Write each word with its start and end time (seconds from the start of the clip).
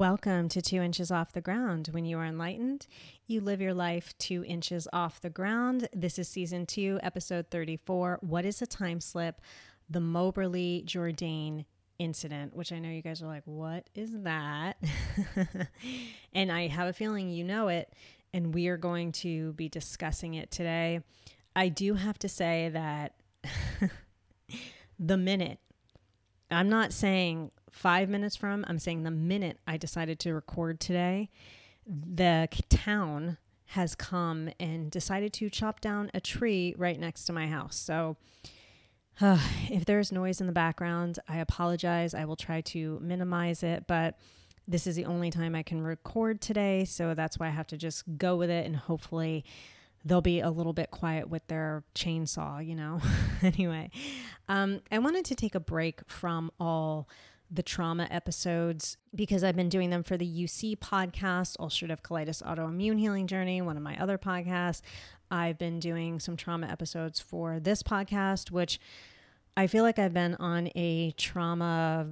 Welcome 0.00 0.48
to 0.48 0.62
Two 0.62 0.80
Inches 0.80 1.10
Off 1.10 1.34
the 1.34 1.42
Ground. 1.42 1.90
When 1.92 2.06
you 2.06 2.16
are 2.16 2.24
enlightened, 2.24 2.86
you 3.26 3.42
live 3.42 3.60
your 3.60 3.74
life 3.74 4.16
two 4.16 4.42
inches 4.44 4.88
off 4.94 5.20
the 5.20 5.28
ground. 5.28 5.90
This 5.92 6.18
is 6.18 6.26
season 6.26 6.64
two, 6.64 6.98
episode 7.02 7.50
34. 7.50 8.20
What 8.22 8.46
is 8.46 8.62
a 8.62 8.66
time 8.66 9.02
slip? 9.02 9.42
The 9.90 10.00
Moberly 10.00 10.84
Jourdain 10.86 11.66
incident, 11.98 12.56
which 12.56 12.72
I 12.72 12.78
know 12.78 12.88
you 12.88 13.02
guys 13.02 13.20
are 13.22 13.26
like, 13.26 13.42
what 13.44 13.90
is 13.94 14.22
that? 14.22 14.78
and 16.32 16.50
I 16.50 16.68
have 16.68 16.88
a 16.88 16.94
feeling 16.94 17.28
you 17.28 17.44
know 17.44 17.68
it, 17.68 17.92
and 18.32 18.54
we 18.54 18.68
are 18.68 18.76
going 18.76 19.12
to 19.12 19.52
be 19.54 19.68
discussing 19.68 20.34
it 20.34 20.50
today. 20.50 21.00
I 21.54 21.68
do 21.68 21.94
have 21.94 22.18
to 22.20 22.28
say 22.28 22.70
that 22.72 23.14
the 24.98 25.16
minute, 25.16 25.58
I'm 26.50 26.68
not 26.68 26.92
saying 26.92 27.50
five 27.70 28.08
minutes 28.08 28.36
from, 28.36 28.64
I'm 28.68 28.78
saying 28.78 29.02
the 29.02 29.10
minute 29.10 29.58
I 29.66 29.76
decided 29.76 30.18
to 30.20 30.34
record 30.34 30.80
today, 30.80 31.30
the 31.86 32.48
town 32.68 33.38
has 33.66 33.94
come 33.94 34.50
and 34.58 34.90
decided 34.90 35.32
to 35.32 35.48
chop 35.48 35.80
down 35.80 36.10
a 36.12 36.20
tree 36.20 36.74
right 36.76 36.98
next 36.98 37.24
to 37.24 37.32
my 37.32 37.46
house. 37.46 37.76
So, 37.76 38.16
uh, 39.20 39.38
if 39.70 39.84
there's 39.84 40.12
noise 40.12 40.40
in 40.40 40.46
the 40.46 40.52
background, 40.52 41.18
I 41.28 41.38
apologize. 41.38 42.14
I 42.14 42.24
will 42.24 42.36
try 42.36 42.60
to 42.62 42.98
minimize 43.00 43.62
it, 43.62 43.84
but 43.86 44.18
this 44.68 44.86
is 44.86 44.96
the 44.96 45.04
only 45.04 45.30
time 45.30 45.54
I 45.54 45.62
can 45.62 45.82
record 45.82 46.40
today. 46.40 46.84
So 46.84 47.14
that's 47.14 47.38
why 47.38 47.46
I 47.46 47.50
have 47.50 47.66
to 47.68 47.76
just 47.76 48.04
go 48.18 48.36
with 48.36 48.50
it 48.50 48.66
and 48.66 48.76
hopefully 48.76 49.44
they'll 50.04 50.20
be 50.20 50.40
a 50.40 50.50
little 50.50 50.72
bit 50.72 50.90
quiet 50.90 51.28
with 51.28 51.46
their 51.48 51.84
chainsaw, 51.94 52.64
you 52.64 52.74
know? 52.74 53.00
anyway, 53.42 53.90
um, 54.48 54.80
I 54.90 54.98
wanted 54.98 55.24
to 55.26 55.34
take 55.34 55.54
a 55.54 55.60
break 55.60 56.00
from 56.08 56.50
all 56.58 57.08
the 57.50 57.62
trauma 57.62 58.06
episodes 58.10 58.96
because 59.14 59.42
I've 59.42 59.56
been 59.56 59.68
doing 59.68 59.90
them 59.90 60.02
for 60.02 60.16
the 60.16 60.44
UC 60.44 60.78
podcast, 60.78 61.56
ulcerative 61.58 62.00
colitis 62.00 62.42
autoimmune 62.42 62.98
healing 62.98 63.26
journey, 63.26 63.60
one 63.60 63.76
of 63.76 63.82
my 63.82 64.00
other 64.00 64.18
podcasts. 64.18 64.82
I've 65.30 65.58
been 65.58 65.80
doing 65.80 66.20
some 66.20 66.36
trauma 66.36 66.68
episodes 66.68 67.20
for 67.20 67.58
this 67.60 67.82
podcast, 67.82 68.50
which 68.50 68.80
I 69.56 69.66
feel 69.66 69.82
like 69.82 69.98
I've 69.98 70.14
been 70.14 70.36
on 70.36 70.70
a 70.74 71.12
trauma 71.12 72.06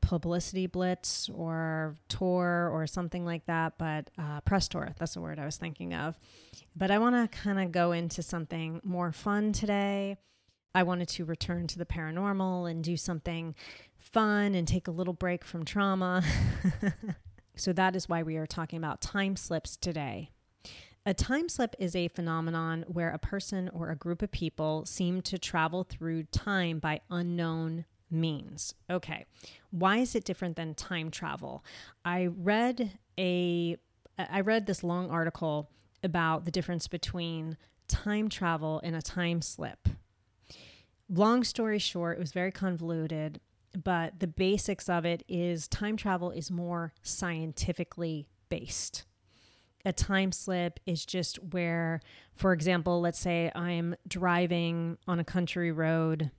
publicity 0.00 0.66
blitz 0.66 1.28
or 1.30 1.96
tour 2.08 2.70
or 2.72 2.86
something 2.86 3.24
like 3.24 3.46
that, 3.46 3.74
but 3.78 4.10
uh, 4.18 4.40
press 4.42 4.68
tour, 4.68 4.94
that's 4.98 5.14
the 5.14 5.20
word 5.20 5.38
I 5.38 5.44
was 5.44 5.56
thinking 5.56 5.94
of. 5.94 6.18
But 6.76 6.90
I 6.90 6.98
want 6.98 7.32
to 7.32 7.38
kind 7.38 7.60
of 7.60 7.72
go 7.72 7.92
into 7.92 8.22
something 8.22 8.80
more 8.84 9.12
fun 9.12 9.52
today. 9.52 10.16
I 10.74 10.82
wanted 10.84 11.08
to 11.08 11.24
return 11.24 11.66
to 11.68 11.78
the 11.78 11.86
paranormal 11.86 12.70
and 12.70 12.82
do 12.82 12.96
something 12.96 13.54
fun 13.98 14.54
and 14.54 14.66
take 14.66 14.88
a 14.88 14.92
little 14.92 15.12
break 15.12 15.44
from 15.44 15.64
trauma. 15.64 16.22
so 17.56 17.72
that 17.72 17.94
is 17.94 18.08
why 18.08 18.22
we 18.22 18.36
are 18.36 18.46
talking 18.46 18.78
about 18.78 19.00
time 19.00 19.36
slips 19.36 19.76
today. 19.76 20.30
A 21.04 21.14
time 21.14 21.48
slip 21.48 21.74
is 21.78 21.96
a 21.96 22.08
phenomenon 22.08 22.84
where 22.86 23.10
a 23.10 23.18
person 23.18 23.68
or 23.70 23.90
a 23.90 23.96
group 23.96 24.22
of 24.22 24.30
people 24.30 24.86
seem 24.86 25.20
to 25.22 25.38
travel 25.38 25.82
through 25.82 26.24
time 26.24 26.78
by 26.78 27.00
unknown 27.10 27.86
means. 28.10 28.74
Okay. 28.88 29.24
Why 29.70 29.98
is 29.98 30.14
it 30.14 30.24
different 30.24 30.56
than 30.56 30.74
time 30.74 31.10
travel? 31.10 31.64
I 32.04 32.26
read 32.26 32.98
a 33.18 33.76
I 34.18 34.40
read 34.42 34.66
this 34.66 34.84
long 34.84 35.10
article 35.10 35.70
about 36.04 36.44
the 36.44 36.50
difference 36.50 36.86
between 36.86 37.56
time 37.88 38.28
travel 38.28 38.80
and 38.84 38.94
a 38.94 39.02
time 39.02 39.42
slip. 39.42 39.88
Long 41.08 41.42
story 41.42 41.78
short, 41.78 42.18
it 42.18 42.20
was 42.20 42.32
very 42.32 42.52
convoluted 42.52 43.40
but 43.82 44.20
the 44.20 44.26
basics 44.26 44.88
of 44.88 45.04
it 45.04 45.22
is 45.28 45.68
time 45.68 45.96
travel 45.96 46.30
is 46.30 46.50
more 46.50 46.92
scientifically 47.02 48.28
based. 48.48 49.04
A 49.84 49.92
time 49.92 50.30
slip 50.32 50.78
is 50.86 51.04
just 51.04 51.36
where, 51.36 52.00
for 52.34 52.52
example, 52.52 53.00
let's 53.00 53.18
say 53.18 53.50
I'm 53.54 53.96
driving 54.06 54.98
on 55.08 55.18
a 55.18 55.24
country 55.24 55.72
road, 55.72 56.30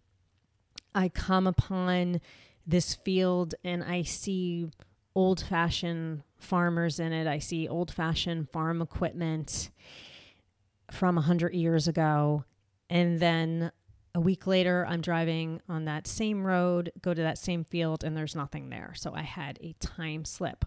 I 0.95 1.09
come 1.09 1.47
upon 1.47 2.21
this 2.65 2.93
field 2.95 3.55
and 3.63 3.83
I 3.83 4.03
see 4.03 4.69
old 5.15 5.41
fashioned 5.41 6.23
farmers 6.37 6.99
in 6.99 7.11
it. 7.13 7.27
I 7.27 7.39
see 7.39 7.67
old 7.67 7.91
fashioned 7.91 8.49
farm 8.49 8.81
equipment 8.81 9.69
from 10.91 11.15
100 11.15 11.53
years 11.53 11.87
ago. 11.87 12.45
And 12.89 13.19
then 13.19 13.71
a 14.15 14.21
week 14.21 14.45
later, 14.45 14.85
I'm 14.87 15.01
driving 15.01 15.61
on 15.67 15.85
that 15.85 16.07
same 16.07 16.45
road, 16.45 16.91
go 17.01 17.13
to 17.13 17.21
that 17.21 17.37
same 17.37 17.63
field, 17.63 18.03
and 18.03 18.15
there's 18.15 18.35
nothing 18.35 18.69
there. 18.69 18.93
So 18.95 19.13
I 19.13 19.23
had 19.23 19.57
a 19.61 19.73
time 19.79 20.25
slip. 20.25 20.65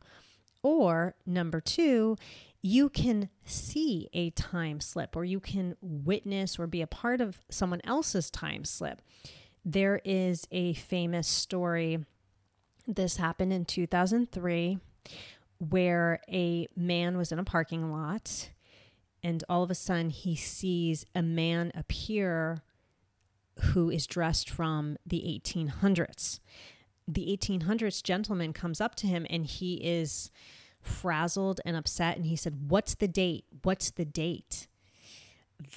Or 0.62 1.14
number 1.24 1.60
two, 1.60 2.16
you 2.66 2.88
can 2.88 3.28
see 3.44 4.08
a 4.12 4.30
time 4.30 4.80
slip 4.80 5.14
or 5.14 5.24
you 5.24 5.38
can 5.38 5.76
witness 5.80 6.58
or 6.58 6.66
be 6.66 6.82
a 6.82 6.86
part 6.86 7.20
of 7.20 7.38
someone 7.48 7.80
else's 7.84 8.28
time 8.28 8.64
slip. 8.64 9.00
There 9.64 10.00
is 10.04 10.48
a 10.50 10.74
famous 10.74 11.28
story. 11.28 12.04
This 12.84 13.18
happened 13.18 13.52
in 13.52 13.66
2003 13.66 14.80
where 15.58 16.20
a 16.28 16.66
man 16.76 17.16
was 17.16 17.30
in 17.30 17.38
a 17.38 17.44
parking 17.44 17.92
lot 17.92 18.50
and 19.22 19.44
all 19.48 19.62
of 19.62 19.70
a 19.70 19.74
sudden 19.76 20.10
he 20.10 20.34
sees 20.34 21.06
a 21.14 21.22
man 21.22 21.70
appear 21.72 22.64
who 23.60 23.90
is 23.90 24.08
dressed 24.08 24.50
from 24.50 24.96
the 25.06 25.20
1800s. 25.20 26.40
The 27.06 27.38
1800s 27.40 28.02
gentleman 28.02 28.52
comes 28.52 28.80
up 28.80 28.96
to 28.96 29.06
him 29.06 29.24
and 29.30 29.46
he 29.46 29.74
is 29.74 30.32
frazzled 30.86 31.60
and 31.64 31.76
upset. 31.76 32.16
And 32.16 32.26
he 32.26 32.36
said, 32.36 32.70
What's 32.70 32.94
the 32.94 33.08
date? 33.08 33.44
What's 33.62 33.90
the 33.90 34.04
date? 34.04 34.66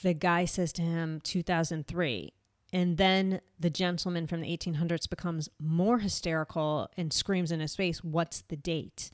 The 0.02 0.14
guy 0.14 0.46
says 0.46 0.74
to 0.74 0.82
him, 0.82 1.22
2003. 1.24 2.34
And 2.72 2.98
then 2.98 3.42
the 3.60 3.70
gentleman 3.70 4.28
from 4.28 4.42
the 4.42 4.58
1800s 4.58 5.10
becomes 5.10 5.50
more 5.60 6.00
hysterical 6.00 6.90
and 6.98 7.12
screams 7.12 7.52
in 7.52 7.60
his 7.60 7.76
face, 7.76 8.04
What's 8.04 8.42
the 8.42 8.58
date? 8.58 9.12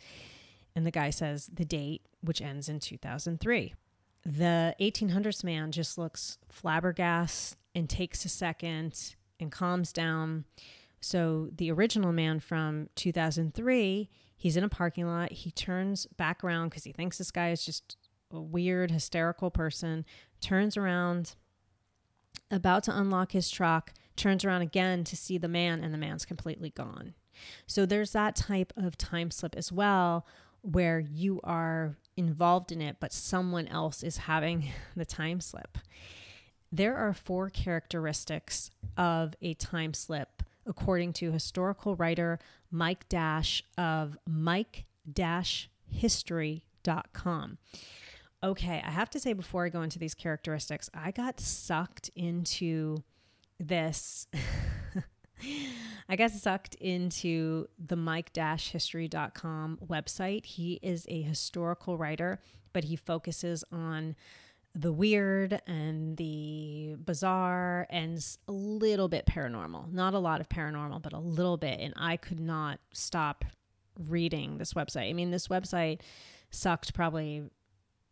And 0.75 0.85
the 0.85 0.91
guy 0.91 1.09
says, 1.09 1.49
The 1.53 1.65
date, 1.65 2.01
which 2.21 2.41
ends 2.41 2.67
in 2.67 2.79
2003. 2.79 3.73
The 4.25 4.75
1800s 4.81 5.43
man 5.43 5.71
just 5.71 5.97
looks 5.97 6.37
flabbergasted 6.49 7.57
and 7.75 7.89
takes 7.89 8.25
a 8.25 8.29
second 8.29 9.15
and 9.39 9.51
calms 9.51 9.93
down. 9.93 10.45
So 10.99 11.49
the 11.55 11.71
original 11.71 12.11
man 12.11 12.39
from 12.39 12.89
2003, 12.95 14.09
he's 14.45 14.55
in 14.55 14.63
a 14.63 14.69
parking 14.69 15.07
lot. 15.07 15.31
He 15.31 15.49
turns 15.49 16.05
back 16.17 16.43
around 16.43 16.69
because 16.69 16.83
he 16.83 16.91
thinks 16.91 17.17
this 17.17 17.31
guy 17.31 17.49
is 17.49 17.65
just 17.65 17.97
a 18.29 18.39
weird, 18.39 18.91
hysterical 18.91 19.49
person, 19.49 20.05
turns 20.39 20.77
around, 20.77 21.33
about 22.51 22.83
to 22.83 22.95
unlock 22.95 23.31
his 23.31 23.49
truck, 23.49 23.91
turns 24.15 24.45
around 24.45 24.61
again 24.61 25.03
to 25.05 25.17
see 25.17 25.39
the 25.39 25.47
man, 25.47 25.83
and 25.83 25.91
the 25.91 25.97
man's 25.97 26.25
completely 26.25 26.69
gone. 26.69 27.15
So 27.65 27.87
there's 27.87 28.11
that 28.11 28.35
type 28.35 28.71
of 28.77 28.99
time 28.99 29.31
slip 29.31 29.55
as 29.55 29.71
well, 29.71 30.27
where 30.61 30.99
you 30.99 31.39
are 31.43 31.97
involved 32.15 32.71
in 32.71 32.83
it, 32.83 32.97
but 32.99 33.11
someone 33.11 33.67
else 33.67 34.03
is 34.03 34.17
having 34.17 34.69
the 34.95 35.05
time 35.05 35.41
slip. 35.41 35.79
There 36.71 36.95
are 36.95 37.13
four 37.13 37.49
characteristics 37.49 38.69
of 38.95 39.33
a 39.41 39.55
time 39.55 39.95
slip, 39.95 40.43
according 40.67 41.13
to 41.13 41.31
historical 41.31 41.95
writer 41.95 42.37
Mike 42.71 43.07
Dash 43.09 43.63
of 43.77 44.17
Mike 44.27 44.85
Dash 45.11 45.69
history.com. 45.89 47.57
Okay, 48.43 48.81
I 48.85 48.91
have 48.91 49.09
to 49.11 49.19
say 49.19 49.33
before 49.33 49.65
I 49.65 49.69
go 49.69 49.81
into 49.81 49.97
these 49.97 50.13
characteristics, 50.13 50.89
I 50.93 51.11
got 51.11 51.39
sucked 51.39 52.09
into 52.15 52.97
this. 53.59 54.27
I 56.09 56.15
got 56.15 56.31
sucked 56.31 56.75
into 56.75 57.67
the 57.83 57.95
Mike 57.95 58.31
Dash 58.33 58.69
History.com 58.69 59.79
website. 59.85 60.45
He 60.45 60.79
is 60.83 61.05
a 61.09 61.21
historical 61.21 61.97
writer, 61.97 62.39
but 62.73 62.83
he 62.83 62.95
focuses 62.95 63.63
on 63.71 64.15
the 64.75 64.91
weird 64.91 65.61
and 65.65 66.17
the 66.17 66.95
bizarre 67.05 67.87
and 67.89 68.23
a 68.47 68.51
little 68.51 69.07
bit 69.07 69.25
paranormal. 69.25 69.91
Not 69.91 70.13
a 70.13 70.19
lot 70.19 70.41
of 70.41 70.49
paranormal, 70.49 71.01
but 71.01 71.13
a 71.13 71.19
little 71.19 71.55
bit. 71.55 71.79
And 71.79 71.93
I 71.95 72.17
could 72.17 72.41
not 72.41 72.79
stop 72.91 73.45
reading 73.97 74.57
this 74.57 74.73
website. 74.73 75.09
I 75.09 75.13
mean, 75.13 75.31
this 75.31 75.47
website 75.47 76.01
sucked 76.51 76.93
probably 76.93 77.43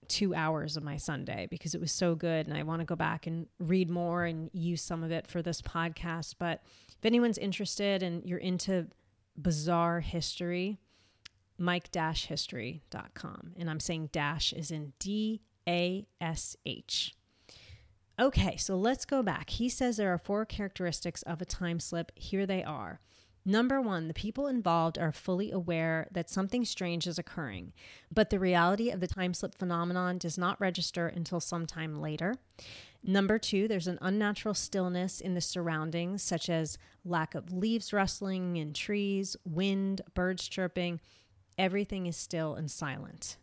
two 0.08 0.34
hours 0.34 0.78
of 0.78 0.84
my 0.84 0.96
Sunday 0.96 1.48
because 1.50 1.76
it 1.76 1.82
was 1.82 1.92
so 1.92 2.16
good. 2.16 2.48
And 2.48 2.58
I 2.58 2.64
want 2.64 2.80
to 2.80 2.86
go 2.86 2.96
back 2.96 3.28
and 3.28 3.48
read 3.60 3.90
more 3.90 4.24
and 4.24 4.50
use 4.54 4.82
some 4.82 5.04
of 5.04 5.12
it 5.12 5.28
for 5.28 5.42
this 5.42 5.62
podcast. 5.62 6.36
But 6.40 6.64
if 6.88 7.06
anyone's 7.06 7.38
interested 7.38 8.04
and 8.04 8.24
you're 8.26 8.40
into 8.40 8.88
bizarre 9.36 10.00
history, 10.00 10.80
mikedashhistory.com. 11.60 13.52
And 13.58 13.70
I'm 13.70 13.82
saying 13.82 14.10
dash 14.14 14.54
is 14.54 14.72
in 14.72 14.94
D 15.00 15.42
a 15.68 16.08
S 16.22 16.56
H. 16.66 17.16
Okay, 18.20 18.58
so 18.58 18.76
let's 18.76 19.06
go 19.06 19.24
back. 19.24 19.50
He 19.50 19.70
says 19.70 19.98
there 19.98 20.14
are 20.14 20.20
four 20.20 20.46
characteristics 20.46 21.24
of 21.24 21.42
a 21.42 21.46
time 21.46 21.80
slip. 21.80 22.12
Here 22.16 22.46
they 22.46 22.64
are. 22.64 23.00
Number 23.46 23.82
one, 23.82 24.08
the 24.08 24.14
people 24.14 24.48
involved 24.48 24.98
are 24.98 25.12
fully 25.12 25.52
aware 25.52 26.08
that 26.12 26.30
something 26.30 26.64
strange 26.64 27.08
is 27.08 27.20
occurring, 27.20 27.74
but 28.10 28.30
the 28.30 28.40
reality 28.40 28.90
of 28.90 29.02
the 29.02 29.08
time 29.08 29.34
slip 29.34 29.54
phenomenon 29.56 30.18
does 30.18 30.38
not 30.38 30.62
register 30.62 31.08
until 31.08 31.42
sometime 31.42 32.00
later. 32.00 32.36
Number 33.04 33.38
two, 33.38 33.68
there's 33.68 33.88
an 33.88 34.00
unnatural 34.02 34.54
stillness 34.54 35.20
in 35.20 35.34
the 35.34 35.42
surroundings, 35.42 36.24
such 36.24 36.50
as 36.50 36.78
lack 37.04 37.36
of 37.36 37.52
leaves 37.52 37.92
rustling 37.92 38.56
in 38.56 38.72
trees, 38.72 39.36
wind, 39.44 40.00
birds 40.14 40.48
chirping. 40.48 41.02
Everything 41.58 42.06
is 42.06 42.16
still 42.16 42.56
and 42.56 42.72
silent. 42.72 43.36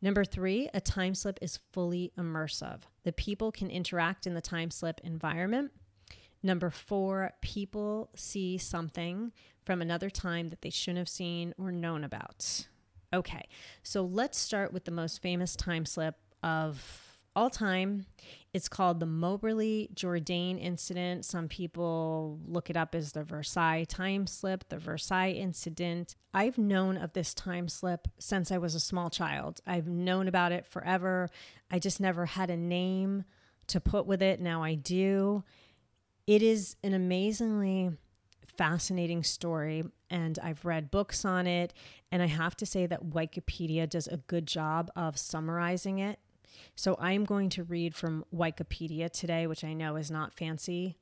Number 0.00 0.24
three, 0.24 0.68
a 0.72 0.80
time 0.80 1.14
slip 1.14 1.38
is 1.42 1.58
fully 1.72 2.12
immersive. 2.18 2.80
The 3.02 3.12
people 3.12 3.50
can 3.50 3.70
interact 3.70 4.26
in 4.26 4.34
the 4.34 4.40
time 4.40 4.70
slip 4.70 5.00
environment. 5.02 5.72
Number 6.42 6.70
four, 6.70 7.32
people 7.42 8.10
see 8.14 8.58
something 8.58 9.32
from 9.64 9.82
another 9.82 10.08
time 10.08 10.48
that 10.48 10.62
they 10.62 10.70
shouldn't 10.70 10.98
have 10.98 11.08
seen 11.08 11.52
or 11.58 11.72
known 11.72 12.04
about. 12.04 12.68
Okay, 13.12 13.48
so 13.82 14.02
let's 14.02 14.38
start 14.38 14.72
with 14.72 14.84
the 14.84 14.90
most 14.90 15.20
famous 15.20 15.56
time 15.56 15.84
slip 15.84 16.14
of 16.42 17.07
all 17.38 17.48
time. 17.48 18.04
It's 18.52 18.68
called 18.68 18.98
the 18.98 19.06
Moberly 19.06 19.90
Jourdain 19.94 20.60
incident. 20.60 21.24
Some 21.24 21.46
people 21.46 22.40
look 22.44 22.68
it 22.68 22.76
up 22.76 22.96
as 22.96 23.12
the 23.12 23.22
Versailles 23.22 23.84
time 23.88 24.26
slip, 24.26 24.68
the 24.68 24.78
Versailles 24.78 25.30
incident. 25.30 26.16
I've 26.34 26.58
known 26.58 26.96
of 26.96 27.12
this 27.12 27.34
time 27.34 27.68
slip 27.68 28.08
since 28.18 28.50
I 28.50 28.58
was 28.58 28.74
a 28.74 28.80
small 28.80 29.08
child. 29.08 29.60
I've 29.68 29.86
known 29.86 30.26
about 30.26 30.50
it 30.50 30.66
forever. 30.66 31.28
I 31.70 31.78
just 31.78 32.00
never 32.00 32.26
had 32.26 32.50
a 32.50 32.56
name 32.56 33.22
to 33.68 33.80
put 33.80 34.04
with 34.04 34.20
it. 34.20 34.40
Now 34.40 34.64
I 34.64 34.74
do. 34.74 35.44
It 36.26 36.42
is 36.42 36.74
an 36.82 36.92
amazingly 36.92 37.90
fascinating 38.56 39.22
story 39.22 39.84
and 40.10 40.40
I've 40.42 40.64
read 40.64 40.90
books 40.90 41.24
on 41.24 41.46
it 41.46 41.72
and 42.10 42.20
I 42.20 42.26
have 42.26 42.56
to 42.56 42.66
say 42.66 42.86
that 42.86 43.10
Wikipedia 43.10 43.88
does 43.88 44.08
a 44.08 44.16
good 44.16 44.48
job 44.48 44.90
of 44.96 45.16
summarizing 45.16 46.00
it 46.00 46.18
so 46.76 46.96
I'm 46.98 47.24
going 47.24 47.48
to 47.50 47.64
read 47.64 47.94
from 47.94 48.24
Wikipedia 48.34 49.10
today, 49.10 49.46
which 49.46 49.64
I 49.64 49.72
know 49.72 49.96
is 49.96 50.10
not 50.10 50.34
fancy, 50.34 50.98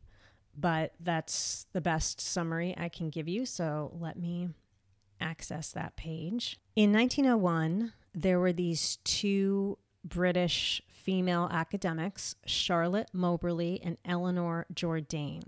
but 0.57 0.93
that's 1.01 1.67
the 1.73 1.81
best 1.81 2.21
summary 2.21 2.75
I 2.77 2.89
can 2.89 3.11
give 3.11 3.29
you. 3.29 3.47
So 3.47 3.93
let 3.99 4.19
me 4.19 4.49
access 5.21 5.71
that 5.73 5.97
page. 5.97 6.59
In 6.75 6.93
1901, 6.93 7.93
there 8.15 8.41
were 8.41 8.53
these 8.53 8.97
two 9.05 9.79
British 10.05 10.83
female 10.89 11.49
academics, 11.53 12.35
Charlotte 12.47 13.09
Moberly 13.13 13.81
and 13.83 13.97
Eleanor 14.05 14.67
Jourdain. 14.73 15.43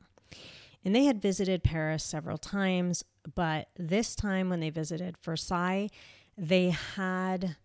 And 0.84 0.94
they 0.94 1.04
had 1.04 1.20
visited 1.20 1.64
Paris 1.64 2.04
several 2.04 2.38
times, 2.38 3.04
but 3.34 3.68
this 3.76 4.14
time 4.14 4.48
when 4.48 4.60
they 4.60 4.70
visited 4.70 5.16
Versailles, 5.22 5.88
they 6.36 6.70
had 6.70 7.56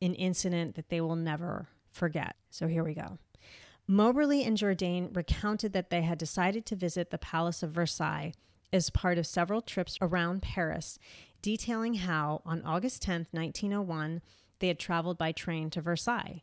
an 0.00 0.14
incident 0.14 0.76
that 0.76 0.88
they 0.88 1.00
will 1.00 1.16
never 1.16 1.68
forget. 1.94 2.36
So 2.50 2.66
here 2.66 2.84
we 2.84 2.94
go. 2.94 3.18
Moberly 3.86 4.44
and 4.44 4.56
Jourdain 4.56 5.14
recounted 5.14 5.72
that 5.72 5.90
they 5.90 6.02
had 6.02 6.18
decided 6.18 6.64
to 6.66 6.76
visit 6.76 7.10
the 7.10 7.18
Palace 7.18 7.62
of 7.62 7.70
Versailles 7.70 8.32
as 8.72 8.90
part 8.90 9.18
of 9.18 9.26
several 9.26 9.60
trips 9.60 9.98
around 10.00 10.42
Paris, 10.42 10.98
detailing 11.42 11.94
how, 11.94 12.42
on 12.44 12.62
August 12.62 13.02
10, 13.02 13.26
1901, 13.30 14.22
they 14.58 14.68
had 14.68 14.78
traveled 14.78 15.18
by 15.18 15.32
train 15.32 15.68
to 15.70 15.80
Versailles. 15.80 16.42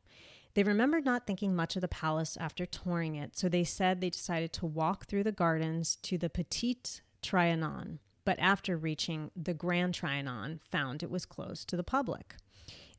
They 0.53 0.63
remembered 0.63 1.06
not 1.06 1.25
thinking 1.25 1.56
much 1.56 1.75
of 1.75 1.81
the 1.81 1.88
palace 1.88 2.38
after 2.39 2.65
touring 2.65 3.15
it, 3.15 3.38
so 3.38 3.50
they 3.50 3.63
said 3.63 4.00
they 4.00 4.09
decided 4.09 4.54
to 4.54 4.65
walk 4.65 5.06
through 5.06 5.24
the 5.24 5.31
gardens 5.31 5.95
to 6.04 6.18
the 6.18 6.30
Petit 6.30 6.77
Trianon, 7.24 8.00
but 8.25 8.38
after 8.39 8.77
reaching 8.77 9.31
the 9.36 9.54
Grand 9.54 9.95
Trianon, 9.95 10.59
found 10.69 11.01
it 11.01 11.09
was 11.09 11.25
closed 11.25 11.68
to 11.69 11.77
the 11.77 11.83
public. 11.83 12.36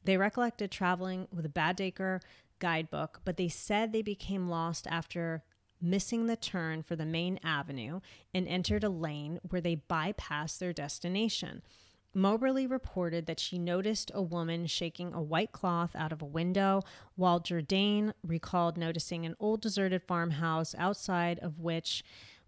They 0.04 0.16
recollected 0.16 0.70
traveling 0.70 1.28
with 1.32 1.46
a 1.46 1.50
Baedeker 1.50 2.20
guidebook, 2.62 3.20
but 3.24 3.36
they 3.36 3.48
said 3.48 3.92
they 3.92 4.02
became 4.02 4.48
lost 4.48 4.86
after 4.86 5.42
missing 5.80 6.28
the 6.28 6.36
turn 6.36 6.80
for 6.80 6.94
the 6.94 7.04
main 7.04 7.40
avenue 7.42 7.98
and 8.32 8.46
entered 8.46 8.84
a 8.84 8.88
lane 8.88 9.40
where 9.50 9.60
they 9.60 9.74
bypassed 9.74 10.58
their 10.58 10.72
destination. 10.72 11.60
Moberly 12.14 12.68
reported 12.68 13.26
that 13.26 13.40
she 13.40 13.58
noticed 13.58 14.12
a 14.14 14.22
woman 14.22 14.66
shaking 14.66 15.12
a 15.12 15.20
white 15.20 15.50
cloth 15.50 15.96
out 15.96 16.12
of 16.12 16.22
a 16.22 16.26
window, 16.26 16.82
while 17.16 17.40
Jourdain 17.40 18.12
recalled 18.22 18.78
noticing 18.78 19.26
an 19.26 19.34
old 19.40 19.60
deserted 19.60 20.02
farmhouse 20.04 20.72
outside 20.78 21.40
of 21.40 21.58
which 21.58 22.04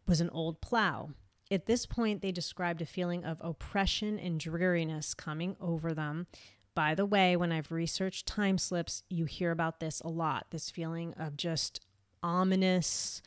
was 0.06 0.20
an 0.20 0.30
old 0.30 0.60
plow. 0.60 1.10
At 1.50 1.66
this 1.66 1.86
point, 1.86 2.22
they 2.22 2.30
described 2.30 2.82
a 2.82 2.86
feeling 2.86 3.24
of 3.24 3.38
oppression 3.40 4.18
and 4.18 4.38
dreariness 4.38 5.12
coming 5.12 5.56
over 5.60 5.92
them, 5.92 6.26
by 6.74 6.94
the 6.94 7.06
way, 7.06 7.36
when 7.36 7.52
I've 7.52 7.70
researched 7.70 8.26
time 8.26 8.58
slips, 8.58 9.02
you 9.08 9.24
hear 9.24 9.50
about 9.50 9.80
this 9.80 10.00
a 10.00 10.08
lot 10.08 10.46
this 10.50 10.70
feeling 10.70 11.14
of 11.14 11.36
just 11.36 11.80
ominous, 12.22 13.22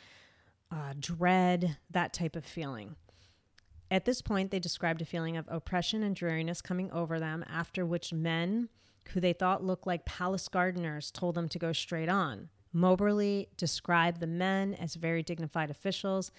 uh, 0.72 0.94
dread, 1.00 1.78
that 1.90 2.14
type 2.14 2.36
of 2.36 2.46
feeling. 2.46 2.96
At 3.90 4.06
this 4.06 4.22
point, 4.22 4.52
they 4.52 4.60
described 4.60 5.02
a 5.02 5.06
feeling 5.06 5.38
of 5.38 5.46
oppression 5.48 6.04
and 6.04 6.16
dreariness 6.16 6.62
coming 6.62 6.92
over 6.92 7.20
them, 7.20 7.46
after 7.48 7.86
which 7.86 8.12
men 8.12 8.70
who 9.10 9.22
they 9.22 9.34
thought 9.34 9.64
looked 9.64 9.88
like 9.88 10.04
palace 10.04 10.50
gardeners 10.50 11.12
told 11.12 11.36
them 11.36 11.48
to 11.50 11.60
go 11.60 11.72
straight 11.72 12.10
on. 12.10 12.50
Moberly 12.74 13.48
described 13.56 14.20
the 14.20 14.28
men 14.28 14.74
as 14.74 14.96
very 14.96 15.24
dignified 15.24 15.70
officials, 15.70 16.32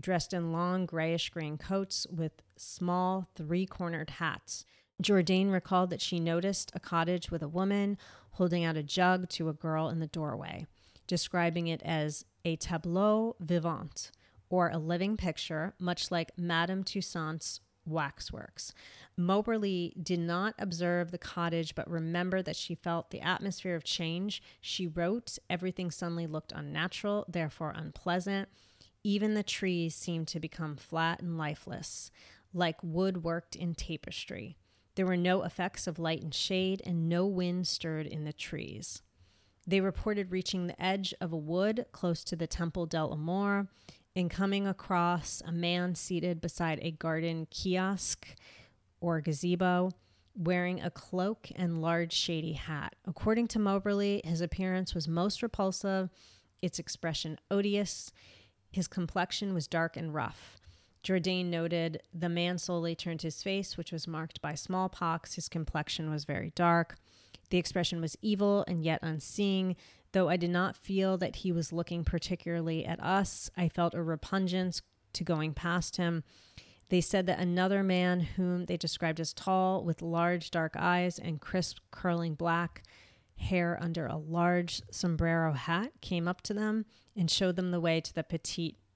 dressed 0.00 0.32
in 0.32 0.52
long 0.52 0.86
grayish 0.86 1.28
green 1.28 1.58
coats 1.58 2.06
with 2.10 2.32
small 2.56 3.28
three 3.34 3.66
cornered 3.66 4.10
hats. 4.10 4.64
Jourdain 5.00 5.50
recalled 5.52 5.90
that 5.90 6.00
she 6.00 6.18
noticed 6.18 6.70
a 6.74 6.80
cottage 6.80 7.30
with 7.30 7.42
a 7.42 7.48
woman 7.48 7.98
holding 8.32 8.64
out 8.64 8.76
a 8.76 8.82
jug 8.82 9.28
to 9.30 9.48
a 9.48 9.54
girl 9.54 9.88
in 9.88 10.00
the 10.00 10.06
doorway, 10.06 10.66
describing 11.06 11.66
it 11.66 11.82
as 11.82 12.24
a 12.44 12.56
tableau 12.56 13.36
vivant, 13.40 14.10
or 14.48 14.68
a 14.70 14.78
living 14.78 15.16
picture, 15.16 15.74
much 15.78 16.10
like 16.10 16.30
Madame 16.36 16.84
Tussaud's 16.84 17.60
waxworks. 17.84 18.72
Moberly 19.16 19.94
did 20.02 20.20
not 20.20 20.54
observe 20.58 21.10
the 21.10 21.18
cottage, 21.18 21.74
but 21.74 21.90
remembered 21.90 22.44
that 22.44 22.56
she 22.56 22.74
felt 22.74 23.10
the 23.10 23.20
atmosphere 23.20 23.74
of 23.74 23.84
change. 23.84 24.42
She 24.60 24.86
wrote, 24.86 25.38
Everything 25.48 25.90
suddenly 25.90 26.26
looked 26.26 26.52
unnatural, 26.52 27.24
therefore 27.28 27.72
unpleasant. 27.76 28.48
Even 29.04 29.34
the 29.34 29.42
trees 29.42 29.94
seemed 29.94 30.28
to 30.28 30.40
become 30.40 30.76
flat 30.76 31.20
and 31.20 31.38
lifeless, 31.38 32.10
like 32.52 32.76
wood 32.82 33.22
worked 33.22 33.54
in 33.54 33.74
tapestry. 33.74 34.56
There 34.96 35.06
were 35.06 35.16
no 35.16 35.42
effects 35.44 35.86
of 35.86 35.98
light 35.98 36.22
and 36.22 36.34
shade, 36.34 36.82
and 36.84 37.08
no 37.08 37.26
wind 37.26 37.68
stirred 37.68 38.06
in 38.06 38.24
the 38.24 38.32
trees. 38.32 39.02
They 39.66 39.80
reported 39.80 40.30
reaching 40.30 40.66
the 40.66 40.82
edge 40.82 41.14
of 41.20 41.32
a 41.32 41.36
wood 41.36 41.86
close 41.92 42.24
to 42.24 42.36
the 42.36 42.46
Temple 42.46 42.86
de 42.86 43.04
l'Amour 43.04 43.68
and 44.14 44.30
coming 44.30 44.66
across 44.66 45.42
a 45.44 45.52
man 45.52 45.94
seated 45.94 46.40
beside 46.40 46.78
a 46.80 46.92
garden 46.92 47.46
kiosk 47.50 48.26
or 49.00 49.20
gazebo 49.20 49.90
wearing 50.34 50.80
a 50.80 50.90
cloak 50.90 51.48
and 51.54 51.82
large 51.82 52.12
shady 52.12 52.52
hat. 52.52 52.94
According 53.06 53.48
to 53.48 53.58
Moberly, 53.58 54.22
his 54.24 54.40
appearance 54.40 54.94
was 54.94 55.08
most 55.08 55.42
repulsive, 55.42 56.10
its 56.62 56.78
expression 56.78 57.38
odious. 57.50 58.12
His 58.70 58.88
complexion 58.88 59.52
was 59.52 59.66
dark 59.66 59.96
and 59.96 60.14
rough. 60.14 60.58
Jourdain 61.06 61.50
noted 61.50 62.02
the 62.12 62.28
man 62.28 62.58
slowly 62.58 62.96
turned 62.96 63.22
his 63.22 63.40
face, 63.40 63.76
which 63.76 63.92
was 63.92 64.08
marked 64.08 64.42
by 64.42 64.56
smallpox. 64.56 65.36
His 65.36 65.48
complexion 65.48 66.10
was 66.10 66.24
very 66.24 66.50
dark. 66.56 66.96
The 67.50 67.58
expression 67.58 68.00
was 68.00 68.18
evil 68.22 68.64
and 68.66 68.84
yet 68.84 68.98
unseeing. 69.02 69.76
Though 70.10 70.28
I 70.28 70.36
did 70.36 70.50
not 70.50 70.76
feel 70.76 71.16
that 71.18 71.36
he 71.36 71.52
was 71.52 71.72
looking 71.72 72.02
particularly 72.02 72.84
at 72.84 73.00
us, 73.00 73.48
I 73.56 73.68
felt 73.68 73.94
a 73.94 74.02
repugnance 74.02 74.82
to 75.12 75.22
going 75.22 75.54
past 75.54 75.96
him. 75.96 76.24
They 76.88 77.00
said 77.00 77.26
that 77.26 77.38
another 77.38 77.84
man, 77.84 78.20
whom 78.20 78.64
they 78.64 78.76
described 78.76 79.20
as 79.20 79.32
tall, 79.32 79.84
with 79.84 80.02
large 80.02 80.50
dark 80.50 80.74
eyes 80.76 81.20
and 81.20 81.40
crisp 81.40 81.78
curling 81.92 82.34
black 82.34 82.82
hair 83.36 83.78
under 83.80 84.06
a 84.06 84.16
large 84.16 84.82
sombrero 84.90 85.52
hat, 85.52 85.92
came 86.00 86.26
up 86.26 86.40
to 86.42 86.54
them 86.54 86.84
and 87.14 87.30
showed 87.30 87.54
them 87.54 87.70
the 87.70 87.80
way 87.80 88.00
to 88.00 88.12
the 88.12 88.24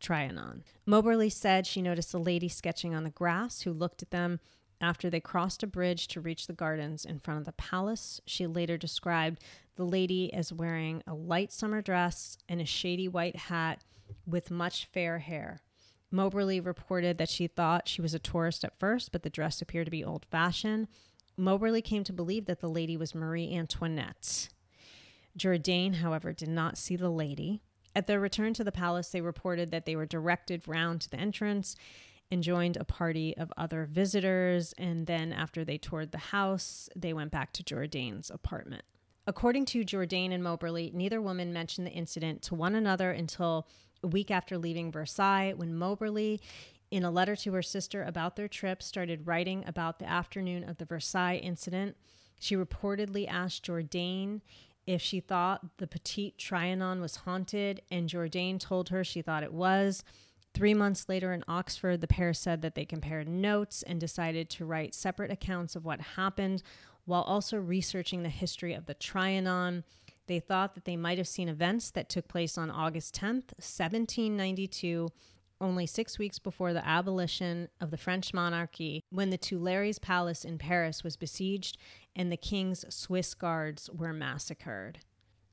Petit 0.00 0.28
Trianon. 0.34 0.62
Moberly 0.86 1.30
said 1.30 1.66
she 1.66 1.82
noticed 1.82 2.14
a 2.14 2.18
lady 2.18 2.48
sketching 2.48 2.94
on 2.94 3.04
the 3.04 3.10
grass 3.10 3.62
who 3.62 3.72
looked 3.72 4.02
at 4.02 4.10
them 4.10 4.40
after 4.80 5.10
they 5.10 5.20
crossed 5.20 5.62
a 5.62 5.66
bridge 5.66 6.08
to 6.08 6.20
reach 6.20 6.46
the 6.46 6.52
gardens 6.52 7.04
in 7.04 7.18
front 7.18 7.38
of 7.38 7.46
the 7.46 7.52
palace. 7.52 8.20
She 8.26 8.46
later 8.46 8.76
described 8.76 9.42
the 9.76 9.84
lady 9.84 10.32
as 10.32 10.52
wearing 10.52 11.02
a 11.06 11.14
light 11.14 11.52
summer 11.52 11.82
dress 11.82 12.38
and 12.48 12.60
a 12.60 12.66
shady 12.66 13.08
white 13.08 13.36
hat 13.36 13.84
with 14.26 14.50
much 14.50 14.88
fair 14.92 15.18
hair. 15.18 15.60
Moberly 16.10 16.60
reported 16.60 17.18
that 17.18 17.28
she 17.28 17.46
thought 17.46 17.86
she 17.86 18.02
was 18.02 18.14
a 18.14 18.18
tourist 18.18 18.64
at 18.64 18.78
first, 18.78 19.12
but 19.12 19.22
the 19.22 19.30
dress 19.30 19.62
appeared 19.62 19.86
to 19.86 19.90
be 19.90 20.04
old 20.04 20.26
fashioned. 20.30 20.88
Moberly 21.36 21.82
came 21.82 22.02
to 22.04 22.12
believe 22.12 22.46
that 22.46 22.60
the 22.60 22.68
lady 22.68 22.96
was 22.96 23.14
Marie 23.14 23.54
Antoinette. 23.54 24.48
Jourdain, 25.36 25.96
however, 25.96 26.32
did 26.32 26.48
not 26.48 26.76
see 26.76 26.96
the 26.96 27.10
lady. 27.10 27.62
At 27.94 28.06
their 28.06 28.20
return 28.20 28.54
to 28.54 28.64
the 28.64 28.72
palace, 28.72 29.08
they 29.08 29.20
reported 29.20 29.70
that 29.70 29.84
they 29.84 29.96
were 29.96 30.06
directed 30.06 30.66
round 30.68 31.00
to 31.02 31.10
the 31.10 31.18
entrance 31.18 31.76
and 32.30 32.42
joined 32.42 32.76
a 32.76 32.84
party 32.84 33.36
of 33.36 33.52
other 33.56 33.84
visitors. 33.90 34.72
And 34.78 35.06
then, 35.06 35.32
after 35.32 35.64
they 35.64 35.78
toured 35.78 36.12
the 36.12 36.18
house, 36.18 36.88
they 36.94 37.12
went 37.12 37.32
back 37.32 37.52
to 37.54 37.64
Jourdain's 37.64 38.30
apartment. 38.30 38.82
According 39.26 39.66
to 39.66 39.84
Jourdain 39.84 40.32
and 40.32 40.42
Moberly, 40.42 40.90
neither 40.94 41.20
woman 41.20 41.52
mentioned 41.52 41.86
the 41.86 41.92
incident 41.92 42.42
to 42.42 42.54
one 42.54 42.74
another 42.74 43.10
until 43.10 43.66
a 44.02 44.06
week 44.06 44.30
after 44.30 44.56
leaving 44.56 44.90
Versailles, 44.90 45.52
when 45.54 45.76
Moberly, 45.76 46.40
in 46.90 47.04
a 47.04 47.10
letter 47.10 47.36
to 47.36 47.52
her 47.52 47.62
sister 47.62 48.02
about 48.02 48.36
their 48.36 48.48
trip, 48.48 48.82
started 48.82 49.26
writing 49.26 49.64
about 49.66 49.98
the 49.98 50.08
afternoon 50.08 50.68
of 50.68 50.78
the 50.78 50.84
Versailles 50.84 51.36
incident. 51.36 51.96
She 52.38 52.56
reportedly 52.56 53.28
asked 53.28 53.66
Jourdain 53.66 54.40
if 54.90 55.00
she 55.00 55.20
thought 55.20 55.78
the 55.78 55.86
Petit 55.86 56.34
Trianon 56.36 57.00
was 57.00 57.16
haunted, 57.16 57.80
and 57.92 58.08
Jourdain 58.08 58.58
told 58.58 58.88
her 58.88 59.04
she 59.04 59.22
thought 59.22 59.44
it 59.44 59.52
was. 59.52 60.02
Three 60.52 60.74
months 60.74 61.08
later 61.08 61.32
in 61.32 61.44
Oxford, 61.46 62.00
the 62.00 62.08
pair 62.08 62.34
said 62.34 62.60
that 62.62 62.74
they 62.74 62.84
compared 62.84 63.28
notes 63.28 63.84
and 63.84 64.00
decided 64.00 64.50
to 64.50 64.64
write 64.64 64.96
separate 64.96 65.30
accounts 65.30 65.76
of 65.76 65.84
what 65.84 66.00
happened 66.00 66.64
while 67.04 67.22
also 67.22 67.56
researching 67.56 68.24
the 68.24 68.28
history 68.28 68.74
of 68.74 68.86
the 68.86 68.96
Trianon. 68.96 69.84
They 70.26 70.40
thought 70.40 70.74
that 70.74 70.86
they 70.86 70.96
might 70.96 71.18
have 71.18 71.28
seen 71.28 71.48
events 71.48 71.92
that 71.92 72.08
took 72.08 72.26
place 72.26 72.58
on 72.58 72.68
August 72.68 73.14
10th, 73.14 73.54
1792, 73.58 75.08
only 75.60 75.86
six 75.86 76.18
weeks 76.18 76.38
before 76.38 76.72
the 76.72 76.86
abolition 76.86 77.68
of 77.80 77.90
the 77.90 77.96
French 77.96 78.32
monarchy, 78.32 79.04
when 79.10 79.30
the 79.30 79.38
Tuileries 79.38 79.98
Palace 79.98 80.44
in 80.44 80.58
Paris 80.58 81.04
was 81.04 81.16
besieged 81.16 81.76
and 82.16 82.30
the 82.30 82.36
king's 82.36 82.84
Swiss 82.92 83.34
guards 83.34 83.90
were 83.92 84.12
massacred. 84.12 85.00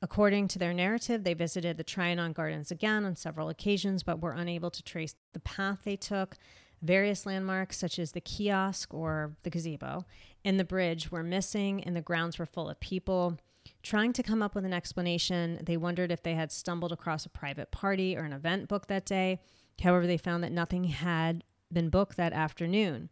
According 0.01 0.47
to 0.49 0.59
their 0.59 0.73
narrative, 0.73 1.23
they 1.23 1.33
visited 1.33 1.77
the 1.77 1.83
Trianon 1.83 2.33
Gardens 2.33 2.69
again 2.69 3.03
on 3.03 3.15
several 3.15 3.49
occasions, 3.49 4.03
but 4.03 4.21
were 4.21 4.33
unable 4.33 4.69
to 4.69 4.83
trace 4.83 5.15
the 5.33 5.39
path 5.39 5.79
they 5.83 5.95
took. 5.95 6.37
Various 6.83 7.25
landmarks, 7.25 7.77
such 7.77 7.97
as 7.97 8.11
the 8.11 8.21
kiosk 8.21 8.93
or 8.93 9.35
the 9.41 9.49
gazebo 9.49 10.05
and 10.45 10.59
the 10.59 10.63
bridge, 10.63 11.11
were 11.11 11.23
missing, 11.23 11.83
and 11.83 11.95
the 11.95 12.01
grounds 12.01 12.37
were 12.37 12.45
full 12.45 12.69
of 12.69 12.79
people. 12.79 13.39
Trying 13.81 14.13
to 14.13 14.23
come 14.23 14.43
up 14.43 14.53
with 14.53 14.65
an 14.65 14.73
explanation, 14.73 15.59
they 15.63 15.77
wondered 15.77 16.11
if 16.11 16.21
they 16.21 16.35
had 16.35 16.51
stumbled 16.51 16.91
across 16.91 17.25
a 17.25 17.29
private 17.29 17.71
party 17.71 18.15
or 18.15 18.23
an 18.23 18.33
event 18.33 18.67
booked 18.67 18.89
that 18.89 19.05
day. 19.05 19.39
However, 19.81 20.07
they 20.07 20.17
found 20.17 20.43
that 20.43 20.51
nothing 20.51 20.85
had 20.85 21.43
been 21.71 21.89
booked 21.89 22.17
that 22.17 22.33
afternoon. 22.33 23.09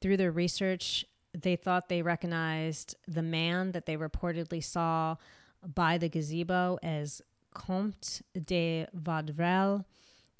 Through 0.00 0.16
their 0.16 0.32
research, 0.32 1.04
they 1.32 1.56
thought 1.56 1.88
they 1.88 2.02
recognized 2.02 2.96
the 3.06 3.22
man 3.22 3.72
that 3.72 3.86
they 3.86 3.96
reportedly 3.96 4.62
saw 4.62 5.16
by 5.62 5.98
the 5.98 6.08
gazebo 6.08 6.78
as 6.82 7.22
Comte 7.54 8.22
de 8.44 8.86
Vaudreuil, 8.94 9.84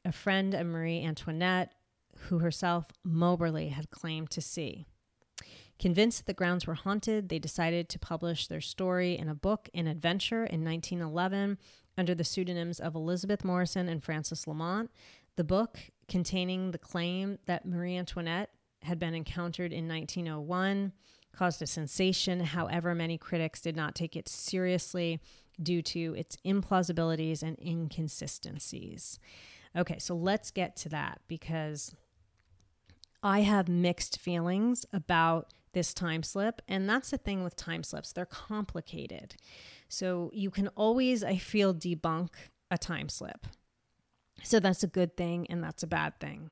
a 0.05 0.13
friend 0.13 0.55
of 0.55 0.67
Marie 0.67 1.03
Antoinette, 1.05 1.73
who 2.23 2.39
herself 2.39 2.87
Moberly 3.05 3.69
had 3.69 3.91
claimed 3.91 4.31
to 4.31 4.41
see. 4.41 4.87
Convinced 5.79 6.19
that 6.19 6.27
the 6.27 6.35
grounds 6.35 6.67
were 6.67 6.75
haunted, 6.75 7.29
they 7.29 7.39
decided 7.39 7.89
to 7.89 7.99
publish 7.99 8.47
their 8.47 8.61
story 8.61 9.17
in 9.17 9.29
a 9.29 9.35
book, 9.35 9.69
An 9.75 9.87
Adventure, 9.87 10.45
in 10.45 10.65
1911 10.65 11.59
under 11.97 12.15
the 12.15 12.25
pseudonyms 12.25 12.81
of 12.81 12.95
Elizabeth 12.95 13.45
Morison 13.45 13.89
and 13.89 14.03
Frances 14.03 14.47
Lamont. 14.47 14.91
The 15.39 15.45
book, 15.45 15.79
containing 16.09 16.73
the 16.73 16.79
claim 16.79 17.39
that 17.47 17.65
Marie 17.65 17.97
Antoinette 17.97 18.51
had 18.83 18.99
been 18.99 19.15
encountered 19.15 19.73
in 19.73 19.87
1901, 19.87 20.93
caused 21.33 21.63
a 21.63 21.67
sensation. 21.69 22.41
However, 22.41 22.93
many 22.93 23.19
critics 23.19 23.61
did 23.61 23.77
not 23.77 23.95
take 23.95 24.17
it 24.17 24.29
seriously 24.29 25.21
due 25.63 25.81
to 25.81 26.17
its 26.19 26.37
implausibilities 26.45 27.45
and 27.45 27.57
inconsistencies. 27.65 29.21
Okay, 29.77 30.01
so 30.01 30.17
let's 30.17 30.51
get 30.51 30.75
to 30.79 30.89
that 30.89 31.21
because 31.29 31.95
I 33.23 33.43
have 33.43 33.69
mixed 33.69 34.19
feelings 34.19 34.87
about 34.93 35.53
this 35.73 35.95
time 35.95 36.25
slip. 36.25 36.61
And 36.67 36.91
that's 36.91 37.11
the 37.11 37.19
thing 37.19 37.45
with 37.45 37.55
time 37.55 37.85
slips, 37.85 38.13
they're 38.13 38.27
complicated. 38.27 39.37
So 39.89 40.33
you 40.35 40.51
can 40.51 40.67
always, 40.75 41.23
I 41.23 41.37
feel, 41.37 41.73
debunk 41.73 42.31
a 42.73 42.77
time 42.77 43.09
slip. 43.09 43.47
So 44.43 44.61
that's 44.61 44.83
a 44.83 44.89
good 44.89 45.17
thing 45.17 45.47
and 45.51 45.63
that's 45.63 45.83
a 45.83 45.89
bad 45.89 46.19
thing. 46.21 46.51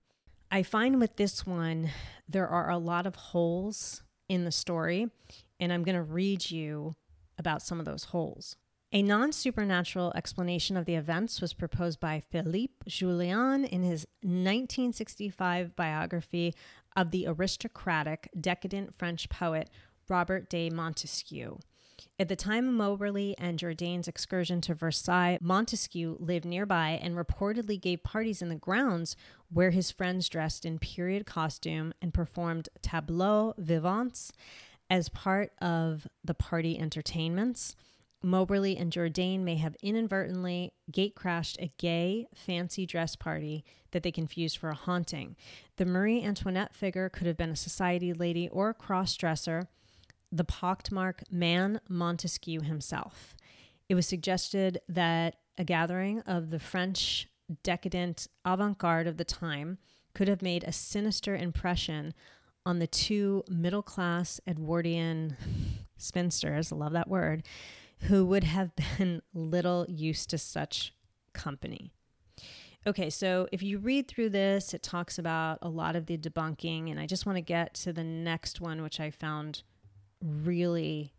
I 0.50 0.62
find 0.62 1.00
with 1.00 1.16
this 1.16 1.46
one, 1.46 1.90
there 2.28 2.48
are 2.48 2.70
a 2.70 2.78
lot 2.78 3.06
of 3.06 3.16
holes 3.16 4.02
in 4.28 4.44
the 4.44 4.52
story, 4.52 5.08
and 5.58 5.72
I'm 5.72 5.82
going 5.82 5.96
to 5.96 6.02
read 6.02 6.50
you 6.50 6.94
about 7.38 7.62
some 7.62 7.78
of 7.78 7.86
those 7.86 8.04
holes. 8.04 8.56
A 8.92 9.02
non 9.02 9.32
supernatural 9.32 10.12
explanation 10.14 10.76
of 10.76 10.84
the 10.84 10.94
events 10.94 11.40
was 11.40 11.52
proposed 11.52 11.98
by 11.98 12.22
Philippe 12.30 12.88
Jullien 12.88 13.68
in 13.68 13.82
his 13.82 14.06
1965 14.22 15.74
biography 15.74 16.54
of 16.96 17.10
the 17.10 17.26
aristocratic, 17.26 18.28
decadent 18.40 18.94
French 18.96 19.28
poet 19.28 19.68
Robert 20.08 20.48
de 20.48 20.70
Montesquiou. 20.70 21.58
At 22.18 22.28
the 22.28 22.36
time 22.36 22.68
of 22.68 22.74
Moberly 22.74 23.34
and 23.38 23.58
Jourdain's 23.58 24.08
excursion 24.08 24.60
to 24.62 24.74
Versailles, 24.74 25.38
Montesquiou 25.42 26.16
lived 26.18 26.44
nearby 26.44 26.98
and 27.02 27.14
reportedly 27.14 27.80
gave 27.80 28.02
parties 28.02 28.40
in 28.40 28.48
the 28.48 28.54
grounds 28.54 29.16
where 29.50 29.70
his 29.70 29.90
friends 29.90 30.28
dressed 30.28 30.64
in 30.64 30.78
period 30.78 31.26
costume 31.26 31.92
and 32.00 32.14
performed 32.14 32.68
tableaux 32.82 33.54
vivants 33.58 34.32
as 34.88 35.08
part 35.08 35.52
of 35.60 36.06
the 36.24 36.34
party 36.34 36.78
entertainments. 36.78 37.76
Moberly 38.22 38.76
and 38.76 38.90
Jourdain 38.90 39.44
may 39.44 39.56
have 39.56 39.76
inadvertently 39.82 40.72
gate 40.90 41.14
crashed 41.14 41.58
a 41.60 41.72
gay, 41.78 42.26
fancy 42.34 42.86
dress 42.86 43.14
party 43.14 43.64
that 43.90 44.02
they 44.02 44.10
confused 44.10 44.56
for 44.56 44.70
a 44.70 44.74
haunting. 44.74 45.36
The 45.76 45.84
Marie 45.84 46.22
Antoinette 46.22 46.74
figure 46.74 47.08
could 47.08 47.26
have 47.26 47.36
been 47.36 47.50
a 47.50 47.56
society 47.56 48.12
lady 48.12 48.48
or 48.48 48.70
a 48.70 48.74
cross 48.74 49.14
dresser 49.16 49.68
the 50.32 50.44
pockmarked 50.44 51.30
man 51.30 51.80
Montesquiou 51.88 52.62
himself. 52.62 53.34
It 53.88 53.94
was 53.94 54.06
suggested 54.06 54.80
that 54.88 55.36
a 55.58 55.64
gathering 55.64 56.20
of 56.20 56.50
the 56.50 56.58
French 56.58 57.28
decadent 57.62 58.26
avant 58.44 58.78
garde 58.78 59.06
of 59.06 59.16
the 59.16 59.24
time 59.24 59.78
could 60.14 60.28
have 60.28 60.42
made 60.42 60.64
a 60.64 60.72
sinister 60.72 61.36
impression 61.36 62.12
on 62.64 62.78
the 62.78 62.86
two 62.86 63.44
middle 63.48 63.82
class 63.82 64.40
Edwardian 64.46 65.36
spinsters, 65.96 66.72
love 66.72 66.92
that 66.92 67.08
word, 67.08 67.44
who 68.00 68.26
would 68.26 68.44
have 68.44 68.72
been 68.76 69.22
little 69.34 69.86
used 69.88 70.30
to 70.30 70.38
such 70.38 70.92
company. 71.32 71.92
Okay, 72.86 73.10
so 73.10 73.48
if 73.50 73.62
you 73.62 73.78
read 73.78 74.06
through 74.06 74.30
this, 74.30 74.72
it 74.72 74.82
talks 74.82 75.18
about 75.18 75.58
a 75.60 75.68
lot 75.68 75.96
of 75.96 76.06
the 76.06 76.16
debunking, 76.16 76.90
and 76.90 77.00
I 77.00 77.06
just 77.06 77.26
want 77.26 77.36
to 77.36 77.42
get 77.42 77.74
to 77.74 77.92
the 77.92 78.04
next 78.04 78.60
one, 78.60 78.82
which 78.82 79.00
I 79.00 79.10
found 79.10 79.62
really 80.22 81.12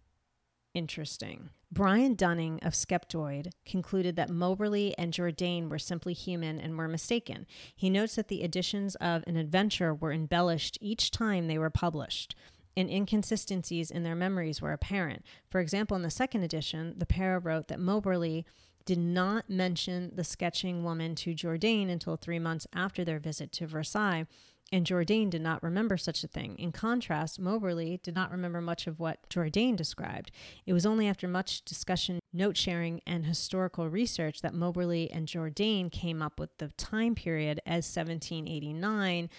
interesting. 0.74 1.50
Brian 1.72 2.16
Dunning 2.16 2.60
of 2.63 2.74
Skeptoid 2.74 3.51
concluded 3.66 4.16
that 4.16 4.30
Moberly 4.30 4.98
and 4.98 5.12
Jourdain 5.12 5.70
were 5.70 5.80
simply 5.80 6.13
human 6.13 6.60
and 6.60 6.77
were 6.77 6.88
mistaken. 6.88 7.46
He 7.75 7.89
notes 7.89 8.16
that 8.16 8.30
the 8.30 8.44
editions 8.44 8.96
of 8.96 9.24
An 9.27 9.36
Adventure 9.36 9.94
were 9.94 10.13
embellished 10.13 10.77
each 10.80 11.12
time 11.12 11.48
they 11.48 11.58
were 11.58 11.70
published, 11.70 12.36
and 12.77 12.89
inconsistencies 12.89 13.92
in 13.92 14.04
their 14.04 14.16
memories 14.16 14.62
were 14.62 14.72
apparent. 14.72 15.25
For 15.50 15.60
example, 15.60 15.98
in 15.98 16.04
the 16.04 16.10
second 16.10 16.44
edition, 16.44 16.94
the 16.98 17.06
pair 17.06 17.38
wrote 17.38 17.68
that 17.68 17.80
Moberly 17.80 18.46
did 18.86 19.00
not 19.00 19.50
mention 19.50 20.12
the 20.16 20.24
sketching 20.24 20.84
woman 20.84 21.13
to 21.16 21.34
Jourdain 21.34 21.89
until 21.89 22.16
three 22.16 22.39
months 22.39 22.66
after 22.74 23.04
their 23.04 23.20
visit 23.20 23.51
to 23.54 23.68
Versailles, 23.68 24.25
and 24.72 24.86
Jourdain 24.86 25.30
did 25.30 25.42
not 25.42 25.64
remember 25.64 25.98
such 25.98 26.24
a 26.24 26.28
thing. 26.28 26.56
In 26.60 26.72
contrast, 26.72 27.40
Moberly 27.40 28.00
did 28.04 28.16
not 28.16 28.32
remember 28.32 28.60
much 28.60 28.86
of 28.86 29.00
what 29.00 29.28
Jourdain 29.30 29.78
described. 29.78 30.32
It 30.66 30.74
was 30.74 30.86
only 30.86 31.08
after 31.08 31.28
much 31.28 31.64
discussion, 31.64 32.20
note 32.34 32.58
sharing, 32.58 33.02
and 33.08 33.26
historical 33.26 33.90
research 33.90 34.42
that 34.42 34.54
Moberly 34.54 35.10
and 35.10 35.28
Jourdain 35.28 35.90
came 35.90 36.22
up 36.22 36.40
with 36.40 36.58
the 36.58 36.68
time 36.78 37.16
period 37.16 37.62
as 37.66 37.86
1789 37.96 39.30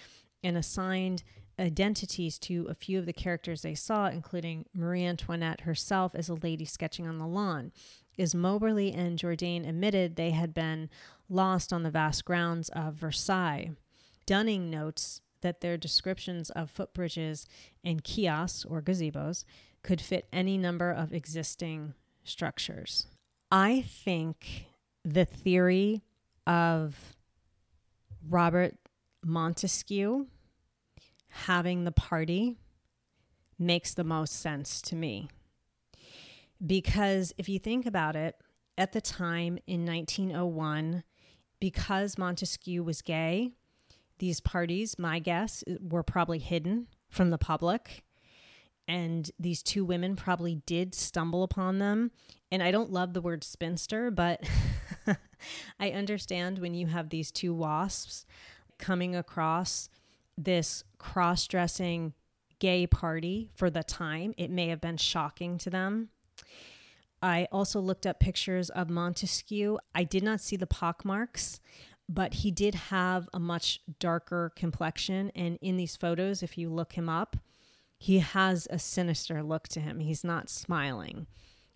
and 0.43 0.57
assigned 0.57 1.23
identities 1.59 2.39
to 2.39 2.67
a 2.71 2.75
few 2.75 2.99
of 2.99 3.05
the 3.07 3.13
characters 3.13 3.63
they 3.63 3.75
saw, 3.75 4.07
including 4.07 4.65
Marie 4.73 5.05
Antoinette 5.05 5.63
herself 5.63 6.15
as 6.15 6.29
a 6.29 6.35
lady 6.35 6.65
sketching 6.65 7.07
on 7.07 7.19
the 7.19 7.27
lawn. 7.27 7.73
As 8.19 8.35
Moberly 8.35 8.93
and 8.93 9.19
Jourdain 9.19 9.69
admitted, 9.69 10.17
they 10.17 10.31
had 10.31 10.55
been 10.55 10.89
lost 11.29 11.73
on 11.73 11.83
the 11.83 11.91
vast 11.91 12.25
grounds 12.25 12.69
of 12.71 12.95
Versailles. 12.95 13.71
Dunning 14.29 14.69
notes 14.69 15.23
that 15.41 15.63
their 15.63 15.79
descriptions 15.79 16.51
of 16.51 16.71
footbridges 16.71 17.47
and 17.83 18.05
kiosks 18.05 18.63
or 18.67 18.83
gazebos 18.83 19.47
could 19.83 20.03
fit 20.03 20.29
any 20.31 20.59
number 20.59 20.91
of 20.91 21.15
existing 21.15 21.95
structures. 22.25 23.07
I 23.51 23.81
think 23.81 24.67
the 25.03 25.25
theory 25.25 26.03
of 26.47 27.17
Robert 28.29 28.75
Montesquiou 29.25 30.27
having 31.29 31.85
the 31.85 31.93
party 31.93 32.59
makes 33.59 33.95
the 33.95 34.05
most 34.05 34.39
sense 34.39 34.83
to 34.83 34.95
me. 34.95 35.31
Because 36.67 37.33
if 37.39 37.49
you 37.49 37.59
think 37.59 37.87
about 37.87 38.15
it, 38.15 38.37
at 38.77 38.93
the 38.93 39.01
time 39.01 39.59
in 39.67 39.87
1901, 39.87 41.03
because 41.61 42.17
Montesquiou 42.17 42.85
was 42.85 43.01
gay, 43.01 43.55
these 44.19 44.41
parties, 44.41 44.99
my 44.99 45.19
guess, 45.19 45.63
were 45.81 46.03
probably 46.03 46.39
hidden 46.39 46.89
from 47.09 47.31
the 47.31 47.39
public. 47.39 48.03
And 48.87 49.31
these 49.39 49.63
two 49.63 49.85
women 49.85 50.17
probably 50.17 50.63
did 50.67 50.95
stumble 50.95 51.43
upon 51.43 51.79
them. 51.79 52.11
And 52.51 52.63
I 52.63 52.71
don't 52.71 52.91
love 52.91 53.13
the 53.13 53.21
word 53.21 53.45
spinster, 53.45 54.11
but 54.11 54.43
I 55.81 55.91
understand 55.91 56.59
when 56.59 56.75
you 56.75 56.87
have 56.87 57.11
these 57.11 57.31
two 57.31 57.55
wasps 57.55 58.25
coming 58.79 59.15
across 59.15 59.91
this 60.37 60.85
cross 60.99 61.47
dressing 61.47 62.15
gay 62.59 62.87
party 62.87 63.51
for 63.55 63.71
the 63.71 63.83
time, 63.83 64.35
it 64.39 64.51
may 64.51 64.69
have 64.69 64.81
been 64.81 64.97
shocking 64.97 65.59
to 65.59 65.71
them. 65.71 66.09
I 67.21 67.49
also 67.51 67.81
looked 67.81 68.07
up 68.07 68.21
pictures 68.21 68.71
of 68.71 68.89
Montesquiou. 68.89 69.79
I 69.95 70.05
did 70.05 70.23
not 70.23 70.41
see 70.41 70.57
the 70.57 70.67
pockmarks, 70.67 71.61
but 72.09 72.35
he 72.35 72.51
did 72.51 72.75
have 72.75 73.29
a 73.35 73.39
much 73.39 73.81
darker 73.99 74.53
complexion. 74.57 75.31
And 75.35 75.59
in 75.61 75.77
these 75.77 75.97
photos, 75.97 76.43
if 76.43 76.57
you 76.57 76.71
look 76.71 76.93
him 76.93 77.09
up, 77.09 77.37
he 77.99 78.21
has 78.21 78.67
a 78.71 78.79
sinister 78.79 79.43
look 79.43 79.69
to 79.69 79.81
him. 79.81 79.99
He's 79.99 80.25
not 80.25 80.49
smiling. 80.49 81.27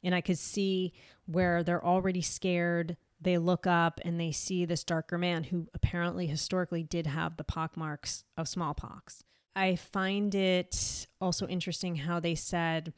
And 0.03 0.15
I 0.15 0.21
could 0.21 0.39
see 0.39 0.93
where 1.27 1.63
they're 1.63 1.85
already 1.85 2.23
scared. 2.23 2.97
They 3.21 3.39
look 3.39 3.67
up 3.67 4.01
and 4.05 4.19
they 4.19 4.33
see 4.33 4.65
this 4.65 4.85
darker 4.85 5.19
man 5.19 5.45
who 5.45 5.69
apparently 5.75 6.27
historically 6.27 6.83
did 6.83 7.07
have 7.07 7.37
the 7.37 7.45
pockmarks 7.45 8.25
of 8.37 8.49
smallpox. 8.49 9.23
I 9.55 9.77
find 9.77 10.35
it 10.35 11.07
also 11.21 11.47
interesting 11.47 11.97
how 11.97 12.21
they 12.21 12.35
said 12.35 12.93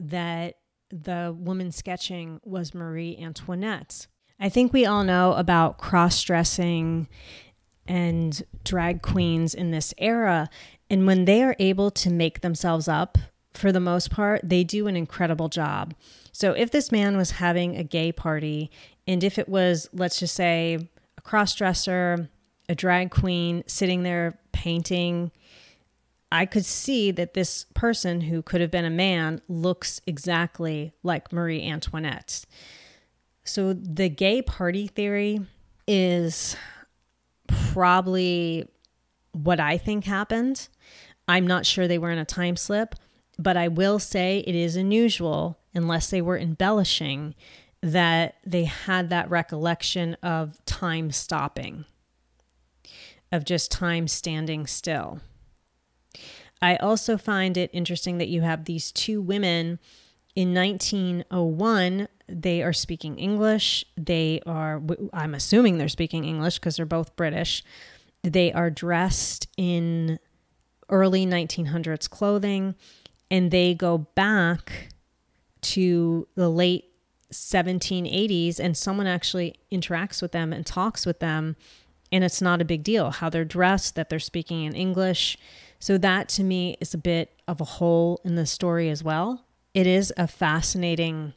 that 0.00 0.56
the 0.90 1.34
woman 1.38 1.70
sketching 1.70 2.40
was 2.42 2.74
Marie 2.74 3.16
Antoinette. 3.18 4.08
I 4.40 4.48
think 4.48 4.72
we 4.72 4.86
all 4.86 5.04
know 5.04 5.34
about 5.34 5.78
cross 5.78 6.22
dressing 6.22 7.08
and 7.86 8.42
drag 8.64 9.02
queens 9.02 9.54
in 9.54 9.70
this 9.70 9.92
era. 9.98 10.48
And 10.88 11.06
when 11.06 11.26
they 11.26 11.42
are 11.42 11.54
able 11.58 11.90
to 11.92 12.10
make 12.10 12.40
themselves 12.40 12.88
up, 12.88 13.18
for 13.52 13.70
the 13.70 13.80
most 13.80 14.10
part, 14.10 14.40
they 14.42 14.64
do 14.64 14.86
an 14.86 14.96
incredible 14.96 15.48
job. 15.48 15.94
So 16.32 16.52
if 16.52 16.70
this 16.70 16.90
man 16.90 17.16
was 17.16 17.32
having 17.32 17.76
a 17.76 17.84
gay 17.84 18.12
party, 18.12 18.70
and 19.06 19.22
if 19.22 19.38
it 19.38 19.48
was, 19.48 19.88
let's 19.92 20.18
just 20.20 20.34
say, 20.34 20.88
a 21.18 21.20
cross 21.20 21.54
dresser, 21.54 22.30
a 22.68 22.74
drag 22.74 23.10
queen 23.10 23.62
sitting 23.66 24.04
there 24.04 24.38
painting 24.52 25.32
I 26.32 26.46
could 26.46 26.64
see 26.64 27.10
that 27.12 27.34
this 27.34 27.66
person 27.74 28.22
who 28.22 28.42
could 28.42 28.60
have 28.60 28.70
been 28.70 28.84
a 28.84 28.90
man 28.90 29.40
looks 29.48 30.00
exactly 30.06 30.92
like 31.02 31.32
Marie 31.32 31.66
Antoinette. 31.66 32.44
So 33.44 33.72
the 33.72 34.08
gay 34.08 34.42
party 34.42 34.86
theory 34.86 35.40
is 35.86 36.56
probably 37.46 38.68
what 39.32 39.60
I 39.60 39.78
think 39.78 40.04
happened. 40.04 40.68
I'm 41.26 41.46
not 41.46 41.66
sure 41.66 41.86
they 41.86 41.98
were 41.98 42.10
in 42.10 42.18
a 42.18 42.24
time 42.24 42.56
slip, 42.56 42.94
but 43.38 43.56
I 43.56 43.68
will 43.68 43.98
say 43.98 44.38
it 44.46 44.54
is 44.54 44.76
unusual, 44.76 45.58
unless 45.74 46.10
they 46.10 46.20
were 46.20 46.38
embellishing, 46.38 47.34
that 47.82 48.36
they 48.44 48.64
had 48.64 49.10
that 49.10 49.30
recollection 49.30 50.14
of 50.22 50.62
time 50.64 51.10
stopping, 51.10 51.86
of 53.32 53.44
just 53.44 53.70
time 53.70 54.06
standing 54.06 54.66
still. 54.66 55.20
I 56.60 56.76
also 56.76 57.16
find 57.16 57.56
it 57.56 57.70
interesting 57.72 58.18
that 58.18 58.28
you 58.28 58.42
have 58.42 58.64
these 58.64 58.92
two 58.92 59.22
women 59.22 59.78
in 60.40 60.54
1901. 60.54 62.08
They 62.26 62.62
are 62.62 62.72
speaking 62.72 63.18
English. 63.18 63.84
They 63.96 64.40
are, 64.46 64.80
I'm 65.12 65.34
assuming 65.34 65.76
they're 65.76 65.88
speaking 65.88 66.24
English 66.24 66.58
because 66.58 66.76
they're 66.76 66.86
both 66.86 67.14
British. 67.14 67.62
They 68.22 68.50
are 68.52 68.70
dressed 68.70 69.48
in 69.58 70.18
early 70.88 71.26
1900s 71.26 72.08
clothing 72.08 72.74
and 73.30 73.50
they 73.50 73.74
go 73.74 73.98
back 73.98 74.88
to 75.62 76.26
the 76.36 76.48
late 76.48 76.86
1780s 77.32 78.58
and 78.58 78.76
someone 78.76 79.06
actually 79.06 79.56
interacts 79.70 80.22
with 80.22 80.32
them 80.32 80.52
and 80.52 80.64
talks 80.64 81.04
with 81.04 81.20
them 81.20 81.54
and 82.10 82.24
it's 82.24 82.42
not 82.42 82.60
a 82.60 82.64
big 82.64 82.82
deal 82.82 83.12
how 83.12 83.30
they're 83.30 83.44
dressed 83.44 83.94
that 83.94 84.08
they're 84.08 84.18
speaking 84.18 84.64
in 84.64 84.74
english 84.74 85.38
so 85.80 85.96
that 85.96 86.28
to 86.28 86.42
me 86.42 86.76
is 86.80 86.92
a 86.92 86.98
bit 86.98 87.40
of 87.48 87.60
a 87.60 87.64
hole 87.64 88.20
in 88.24 88.34
the 88.34 88.46
story 88.46 88.90
as 88.90 89.02
well. 89.02 89.46
It 89.72 89.86
is 89.86 90.12
a 90.16 90.26
fascinating 90.26 91.34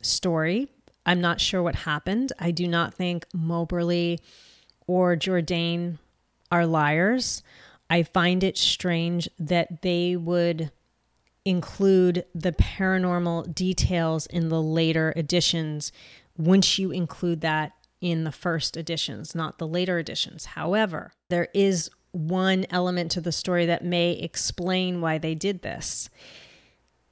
story. 0.00 0.68
I'm 1.04 1.20
not 1.20 1.40
sure 1.40 1.62
what 1.62 1.74
happened. 1.74 2.32
I 2.38 2.50
do 2.52 2.68
not 2.68 2.94
think 2.94 3.26
Moberly 3.34 4.20
or 4.86 5.16
Jourdain 5.16 5.98
are 6.50 6.66
liars. 6.66 7.42
I 7.90 8.04
find 8.04 8.44
it 8.44 8.56
strange 8.56 9.28
that 9.38 9.82
they 9.82 10.16
would 10.16 10.70
include 11.44 12.24
the 12.34 12.52
paranormal 12.52 13.52
details 13.54 14.26
in 14.26 14.48
the 14.48 14.62
later 14.62 15.12
editions 15.16 15.90
once 16.36 16.78
you 16.78 16.92
include 16.92 17.40
that 17.40 17.72
in 18.00 18.24
the 18.24 18.32
first 18.32 18.76
editions, 18.76 19.34
not 19.34 19.58
the 19.58 19.66
later 19.66 19.98
editions. 19.98 20.44
However, 20.44 21.12
there 21.28 21.48
is 21.52 21.90
one 22.12 22.64
element 22.70 23.10
to 23.12 23.20
the 23.20 23.32
story 23.32 23.66
that 23.66 23.84
may 23.84 24.12
explain 24.12 25.00
why 25.00 25.18
they 25.18 25.34
did 25.34 25.62
this. 25.62 26.08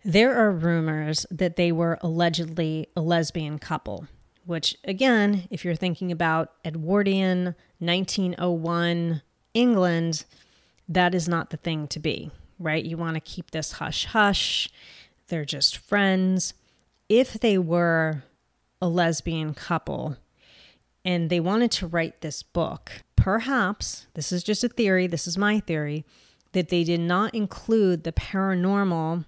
There 0.04 0.34
are 0.34 0.50
rumors 0.50 1.26
that 1.30 1.56
they 1.56 1.72
were 1.72 1.98
allegedly 2.00 2.88
a 2.96 3.02
lesbian 3.02 3.58
couple, 3.58 4.06
which, 4.46 4.76
again, 4.84 5.46
if 5.50 5.62
you're 5.64 5.74
thinking 5.74 6.10
about 6.10 6.52
Edwardian 6.64 7.54
1901 7.80 9.22
England, 9.52 10.24
that 10.88 11.14
is 11.14 11.28
not 11.28 11.50
the 11.50 11.58
thing 11.58 11.86
to 11.88 12.00
be, 12.00 12.30
right? 12.58 12.84
You 12.84 12.96
want 12.96 13.16
to 13.16 13.20
keep 13.20 13.50
this 13.50 13.72
hush 13.72 14.06
hush. 14.06 14.70
They're 15.28 15.44
just 15.44 15.76
friends. 15.76 16.54
If 17.10 17.34
they 17.34 17.58
were 17.58 18.24
a 18.80 18.88
lesbian 18.88 19.52
couple 19.52 20.16
and 21.04 21.28
they 21.28 21.40
wanted 21.40 21.70
to 21.72 21.86
write 21.86 22.22
this 22.22 22.42
book, 22.42 22.90
perhaps, 23.16 24.06
this 24.14 24.32
is 24.32 24.42
just 24.42 24.64
a 24.64 24.68
theory, 24.68 25.06
this 25.06 25.26
is 25.26 25.36
my 25.36 25.60
theory, 25.60 26.06
that 26.52 26.70
they 26.70 26.84
did 26.84 27.00
not 27.00 27.34
include 27.34 28.04
the 28.04 28.12
paranormal 28.12 29.26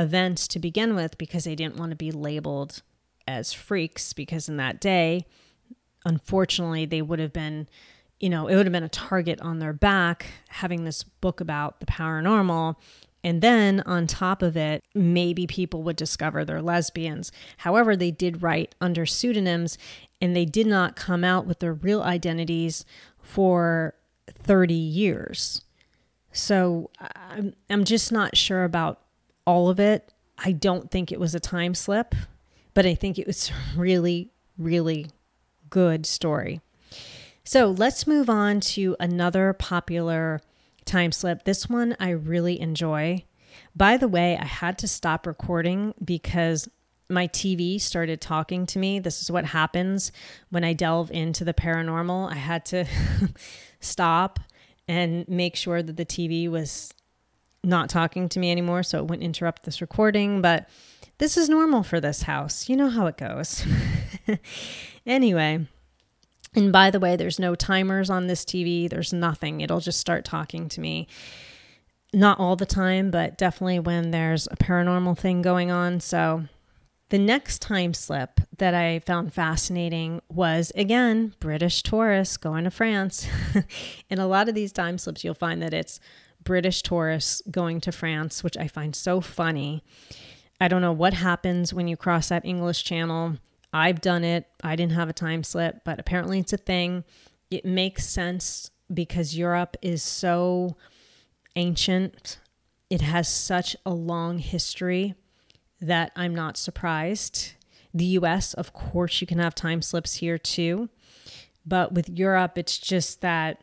events 0.00 0.48
to 0.48 0.58
begin 0.58 0.94
with 0.94 1.18
because 1.18 1.44
they 1.44 1.54
didn't 1.54 1.76
want 1.76 1.90
to 1.90 1.96
be 1.96 2.10
labeled 2.10 2.82
as 3.28 3.52
freaks 3.52 4.12
because 4.12 4.48
in 4.48 4.56
that 4.56 4.80
day 4.80 5.24
unfortunately 6.04 6.86
they 6.86 7.02
would 7.02 7.18
have 7.18 7.32
been 7.32 7.68
you 8.18 8.28
know 8.28 8.48
it 8.48 8.56
would 8.56 8.66
have 8.66 8.72
been 8.72 8.82
a 8.82 8.88
target 8.88 9.40
on 9.40 9.58
their 9.58 9.74
back 9.74 10.26
having 10.48 10.84
this 10.84 11.02
book 11.02 11.40
about 11.40 11.78
the 11.80 11.86
paranormal 11.86 12.76
and 13.22 13.42
then 13.42 13.82
on 13.84 14.06
top 14.06 14.42
of 14.42 14.56
it, 14.56 14.82
maybe 14.94 15.46
people 15.46 15.82
would 15.82 15.96
discover 15.96 16.42
they're 16.44 16.62
lesbians. 16.62 17.30
However, 17.58 17.94
they 17.94 18.10
did 18.10 18.42
write 18.42 18.74
under 18.80 19.04
pseudonyms 19.04 19.76
and 20.22 20.34
they 20.34 20.46
did 20.46 20.66
not 20.66 20.96
come 20.96 21.22
out 21.22 21.46
with 21.46 21.58
their 21.58 21.74
real 21.74 22.02
identities 22.02 22.84
for 23.20 23.94
30 24.28 24.72
years. 24.72 25.62
So 26.32 26.90
I'm, 26.98 27.54
I'm 27.68 27.84
just 27.84 28.10
not 28.10 28.36
sure 28.36 28.64
about 28.64 29.00
all 29.50 29.68
of 29.68 29.80
it. 29.80 30.12
I 30.38 30.52
don't 30.52 30.92
think 30.92 31.10
it 31.10 31.18
was 31.18 31.34
a 31.34 31.40
time 31.40 31.74
slip, 31.74 32.14
but 32.72 32.86
I 32.86 32.94
think 32.94 33.18
it 33.18 33.26
was 33.26 33.50
really, 33.76 34.30
really 34.56 35.10
good 35.70 36.06
story. 36.06 36.60
So 37.42 37.66
let's 37.66 38.06
move 38.06 38.30
on 38.30 38.60
to 38.60 38.94
another 39.00 39.52
popular 39.52 40.40
time 40.84 41.10
slip. 41.10 41.42
This 41.42 41.68
one 41.68 41.96
I 41.98 42.10
really 42.10 42.60
enjoy. 42.60 43.24
By 43.74 43.96
the 43.96 44.06
way, 44.06 44.38
I 44.38 44.44
had 44.44 44.78
to 44.78 44.88
stop 44.88 45.26
recording 45.26 45.94
because 46.04 46.68
my 47.08 47.26
TV 47.26 47.80
started 47.80 48.20
talking 48.20 48.66
to 48.66 48.78
me. 48.78 49.00
This 49.00 49.20
is 49.20 49.32
what 49.32 49.46
happens 49.46 50.12
when 50.50 50.62
I 50.62 50.74
delve 50.74 51.10
into 51.10 51.44
the 51.44 51.54
paranormal. 51.54 52.30
I 52.30 52.36
had 52.36 52.64
to 52.66 52.84
stop 53.80 54.38
and 54.86 55.28
make 55.28 55.56
sure 55.56 55.82
that 55.82 55.96
the 55.96 56.06
TV 56.06 56.48
was 56.48 56.94
not 57.62 57.88
talking 57.88 58.28
to 58.30 58.38
me 58.38 58.50
anymore 58.50 58.82
so 58.82 58.98
it 58.98 59.06
wouldn't 59.06 59.24
interrupt 59.24 59.64
this 59.64 59.80
recording. 59.80 60.40
But 60.42 60.68
this 61.18 61.36
is 61.36 61.48
normal 61.48 61.82
for 61.82 62.00
this 62.00 62.22
house. 62.22 62.68
You 62.68 62.76
know 62.76 62.88
how 62.88 63.06
it 63.06 63.16
goes. 63.16 63.64
anyway. 65.06 65.66
And 66.54 66.72
by 66.72 66.90
the 66.90 66.98
way, 66.98 67.14
there's 67.16 67.38
no 67.38 67.54
timers 67.54 68.10
on 68.10 68.26
this 68.26 68.44
TV. 68.44 68.88
There's 68.88 69.12
nothing. 69.12 69.60
It'll 69.60 69.80
just 69.80 70.00
start 70.00 70.24
talking 70.24 70.68
to 70.70 70.80
me. 70.80 71.06
Not 72.12 72.40
all 72.40 72.56
the 72.56 72.66
time, 72.66 73.10
but 73.10 73.38
definitely 73.38 73.78
when 73.78 74.10
there's 74.10 74.48
a 74.50 74.56
paranormal 74.56 75.16
thing 75.16 75.42
going 75.42 75.70
on. 75.70 76.00
So 76.00 76.44
the 77.10 77.18
next 77.18 77.60
time 77.60 77.92
slip 77.92 78.40
that 78.58 78.74
I 78.74 79.00
found 79.00 79.32
fascinating 79.32 80.22
was 80.28 80.72
again 80.74 81.34
British 81.38 81.82
tourists 81.82 82.36
going 82.36 82.64
to 82.64 82.70
France. 82.70 83.28
and 84.10 84.18
a 84.18 84.26
lot 84.26 84.48
of 84.48 84.54
these 84.54 84.72
time 84.72 84.96
slips, 84.96 85.22
you'll 85.22 85.34
find 85.34 85.62
that 85.62 85.74
it's 85.74 86.00
British 86.42 86.82
tourists 86.82 87.42
going 87.50 87.80
to 87.82 87.92
France, 87.92 88.42
which 88.42 88.56
I 88.56 88.66
find 88.66 88.94
so 88.94 89.20
funny. 89.20 89.84
I 90.60 90.68
don't 90.68 90.82
know 90.82 90.92
what 90.92 91.14
happens 91.14 91.72
when 91.72 91.88
you 91.88 91.96
cross 91.96 92.28
that 92.28 92.44
English 92.44 92.84
channel. 92.84 93.36
I've 93.72 94.00
done 94.00 94.24
it. 94.24 94.46
I 94.62 94.76
didn't 94.76 94.92
have 94.92 95.08
a 95.08 95.14
time 95.14 95.42
slip, 95.42 95.82
but 95.84 95.98
apparently 95.98 96.38
it's 96.38 96.52
a 96.52 96.58
thing. 96.58 97.04
It 97.50 97.64
makes 97.64 98.06
sense 98.08 98.70
because 98.92 99.36
Europe 99.36 99.76
is 99.80 100.02
so 100.02 100.76
ancient. 101.56 102.38
It 102.88 103.00
has 103.00 103.28
such 103.28 103.76
a 103.86 103.90
long 103.90 104.38
history 104.38 105.14
that 105.80 106.12
I'm 106.16 106.34
not 106.34 106.56
surprised. 106.56 107.52
The 107.94 108.04
US, 108.04 108.54
of 108.54 108.72
course, 108.72 109.20
you 109.20 109.26
can 109.26 109.38
have 109.38 109.54
time 109.54 109.82
slips 109.82 110.14
here 110.14 110.38
too. 110.38 110.88
But 111.64 111.92
with 111.92 112.08
Europe, 112.08 112.56
it's 112.56 112.78
just 112.78 113.20
that 113.20 113.62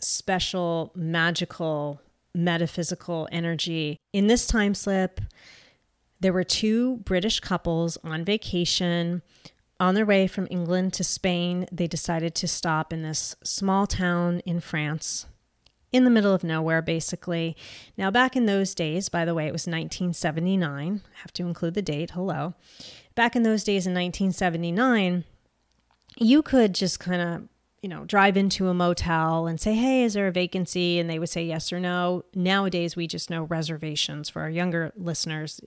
special, 0.00 0.92
magical, 0.94 2.00
metaphysical 2.34 3.28
energy. 3.32 3.96
In 4.12 4.26
this 4.26 4.46
time 4.46 4.74
slip, 4.74 5.20
there 6.20 6.32
were 6.32 6.44
two 6.44 6.98
British 6.98 7.40
couples 7.40 7.98
on 8.04 8.24
vacation. 8.24 9.22
On 9.78 9.94
their 9.94 10.06
way 10.06 10.26
from 10.26 10.46
England 10.50 10.92
to 10.94 11.04
Spain, 11.04 11.66
they 11.72 11.86
decided 11.86 12.34
to 12.36 12.48
stop 12.48 12.92
in 12.92 13.02
this 13.02 13.34
small 13.42 13.86
town 13.86 14.40
in 14.40 14.60
France, 14.60 15.26
in 15.90 16.04
the 16.04 16.10
middle 16.10 16.34
of 16.34 16.44
nowhere, 16.44 16.82
basically. 16.82 17.56
Now, 17.96 18.10
back 18.10 18.36
in 18.36 18.44
those 18.44 18.74
days, 18.74 19.08
by 19.08 19.24
the 19.24 19.34
way, 19.34 19.46
it 19.46 19.52
was 19.52 19.66
1979. 19.66 21.00
I 21.04 21.20
have 21.20 21.32
to 21.32 21.46
include 21.46 21.74
the 21.74 21.82
date. 21.82 22.10
Hello. 22.10 22.54
Back 23.14 23.34
in 23.34 23.42
those 23.42 23.64
days 23.64 23.86
in 23.86 23.94
1979, 23.94 25.24
you 26.18 26.42
could 26.42 26.74
just 26.74 27.00
kind 27.00 27.22
of 27.22 27.48
you 27.82 27.88
know, 27.88 28.04
drive 28.04 28.36
into 28.36 28.68
a 28.68 28.74
motel 28.74 29.46
and 29.46 29.58
say, 29.58 29.74
hey, 29.74 30.04
is 30.04 30.12
there 30.12 30.26
a 30.26 30.32
vacancy? 30.32 30.98
And 30.98 31.08
they 31.08 31.18
would 31.18 31.30
say 31.30 31.44
yes 31.44 31.72
or 31.72 31.80
no. 31.80 32.24
Nowadays, 32.34 32.94
we 32.94 33.06
just 33.06 33.30
know 33.30 33.44
reservations 33.44 34.28
for 34.28 34.42
our 34.42 34.50
younger 34.50 34.92
listeners. 34.96 35.60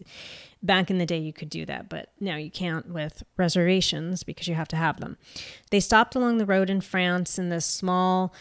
Back 0.62 0.91
in 0.91 0.99
the 0.99 1.08
day, 1.08 1.17
you 1.17 1.34
could 1.34 1.49
do 1.49 1.65
that, 1.65 1.89
but 1.89 2.10
now 2.19 2.36
you 2.36 2.52
can't 2.52 2.89
with 2.89 3.23
reservations 3.36 4.23
because 4.23 4.47
you 4.47 4.54
have 4.54 4.67
to 4.69 4.76
have 4.76 4.99
them. 4.99 5.17
They 5.71 5.80
stopped 5.80 6.15
along 6.15 6.38
the 6.38 6.45
road 6.45 6.69
in 6.69 6.82
France 6.82 7.39
in 7.39 7.49
this 7.49 7.65
small 7.65 8.34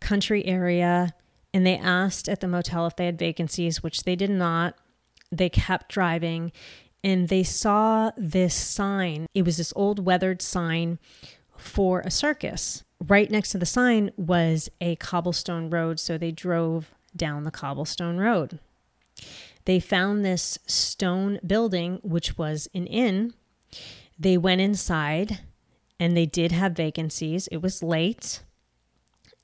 country 0.00 0.44
area 0.46 1.14
and 1.52 1.66
they 1.66 1.76
asked 1.76 2.28
at 2.28 2.40
the 2.40 2.48
motel 2.48 2.86
if 2.86 2.96
they 2.96 3.06
had 3.06 3.18
vacancies, 3.18 3.82
which 3.82 4.04
they 4.04 4.16
did 4.16 4.30
not. 4.30 4.76
They 5.30 5.50
kept 5.50 5.90
driving 5.90 6.52
and 7.04 7.28
they 7.28 7.42
saw 7.42 8.12
this 8.16 8.54
sign. 8.54 9.26
It 9.34 9.44
was 9.44 9.58
this 9.58 9.72
old 9.76 10.04
weathered 10.04 10.40
sign 10.40 10.98
for 11.56 12.00
a 12.00 12.10
circus 12.10 12.82
right 13.06 13.30
next 13.30 13.50
to 13.50 13.58
the 13.58 13.66
sign 13.66 14.10
was 14.16 14.68
a 14.80 14.96
cobblestone 14.96 15.70
road, 15.70 15.98
so 15.98 16.18
they 16.18 16.32
drove 16.32 16.94
down 17.16 17.44
the 17.44 17.50
cobblestone 17.50 18.18
road. 18.18 18.58
They 19.64 19.80
found 19.80 20.24
this 20.24 20.58
stone 20.66 21.38
building, 21.46 22.00
which 22.02 22.38
was 22.38 22.68
an 22.74 22.86
inn. 22.86 23.34
They 24.18 24.36
went 24.36 24.60
inside 24.60 25.40
and 25.98 26.16
they 26.16 26.26
did 26.26 26.52
have 26.52 26.72
vacancies. 26.72 27.46
It 27.48 27.58
was 27.58 27.82
late. 27.82 28.42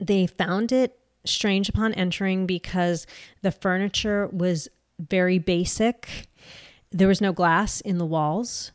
They 0.01 0.27
found 0.27 0.73
it 0.73 0.99
strange 1.25 1.69
upon 1.69 1.93
entering 1.95 2.47
because 2.47 3.07
the 3.43 3.53
furniture 3.53 4.29
was 4.29 4.69
very 4.99 5.39
basic. 5.39 6.29
There 6.91 7.09
was 7.09 7.21
no 7.21 7.33
glass 7.33 7.81
in 7.81 7.99
the 7.99 8.07
walls, 8.07 8.73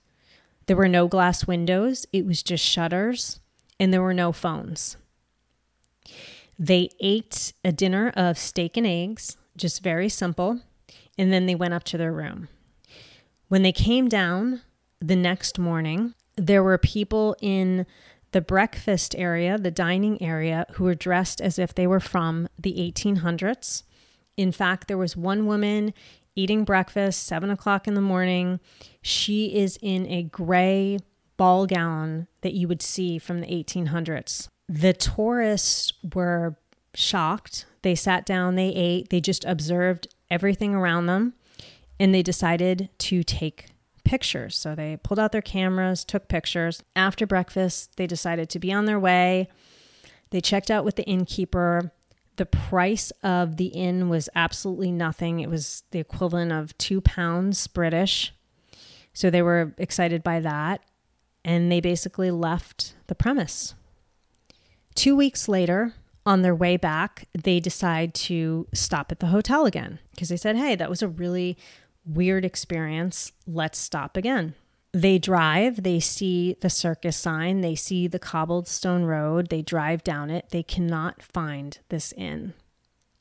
there 0.67 0.77
were 0.77 0.87
no 0.87 1.07
glass 1.07 1.47
windows, 1.47 2.05
it 2.13 2.25
was 2.25 2.43
just 2.43 2.63
shutters 2.63 3.40
and 3.81 3.91
there 3.91 4.03
were 4.03 4.13
no 4.13 4.31
phones. 4.31 4.95
They 6.59 6.89
ate 6.99 7.51
a 7.65 7.71
dinner 7.71 8.13
of 8.15 8.37
steak 8.37 8.77
and 8.77 8.85
eggs, 8.85 9.37
just 9.57 9.81
very 9.81 10.07
simple, 10.07 10.61
and 11.17 11.33
then 11.33 11.47
they 11.47 11.55
went 11.55 11.73
up 11.73 11.83
to 11.85 11.97
their 11.97 12.13
room. 12.13 12.47
When 13.47 13.63
they 13.63 13.71
came 13.71 14.07
down 14.07 14.61
the 14.99 15.15
next 15.15 15.57
morning, 15.57 16.13
there 16.37 16.61
were 16.61 16.77
people 16.77 17.35
in 17.41 17.87
the 18.33 18.41
breakfast 18.41 19.15
area, 19.17 19.57
the 19.57 19.71
dining 19.71 20.21
area, 20.21 20.67
who 20.73 20.83
were 20.83 20.93
dressed 20.93 21.41
as 21.41 21.57
if 21.57 21.73
they 21.73 21.87
were 21.87 21.99
from 21.99 22.47
the 22.59 22.75
1800s. 22.75 23.81
In 24.37 24.51
fact, 24.51 24.87
there 24.87 24.97
was 24.97 25.17
one 25.17 25.47
woman 25.47 25.91
eating 26.35 26.65
breakfast, 26.65 27.23
seven 27.23 27.49
o'clock 27.49 27.87
in 27.87 27.95
the 27.95 27.99
morning. 27.99 28.59
She 29.01 29.55
is 29.55 29.79
in 29.81 30.05
a 30.05 30.21
gray 30.21 30.99
ball 31.41 31.65
gown 31.65 32.27
that 32.41 32.53
you 32.53 32.67
would 32.67 32.83
see 32.83 33.17
from 33.17 33.41
the 33.41 33.47
1800s. 33.47 34.47
The 34.69 34.93
tourists 34.93 35.91
were 36.13 36.55
shocked. 36.93 37.65
They 37.81 37.95
sat 37.95 38.27
down, 38.27 38.53
they 38.53 38.67
ate, 38.67 39.09
they 39.09 39.19
just 39.19 39.43
observed 39.45 40.07
everything 40.29 40.75
around 40.75 41.07
them, 41.07 41.33
and 41.99 42.13
they 42.13 42.21
decided 42.21 42.89
to 42.99 43.23
take 43.23 43.69
pictures. 44.03 44.55
So 44.55 44.75
they 44.75 44.97
pulled 45.01 45.17
out 45.17 45.31
their 45.31 45.41
cameras, 45.41 46.05
took 46.05 46.27
pictures. 46.27 46.83
After 46.95 47.25
breakfast, 47.25 47.97
they 47.97 48.05
decided 48.05 48.47
to 48.51 48.59
be 48.59 48.71
on 48.71 48.85
their 48.85 48.99
way. 48.99 49.49
They 50.29 50.41
checked 50.41 50.69
out 50.69 50.85
with 50.85 50.95
the 50.95 51.05
innkeeper. 51.05 51.91
The 52.35 52.45
price 52.45 53.11
of 53.23 53.57
the 53.57 53.69
inn 53.69 54.09
was 54.09 54.29
absolutely 54.35 54.91
nothing. 54.91 55.39
It 55.39 55.49
was 55.49 55.81
the 55.89 55.97
equivalent 55.97 56.51
of 56.51 56.77
two 56.77 57.01
pounds 57.01 57.65
British. 57.65 58.31
So 59.11 59.31
they 59.31 59.41
were 59.41 59.73
excited 59.79 60.21
by 60.21 60.39
that 60.41 60.81
and 61.43 61.71
they 61.71 61.79
basically 61.81 62.31
left 62.31 62.93
the 63.07 63.15
premise. 63.15 63.73
Two 64.95 65.15
weeks 65.15 65.47
later, 65.47 65.93
on 66.25 66.41
their 66.41 66.55
way 66.55 66.77
back, 66.77 67.27
they 67.33 67.59
decide 67.59 68.13
to 68.13 68.67
stop 68.73 69.11
at 69.11 69.19
the 69.19 69.27
hotel 69.27 69.65
again 69.65 69.99
because 70.11 70.29
they 70.29 70.37
said, 70.37 70.55
hey, 70.55 70.75
that 70.75 70.89
was 70.89 71.01
a 71.01 71.07
really 71.07 71.57
weird 72.05 72.45
experience. 72.45 73.31
Let's 73.47 73.79
stop 73.79 74.17
again. 74.17 74.53
They 74.93 75.19
drive, 75.19 75.83
they 75.83 76.01
see 76.01 76.57
the 76.59 76.69
circus 76.69 77.15
sign, 77.15 77.61
they 77.61 77.75
see 77.75 78.07
the 78.07 78.19
cobbled 78.19 78.67
stone 78.67 79.03
road, 79.03 79.47
they 79.49 79.61
drive 79.61 80.03
down 80.03 80.29
it. 80.29 80.49
They 80.49 80.63
cannot 80.63 81.21
find 81.23 81.79
this 81.87 82.13
inn. 82.17 82.53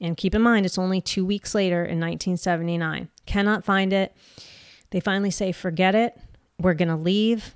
And 0.00 0.16
keep 0.16 0.34
in 0.34 0.42
mind, 0.42 0.66
it's 0.66 0.78
only 0.78 1.00
two 1.00 1.24
weeks 1.24 1.54
later 1.54 1.78
in 1.78 2.00
1979. 2.00 3.08
Cannot 3.26 3.64
find 3.64 3.92
it. 3.92 4.16
They 4.90 4.98
finally 4.98 5.30
say, 5.30 5.52
forget 5.52 5.94
it. 5.94 6.18
We're 6.58 6.74
going 6.74 6.88
to 6.88 6.96
leave 6.96 7.54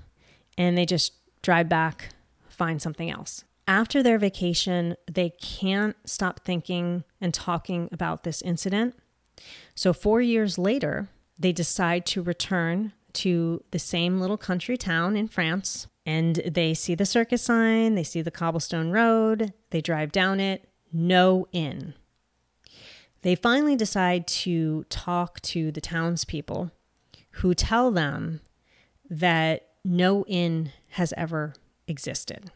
and 0.57 0.77
they 0.77 0.85
just 0.85 1.13
drive 1.41 1.69
back, 1.69 2.09
find 2.47 2.81
something 2.81 3.09
else. 3.09 3.43
After 3.67 4.03
their 4.03 4.19
vacation, 4.19 4.95
they 5.11 5.31
can't 5.41 5.95
stop 6.05 6.41
thinking 6.45 7.03
and 7.19 7.33
talking 7.33 7.89
about 7.91 8.23
this 8.23 8.41
incident. 8.41 8.95
So, 9.73 9.91
four 9.91 10.21
years 10.21 10.57
later, 10.57 11.09
they 11.37 11.51
decide 11.51 12.05
to 12.07 12.21
return 12.21 12.93
to 13.13 13.63
the 13.71 13.79
same 13.79 14.19
little 14.19 14.37
country 14.37 14.77
town 14.77 15.15
in 15.15 15.27
France 15.27 15.87
and 16.05 16.35
they 16.45 16.73
see 16.73 16.93
the 16.93 17.05
circus 17.05 17.41
sign, 17.41 17.95
they 17.95 18.03
see 18.03 18.21
the 18.21 18.31
cobblestone 18.31 18.91
road, 18.91 19.53
they 19.71 19.81
drive 19.81 20.11
down 20.11 20.39
it, 20.39 20.69
no 20.93 21.47
inn. 21.51 21.95
They 23.23 23.35
finally 23.35 23.75
decide 23.75 24.27
to 24.27 24.83
talk 24.89 25.41
to 25.41 25.71
the 25.71 25.81
townspeople 25.81 26.71
who 27.31 27.55
tell 27.55 27.89
them 27.89 28.41
that 29.09 29.64
no 29.85 30.25
inn 30.27 30.71
has 30.89 31.13
ever 31.15 31.53
existed. 31.87 32.51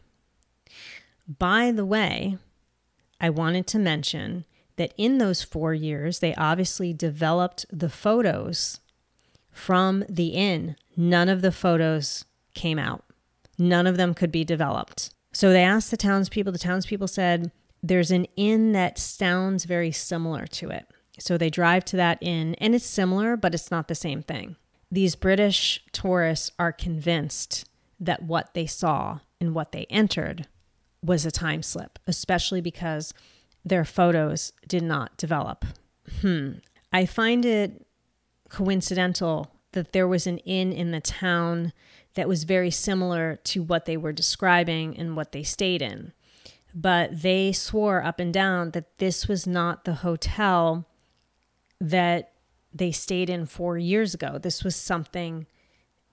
By 1.26 1.70
the 1.70 1.86
way, 1.86 2.36
I 3.20 3.30
wanted 3.30 3.66
to 3.68 3.78
mention 3.78 4.44
that 4.76 4.92
in 4.96 5.18
those 5.18 5.42
four 5.42 5.72
years, 5.72 6.18
they 6.18 6.34
obviously 6.34 6.92
developed 6.92 7.66
the 7.70 7.88
photos 7.88 8.80
from 9.52 10.04
the 10.08 10.28
inn. 10.28 10.76
None 10.96 11.28
of 11.28 11.42
the 11.42 11.52
photos 11.52 12.24
came 12.54 12.78
out, 12.78 13.04
none 13.58 13.86
of 13.86 13.96
them 13.96 14.14
could 14.14 14.32
be 14.32 14.44
developed. 14.44 15.10
So 15.32 15.52
they 15.52 15.62
asked 15.62 15.92
the 15.92 15.96
townspeople, 15.96 16.52
the 16.52 16.58
townspeople 16.58 17.06
said, 17.06 17.52
There's 17.82 18.10
an 18.10 18.26
inn 18.36 18.72
that 18.72 18.98
sounds 18.98 19.64
very 19.64 19.92
similar 19.92 20.46
to 20.48 20.70
it. 20.70 20.86
So 21.20 21.38
they 21.38 21.50
drive 21.50 21.84
to 21.86 21.96
that 21.96 22.18
inn, 22.20 22.56
and 22.56 22.74
it's 22.74 22.86
similar, 22.86 23.36
but 23.36 23.54
it's 23.54 23.70
not 23.70 23.86
the 23.86 23.94
same 23.94 24.22
thing 24.22 24.56
these 24.90 25.14
British 25.14 25.84
tourists 25.92 26.50
are 26.58 26.72
convinced 26.72 27.68
that 27.98 28.22
what 28.22 28.54
they 28.54 28.66
saw 28.66 29.20
and 29.40 29.54
what 29.54 29.72
they 29.72 29.86
entered 29.90 30.46
was 31.02 31.24
a 31.24 31.30
time 31.30 31.62
slip, 31.62 31.98
especially 32.06 32.60
because 32.60 33.14
their 33.64 33.84
photos 33.84 34.52
did 34.66 34.82
not 34.82 35.16
develop. 35.16 35.64
Hmm. 36.20 36.54
I 36.92 37.06
find 37.06 37.44
it 37.44 37.86
coincidental 38.48 39.50
that 39.72 39.92
there 39.92 40.08
was 40.08 40.26
an 40.26 40.38
inn 40.38 40.72
in 40.72 40.90
the 40.90 41.00
town 41.00 41.72
that 42.14 42.28
was 42.28 42.44
very 42.44 42.70
similar 42.70 43.36
to 43.44 43.62
what 43.62 43.84
they 43.84 43.96
were 43.96 44.12
describing 44.12 44.96
and 44.98 45.14
what 45.14 45.32
they 45.32 45.44
stayed 45.44 45.80
in. 45.80 46.12
But 46.74 47.22
they 47.22 47.52
swore 47.52 48.02
up 48.02 48.18
and 48.18 48.32
down 48.32 48.72
that 48.72 48.98
this 48.98 49.28
was 49.28 49.46
not 49.46 49.84
the 49.84 49.94
hotel 49.94 50.86
that 51.80 52.29
they 52.72 52.92
stayed 52.92 53.30
in 53.30 53.46
four 53.46 53.78
years 53.78 54.14
ago. 54.14 54.38
This 54.38 54.62
was 54.64 54.76
something 54.76 55.46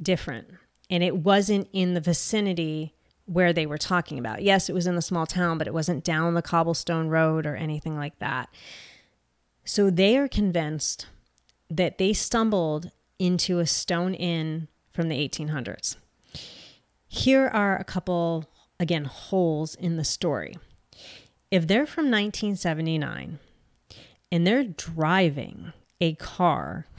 different. 0.02 0.50
And 0.89 1.04
it 1.04 1.17
wasn't 1.17 1.67
in 1.74 1.93
the 1.93 2.02
vicinity 2.02 2.93
where 3.26 3.52
they 3.52 3.65
were 3.65 3.78
talking 3.78 4.17
about. 4.17 4.41
Yes, 4.41 4.70
it 4.70 4.74
was 4.74 4.88
in 4.88 4.96
the 4.96 5.02
small 5.02 5.26
town, 5.26 5.58
but 5.58 5.67
it 5.67 5.74
wasn't 5.74 6.04
down 6.04 6.34
the 6.34 6.41
cobblestone 6.41 7.10
road 7.10 7.46
or 7.46 7.56
anything 7.56 7.98
like 7.98 8.17
that. 8.20 8.50
So 9.65 9.89
they 9.89 10.17
are 10.17 10.30
convinced 10.30 11.08
that 11.70 11.98
they 11.98 12.13
stumbled 12.13 12.91
into 13.20 13.60
a 13.60 13.65
stone 13.67 14.13
inn 14.13 14.70
from 14.93 15.10
the 15.10 15.28
1800s. 15.28 15.98
Here 17.08 17.48
are 17.48 17.78
a 17.78 17.84
couple, 17.84 18.46
again, 18.80 19.06
holes 19.06 19.76
in 19.76 19.98
the 19.98 20.06
story. 20.06 20.58
If 21.52 21.67
they're 21.67 21.86
from 21.86 22.06
1979 22.06 23.39
and 24.32 24.48
they're 24.48 24.63
driving 24.63 25.74
a 26.00 26.16
car 26.16 26.86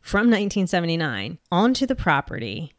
from 0.00 0.26
1979 0.26 1.38
onto 1.50 1.86
the 1.86 1.94
property, 1.94 2.72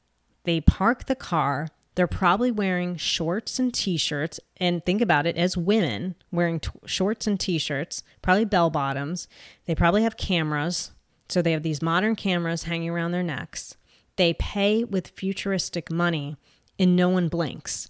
they 0.44 0.62
park 0.62 1.06
the 1.06 1.16
car. 1.16 1.68
They're 1.96 2.08
probably 2.08 2.52
wearing 2.52 2.96
shorts 2.96 3.60
and 3.60 3.74
t 3.74 3.98
shirts. 3.98 4.40
And 4.58 4.86
think 4.86 5.02
about 5.02 5.26
it 5.26 5.38
as 5.38 5.58
women 5.58 6.16
wearing 6.32 6.60
t- 6.60 6.70
shorts 6.86 7.28
and 7.28 7.40
t 7.40 7.58
shirts, 7.58 8.04
probably 8.22 8.46
bell 8.46 8.70
bottoms. 8.70 9.28
They 9.66 9.76
probably 9.76 10.04
have 10.04 10.18
cameras. 10.18 10.92
So 11.30 11.42
they 11.42 11.52
have 11.52 11.64
these 11.64 11.82
modern 11.82 12.16
cameras 12.16 12.64
hanging 12.64 12.90
around 12.90 13.12
their 13.12 13.24
necks. 13.24 13.76
They 14.18 14.34
pay 14.34 14.84
with 14.84 15.08
futuristic 15.10 15.92
money 15.92 16.38
and 16.78 16.96
no 16.96 17.10
one 17.10 17.30
blinks. 17.30 17.90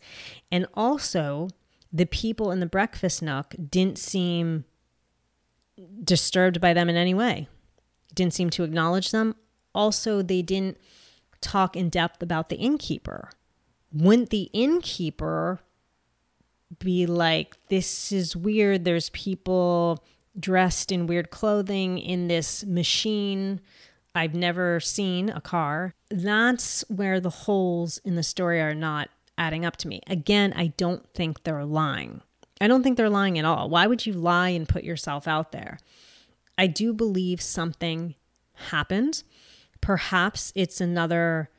And 0.52 0.68
also, 0.74 1.50
the 1.92 2.06
people 2.06 2.52
in 2.52 2.60
the 2.60 2.66
breakfast 2.66 3.22
nook 3.22 3.56
didn't 3.70 3.98
seem 3.98 4.66
disturbed 6.04 6.62
by 6.62 6.74
them 6.74 6.90
in 6.90 6.96
any 6.96 7.14
way, 7.14 7.48
didn't 8.14 8.34
seem 8.34 8.50
to 8.52 8.64
acknowledge 8.64 9.12
them. 9.12 9.36
Also, 9.74 10.22
they 10.22 10.42
didn't 10.42 10.78
talk 11.40 11.76
in 11.76 11.90
depth 11.90 12.22
about 12.22 12.50
the 12.50 12.58
innkeeper. 12.58 13.30
Wouldn't 13.94 14.30
the 14.30 14.50
innkeeper 14.54 15.60
be 16.80 17.06
like, 17.06 17.58
this 17.68 18.12
is 18.12 18.36
weird? 18.36 18.86
There's 18.86 19.10
people 19.10 20.04
dressed 20.40 20.92
in 20.92 21.08
weird 21.08 21.30
clothing 21.30 21.98
in 21.98 22.28
this 22.28 22.66
machine. 22.66 23.60
I've 24.16 24.34
never 24.34 24.80
seen 24.80 25.30
a 25.30 25.42
car. 25.42 25.94
That's 26.10 26.84
where 26.90 27.20
the 27.20 27.30
holes 27.30 27.98
in 28.00 28.16
the 28.16 28.24
story 28.24 28.62
are 28.62 28.76
not 28.76 29.10
adding 29.38 29.66
up 29.66 29.78
to 29.78 29.88
me. 29.88 30.02
Again, 30.08 30.54
I 30.56 30.68
don't 30.78 31.08
think 31.14 31.44
they're 31.44 31.66
lying. 31.66 32.22
I 32.62 32.68
don't 32.68 32.84
think 32.84 32.96
they're 32.96 33.10
lying 33.10 33.40
at 33.40 33.46
all. 33.46 33.70
Why 33.70 33.88
would 33.88 34.06
you 34.06 34.14
lie 34.14 34.50
and 34.50 34.70
put 34.70 34.84
yourself 34.84 35.28
out 35.28 35.52
there? 35.52 35.80
I 36.58 36.68
do 36.68 36.94
believe 36.94 37.42
something 37.42 38.14
happened. 38.54 39.24
Perhaps 39.82 40.54
it's 40.56 40.80
another 40.80 41.50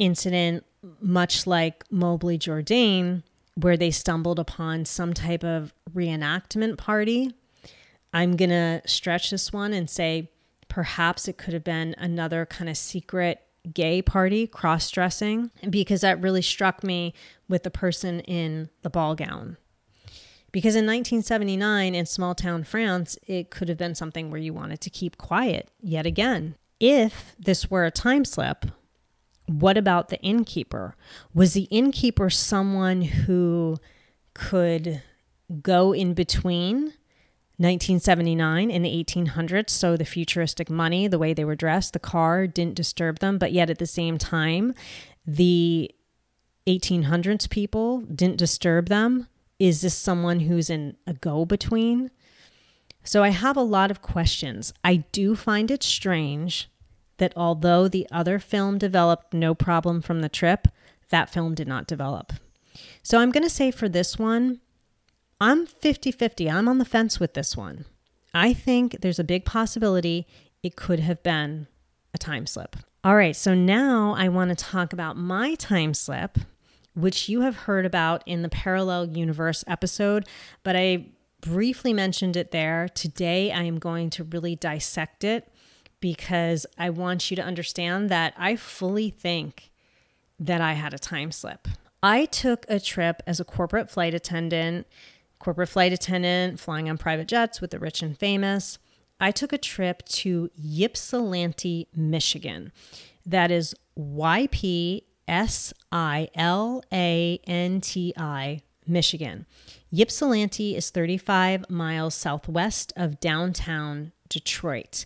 incident, 0.00 0.66
much 1.00 1.46
like 1.46 1.84
Mobley 1.90 2.36
Jourdain, 2.36 3.22
where 3.54 3.76
they 3.76 3.92
stumbled 3.92 4.40
upon 4.40 4.84
some 4.84 5.14
type 5.14 5.44
of 5.44 5.72
reenactment 5.94 6.78
party. 6.78 7.32
I'm 8.12 8.36
going 8.36 8.50
to 8.50 8.82
stretch 8.86 9.30
this 9.30 9.52
one 9.52 9.72
and 9.72 9.88
say 9.88 10.30
perhaps 10.68 11.28
it 11.28 11.38
could 11.38 11.54
have 11.54 11.64
been 11.64 11.94
another 11.96 12.44
kind 12.44 12.68
of 12.68 12.76
secret 12.76 13.40
gay 13.72 14.02
party, 14.02 14.46
cross 14.46 14.90
dressing, 14.90 15.50
because 15.68 16.00
that 16.00 16.20
really 16.20 16.42
struck 16.42 16.82
me 16.82 17.14
with 17.48 17.62
the 17.62 17.70
person 17.70 18.20
in 18.20 18.68
the 18.82 18.90
ball 18.90 19.14
gown. 19.14 19.56
Because 20.58 20.74
in 20.74 20.86
1979 20.86 21.94
in 21.94 22.04
small 22.04 22.34
town 22.34 22.64
France, 22.64 23.16
it 23.28 23.48
could 23.48 23.68
have 23.68 23.78
been 23.78 23.94
something 23.94 24.28
where 24.28 24.40
you 24.40 24.52
wanted 24.52 24.80
to 24.80 24.90
keep 24.90 25.16
quiet 25.16 25.70
yet 25.80 26.04
again. 26.04 26.56
If 26.80 27.36
this 27.38 27.70
were 27.70 27.84
a 27.84 27.92
time 27.92 28.24
slip, 28.24 28.66
what 29.46 29.78
about 29.78 30.08
the 30.08 30.20
innkeeper? 30.20 30.96
Was 31.32 31.52
the 31.52 31.68
innkeeper 31.70 32.28
someone 32.28 33.02
who 33.02 33.76
could 34.34 35.00
go 35.62 35.92
in 35.92 36.12
between 36.14 36.94
1979 37.58 38.68
in 38.68 38.82
the 38.82 39.04
1800s. 39.04 39.70
So 39.70 39.96
the 39.96 40.04
futuristic 40.04 40.68
money, 40.68 41.06
the 41.06 41.20
way 41.20 41.34
they 41.34 41.44
were 41.44 41.54
dressed, 41.54 41.92
the 41.92 42.00
car 42.00 42.48
didn't 42.48 42.74
disturb 42.74 43.20
them. 43.20 43.38
But 43.38 43.52
yet 43.52 43.70
at 43.70 43.78
the 43.78 43.86
same 43.86 44.18
time, 44.18 44.74
the 45.24 45.88
1800s 46.66 47.48
people 47.48 48.00
didn't 48.00 48.38
disturb 48.38 48.88
them. 48.88 49.28
Is 49.58 49.80
this 49.80 49.94
someone 49.94 50.40
who's 50.40 50.70
in 50.70 50.96
a 51.06 51.14
go 51.14 51.44
between? 51.44 52.10
So 53.02 53.22
I 53.22 53.30
have 53.30 53.56
a 53.56 53.62
lot 53.62 53.90
of 53.90 54.02
questions. 54.02 54.72
I 54.84 54.96
do 55.12 55.34
find 55.34 55.70
it 55.70 55.82
strange 55.82 56.68
that 57.16 57.32
although 57.36 57.88
the 57.88 58.06
other 58.12 58.38
film 58.38 58.78
developed 58.78 59.34
no 59.34 59.54
problem 59.54 60.00
from 60.00 60.20
the 60.20 60.28
trip, 60.28 60.68
that 61.10 61.30
film 61.30 61.54
did 61.54 61.66
not 61.66 61.86
develop. 61.86 62.32
So 63.02 63.18
I'm 63.18 63.30
going 63.30 63.42
to 63.44 63.50
say 63.50 63.70
for 63.70 63.88
this 63.88 64.18
one, 64.18 64.60
I'm 65.40 65.66
50 65.66 66.12
50. 66.12 66.50
I'm 66.50 66.68
on 66.68 66.78
the 66.78 66.84
fence 66.84 67.18
with 67.18 67.34
this 67.34 67.56
one. 67.56 67.84
I 68.34 68.52
think 68.52 69.00
there's 69.00 69.18
a 69.18 69.24
big 69.24 69.44
possibility 69.44 70.26
it 70.62 70.76
could 70.76 71.00
have 71.00 71.22
been 71.22 71.66
a 72.12 72.18
time 72.18 72.46
slip. 72.46 72.76
All 73.04 73.16
right, 73.16 73.36
so 73.36 73.54
now 73.54 74.14
I 74.16 74.28
want 74.28 74.50
to 74.50 74.64
talk 74.64 74.92
about 74.92 75.16
my 75.16 75.54
time 75.54 75.94
slip, 75.94 76.38
which 76.98 77.28
you 77.28 77.42
have 77.42 77.56
heard 77.56 77.86
about 77.86 78.22
in 78.26 78.42
the 78.42 78.48
Parallel 78.48 79.06
Universe 79.06 79.64
episode, 79.66 80.26
but 80.62 80.74
I 80.76 81.06
briefly 81.40 81.92
mentioned 81.92 82.36
it 82.36 82.50
there. 82.50 82.88
Today 82.88 83.52
I 83.52 83.62
am 83.62 83.78
going 83.78 84.10
to 84.10 84.24
really 84.24 84.56
dissect 84.56 85.22
it 85.22 85.52
because 86.00 86.66
I 86.76 86.90
want 86.90 87.30
you 87.30 87.36
to 87.36 87.42
understand 87.42 88.08
that 88.08 88.34
I 88.36 88.56
fully 88.56 89.10
think 89.10 89.70
that 90.38 90.60
I 90.60 90.72
had 90.72 90.94
a 90.94 90.98
time 90.98 91.32
slip. 91.32 91.68
I 92.02 92.26
took 92.26 92.66
a 92.68 92.78
trip 92.78 93.22
as 93.26 93.40
a 93.40 93.44
corporate 93.44 93.90
flight 93.90 94.14
attendant 94.14 94.86
corporate 95.38 95.68
flight 95.68 95.92
attendant, 95.92 96.58
flying 96.58 96.90
on 96.90 96.98
private 96.98 97.28
jets 97.28 97.60
with 97.60 97.70
the 97.70 97.78
rich 97.78 98.02
and 98.02 98.18
famous. 98.18 98.78
I 99.20 99.30
took 99.30 99.52
a 99.52 99.58
trip 99.58 100.04
to 100.06 100.50
Ypsilanti, 100.56 101.88
Michigan. 101.94 102.72
That 103.26 103.50
is 103.50 103.74
Y 103.94 104.48
P 104.50 105.04
S 105.28 105.72
I 105.92 106.28
L 106.34 106.82
A 106.92 107.40
N 107.46 107.80
T 107.80 108.12
I, 108.16 108.62
Michigan. 108.86 109.46
Ypsilanti 109.92 110.74
is 110.74 110.90
35 110.90 111.70
miles 111.70 112.14
southwest 112.14 112.92
of 112.96 113.20
downtown 113.20 114.12
Detroit. 114.28 115.04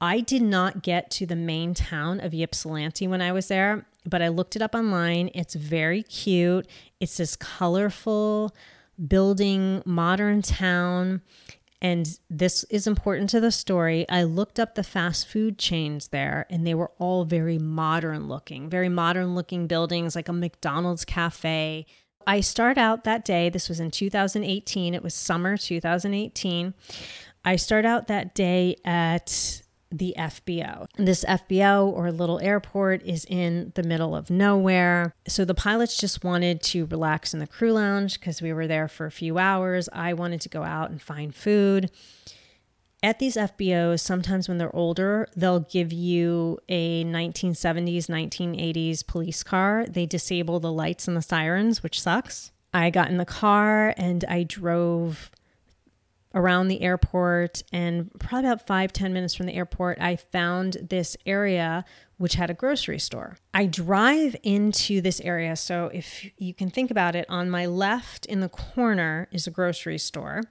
I 0.00 0.20
did 0.20 0.42
not 0.42 0.82
get 0.82 1.10
to 1.12 1.26
the 1.26 1.36
main 1.36 1.74
town 1.74 2.20
of 2.20 2.32
Ypsilanti 2.32 3.08
when 3.08 3.20
I 3.20 3.32
was 3.32 3.48
there, 3.48 3.86
but 4.06 4.22
I 4.22 4.28
looked 4.28 4.54
it 4.54 4.62
up 4.62 4.74
online. 4.74 5.30
It's 5.34 5.54
very 5.54 6.04
cute. 6.04 6.68
It's 7.00 7.16
this 7.16 7.34
colorful, 7.34 8.54
building 9.06 9.82
modern 9.84 10.42
town. 10.42 11.22
And 11.80 12.18
this 12.28 12.64
is 12.64 12.86
important 12.86 13.30
to 13.30 13.40
the 13.40 13.52
story. 13.52 14.08
I 14.08 14.24
looked 14.24 14.58
up 14.58 14.74
the 14.74 14.82
fast 14.82 15.28
food 15.28 15.58
chains 15.58 16.08
there, 16.08 16.46
and 16.50 16.66
they 16.66 16.74
were 16.74 16.90
all 16.98 17.24
very 17.24 17.58
modern 17.58 18.26
looking, 18.26 18.68
very 18.68 18.88
modern 18.88 19.34
looking 19.34 19.68
buildings, 19.68 20.16
like 20.16 20.28
a 20.28 20.32
McDonald's 20.32 21.04
cafe. 21.04 21.86
I 22.26 22.40
start 22.40 22.78
out 22.78 23.04
that 23.04 23.24
day, 23.24 23.48
this 23.48 23.68
was 23.68 23.80
in 23.80 23.90
2018, 23.90 24.92
it 24.92 25.02
was 25.02 25.14
summer 25.14 25.56
2018. 25.56 26.74
I 27.44 27.56
start 27.56 27.84
out 27.84 28.08
that 28.08 28.34
day 28.34 28.76
at 28.84 29.62
the 29.90 30.14
FBO. 30.18 30.86
This 30.96 31.24
FBO 31.24 31.86
or 31.86 32.12
little 32.12 32.40
airport 32.40 33.02
is 33.02 33.24
in 33.24 33.72
the 33.74 33.82
middle 33.82 34.14
of 34.14 34.30
nowhere. 34.30 35.14
So 35.26 35.44
the 35.44 35.54
pilots 35.54 35.96
just 35.96 36.24
wanted 36.24 36.62
to 36.64 36.86
relax 36.86 37.32
in 37.32 37.40
the 37.40 37.46
crew 37.46 37.72
lounge 37.72 38.20
because 38.20 38.42
we 38.42 38.52
were 38.52 38.66
there 38.66 38.88
for 38.88 39.06
a 39.06 39.10
few 39.10 39.38
hours. 39.38 39.88
I 39.92 40.12
wanted 40.12 40.40
to 40.42 40.48
go 40.48 40.62
out 40.62 40.90
and 40.90 41.00
find 41.00 41.34
food. 41.34 41.90
At 43.00 43.20
these 43.20 43.36
FBOs, 43.36 44.00
sometimes 44.00 44.48
when 44.48 44.58
they're 44.58 44.74
older, 44.74 45.28
they'll 45.36 45.60
give 45.60 45.92
you 45.92 46.58
a 46.68 47.04
1970s, 47.04 48.06
1980s 48.06 49.06
police 49.06 49.44
car. 49.44 49.86
They 49.88 50.04
disable 50.04 50.58
the 50.58 50.72
lights 50.72 51.06
and 51.06 51.16
the 51.16 51.22
sirens, 51.22 51.82
which 51.82 52.00
sucks. 52.00 52.50
I 52.74 52.90
got 52.90 53.08
in 53.08 53.16
the 53.16 53.24
car 53.24 53.94
and 53.96 54.24
I 54.28 54.42
drove 54.42 55.30
around 56.34 56.68
the 56.68 56.82
airport 56.82 57.62
and 57.72 58.10
probably 58.18 58.48
about 58.48 58.66
five 58.66 58.92
ten 58.92 59.12
minutes 59.12 59.34
from 59.34 59.46
the 59.46 59.54
airport 59.54 59.98
i 60.00 60.14
found 60.16 60.76
this 60.88 61.16
area 61.26 61.84
which 62.18 62.34
had 62.34 62.50
a 62.50 62.54
grocery 62.54 62.98
store. 62.98 63.36
I 63.54 63.66
drive 63.66 64.36
into 64.42 65.00
this 65.00 65.20
area 65.20 65.56
so 65.56 65.90
if 65.94 66.26
you 66.36 66.52
can 66.52 66.68
think 66.68 66.90
about 66.90 67.16
it 67.16 67.24
on 67.28 67.48
my 67.48 67.66
left 67.66 68.26
in 68.26 68.40
the 68.40 68.48
corner 68.48 69.28
is 69.32 69.46
a 69.46 69.50
grocery 69.50 69.98
store 69.98 70.42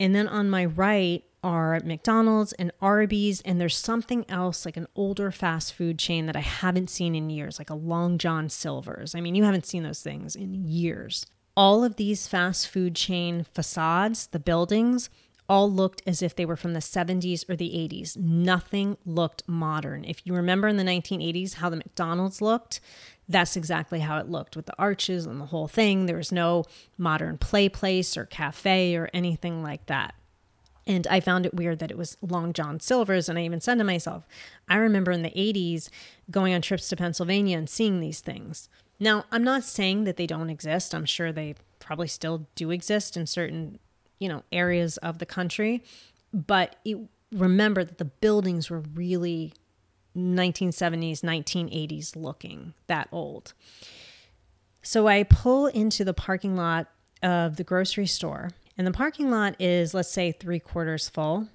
and 0.00 0.14
then 0.14 0.26
on 0.26 0.48
my 0.48 0.64
right 0.64 1.24
are 1.44 1.80
mcdonald's 1.84 2.52
and 2.52 2.70
arby's 2.80 3.40
and 3.40 3.60
there's 3.60 3.76
something 3.76 4.24
else 4.30 4.64
like 4.64 4.76
an 4.76 4.86
older 4.94 5.32
fast 5.32 5.74
food 5.74 5.98
chain 5.98 6.26
that 6.26 6.36
i 6.36 6.40
haven't 6.40 6.88
seen 6.88 7.16
in 7.16 7.30
years 7.30 7.58
like 7.58 7.70
a 7.70 7.74
long 7.74 8.16
john 8.16 8.48
silver's. 8.48 9.14
I 9.14 9.20
mean 9.20 9.34
you 9.34 9.44
haven't 9.44 9.66
seen 9.66 9.82
those 9.82 10.02
things 10.02 10.36
in 10.36 10.54
years 10.54 11.26
all 11.56 11.84
of 11.84 11.96
these 11.96 12.26
fast 12.28 12.68
food 12.68 12.94
chain 12.94 13.44
facades, 13.52 14.28
the 14.28 14.38
buildings, 14.38 15.10
all 15.48 15.70
looked 15.70 16.02
as 16.06 16.22
if 16.22 16.34
they 16.34 16.46
were 16.46 16.56
from 16.56 16.72
the 16.72 16.80
70s 16.80 17.48
or 17.48 17.56
the 17.56 17.70
80s. 17.70 18.16
Nothing 18.16 18.96
looked 19.04 19.42
modern. 19.46 20.04
If 20.04 20.26
you 20.26 20.34
remember 20.34 20.68
in 20.68 20.76
the 20.76 20.84
1980s 20.84 21.54
how 21.54 21.68
the 21.68 21.76
McDonald's 21.76 22.40
looked, 22.40 22.80
that's 23.28 23.56
exactly 23.56 24.00
how 24.00 24.18
it 24.18 24.28
looked 24.28 24.56
with 24.56 24.66
the 24.66 24.78
arches 24.78 25.26
and 25.26 25.40
the 25.40 25.46
whole 25.46 25.68
thing. 25.68 26.06
There 26.06 26.16
was 26.16 26.32
no 26.32 26.64
modern 26.96 27.38
play 27.38 27.68
place 27.68 28.16
or 28.16 28.24
cafe 28.24 28.96
or 28.96 29.10
anything 29.12 29.62
like 29.62 29.86
that. 29.86 30.14
And 30.86 31.06
I 31.06 31.20
found 31.20 31.46
it 31.46 31.54
weird 31.54 31.78
that 31.78 31.90
it 31.90 31.98
was 31.98 32.16
Long 32.22 32.52
John 32.52 32.80
Silver's. 32.80 33.28
And 33.28 33.38
I 33.38 33.44
even 33.44 33.60
said 33.60 33.78
to 33.78 33.84
myself, 33.84 34.26
I 34.68 34.76
remember 34.76 35.12
in 35.12 35.22
the 35.22 35.30
80s 35.30 35.88
going 36.30 36.54
on 36.54 36.62
trips 36.62 36.88
to 36.88 36.96
Pennsylvania 36.96 37.56
and 37.56 37.70
seeing 37.70 38.00
these 38.00 38.20
things. 38.20 38.68
Now, 39.02 39.24
I'm 39.32 39.42
not 39.42 39.64
saying 39.64 40.04
that 40.04 40.16
they 40.16 40.28
don't 40.28 40.48
exist. 40.48 40.94
I'm 40.94 41.06
sure 41.06 41.32
they 41.32 41.56
probably 41.80 42.06
still 42.06 42.46
do 42.54 42.70
exist 42.70 43.16
in 43.16 43.26
certain, 43.26 43.80
you 44.20 44.28
know, 44.28 44.44
areas 44.52 44.96
of 44.98 45.18
the 45.18 45.26
country, 45.26 45.82
but 46.32 46.76
it, 46.84 46.98
remember 47.32 47.82
that 47.82 47.98
the 47.98 48.04
buildings 48.04 48.70
were 48.70 48.78
really 48.94 49.54
1970s, 50.16 51.20
1980s 51.20 52.14
looking, 52.14 52.74
that 52.86 53.08
old. 53.10 53.54
So 54.82 55.08
I 55.08 55.24
pull 55.24 55.66
into 55.66 56.04
the 56.04 56.14
parking 56.14 56.54
lot 56.54 56.86
of 57.24 57.56
the 57.56 57.64
grocery 57.64 58.06
store, 58.06 58.50
and 58.78 58.86
the 58.86 58.92
parking 58.92 59.32
lot 59.32 59.56
is, 59.60 59.94
let's 59.94 60.12
say, 60.12 60.30
three 60.30 60.60
quarters 60.60 61.08
full, 61.08 61.48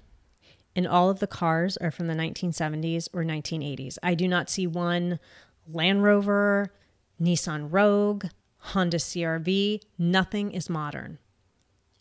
and 0.76 0.86
all 0.86 1.08
of 1.08 1.20
the 1.20 1.26
cars 1.26 1.78
are 1.78 1.90
from 1.90 2.08
the 2.08 2.14
1970s 2.14 3.08
or 3.14 3.24
1980s. 3.24 3.96
I 4.02 4.12
do 4.12 4.28
not 4.28 4.50
see 4.50 4.66
one 4.66 5.18
Land 5.66 6.02
Rover, 6.02 6.72
Nissan 7.20 7.68
Rogue, 7.70 8.26
Honda 8.58 8.98
CRV. 8.98 9.80
Nothing 9.98 10.52
is 10.52 10.70
modern. 10.70 11.18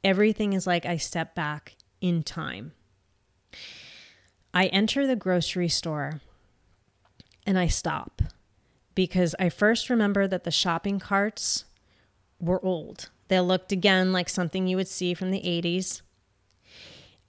Everything 0.04 0.54
is 0.54 0.68
like 0.68 0.86
I 0.86 0.98
step 0.98 1.36
back 1.36 1.76
in 2.02 2.24
time. 2.24 2.74
I 4.54 4.68
enter 4.68 5.06
the 5.06 5.16
grocery 5.16 5.70
store 5.70 6.22
and 7.46 7.58
I 7.58 7.68
stop 7.68 8.22
because 8.96 9.36
I 9.40 9.50
first 9.50 9.90
remember 9.90 10.28
that 10.28 10.44
the 10.44 10.52
shopping 10.52 11.00
carts 11.00 11.66
were 12.40 12.64
old. 12.64 13.10
They 13.28 13.40
looked 13.40 13.72
again 13.72 14.12
like 14.12 14.30
something 14.30 14.68
you 14.68 14.78
would 14.78 14.88
see 14.88 15.14
from 15.14 15.32
the 15.32 15.42
80s. 15.42 16.02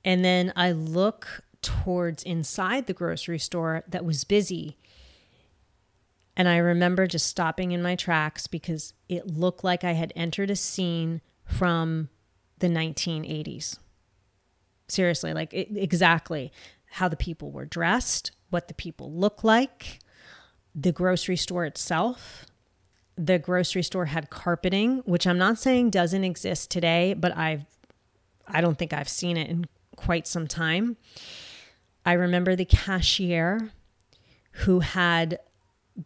And 0.05 0.25
then 0.25 0.53
I 0.57 0.73
look 0.73 1.43
towards 1.61 2.23
inside 2.23 2.87
the 2.87 2.93
grocery 2.93 3.39
store 3.39 3.85
that 3.89 4.05
was 4.05 4.25
busy. 4.25 4.77
And 6.39 6.49
I 6.49 6.59
remember 6.59 7.09
just 7.09 7.27
stopping 7.27 7.73
in 7.73 7.83
my 7.83 7.97
tracks 7.97 8.47
because 8.47 8.95
it 9.09 9.27
looked 9.27 9.65
like 9.65 9.83
I 9.83 9.93
had 9.93 10.13
entered 10.15 10.51
a 10.51 10.57
scene 10.57 11.21
from 11.45 12.09
the 12.61 12.69
1980s. 12.69 13.79
Seriously, 14.87 15.35
like 15.35 15.53
it, 15.53 15.69
exactly 15.75 16.53
how 16.91 17.09
the 17.09 17.17
people 17.17 17.51
were 17.51 17.65
dressed, 17.65 18.31
what 18.51 18.69
the 18.69 18.75
people 18.75 19.13
looked 19.13 19.43
like, 19.43 19.99
the 20.77 20.93
grocery 20.93 21.37
store 21.37 21.65
itself. 21.65 22.47
The 23.17 23.41
grocery 23.41 23.83
store 23.83 24.07
had 24.07 24.31
carpeting, 24.31 24.99
which 24.99 25.27
I'm 25.27 25.39
not 25.39 25.59
saying 25.59 25.91
doesn't 25.91 26.23
exist 26.23 26.71
today, 26.71 27.15
but 27.15 27.37
I've 27.37 27.65
I 28.47 28.61
don't 28.61 28.79
think 28.79 28.93
I've 28.93 29.09
seen 29.09 29.37
it 29.37 29.51
in 29.51 29.67
quite 29.97 30.29
some 30.29 30.47
time. 30.47 30.97
I 32.07 32.13
remember 32.13 32.55
the 32.55 32.65
cashier 32.65 33.73
who 34.53 34.81
had 34.81 35.41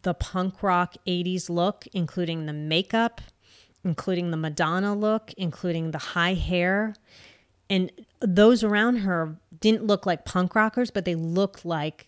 the 0.01 0.13
punk 0.13 0.63
rock 0.63 0.95
80s 1.05 1.49
look, 1.49 1.85
including 1.93 2.45
the 2.45 2.53
makeup, 2.53 3.21
including 3.83 4.31
the 4.31 4.37
Madonna 4.37 4.95
look, 4.95 5.33
including 5.37 5.91
the 5.91 5.99
high 5.99 6.33
hair. 6.33 6.95
And 7.69 7.91
those 8.19 8.63
around 8.63 8.97
her 8.97 9.37
didn't 9.59 9.85
look 9.85 10.05
like 10.05 10.25
punk 10.25 10.55
rockers, 10.55 10.91
but 10.91 11.05
they 11.05 11.15
looked 11.15 11.65
like 11.65 12.07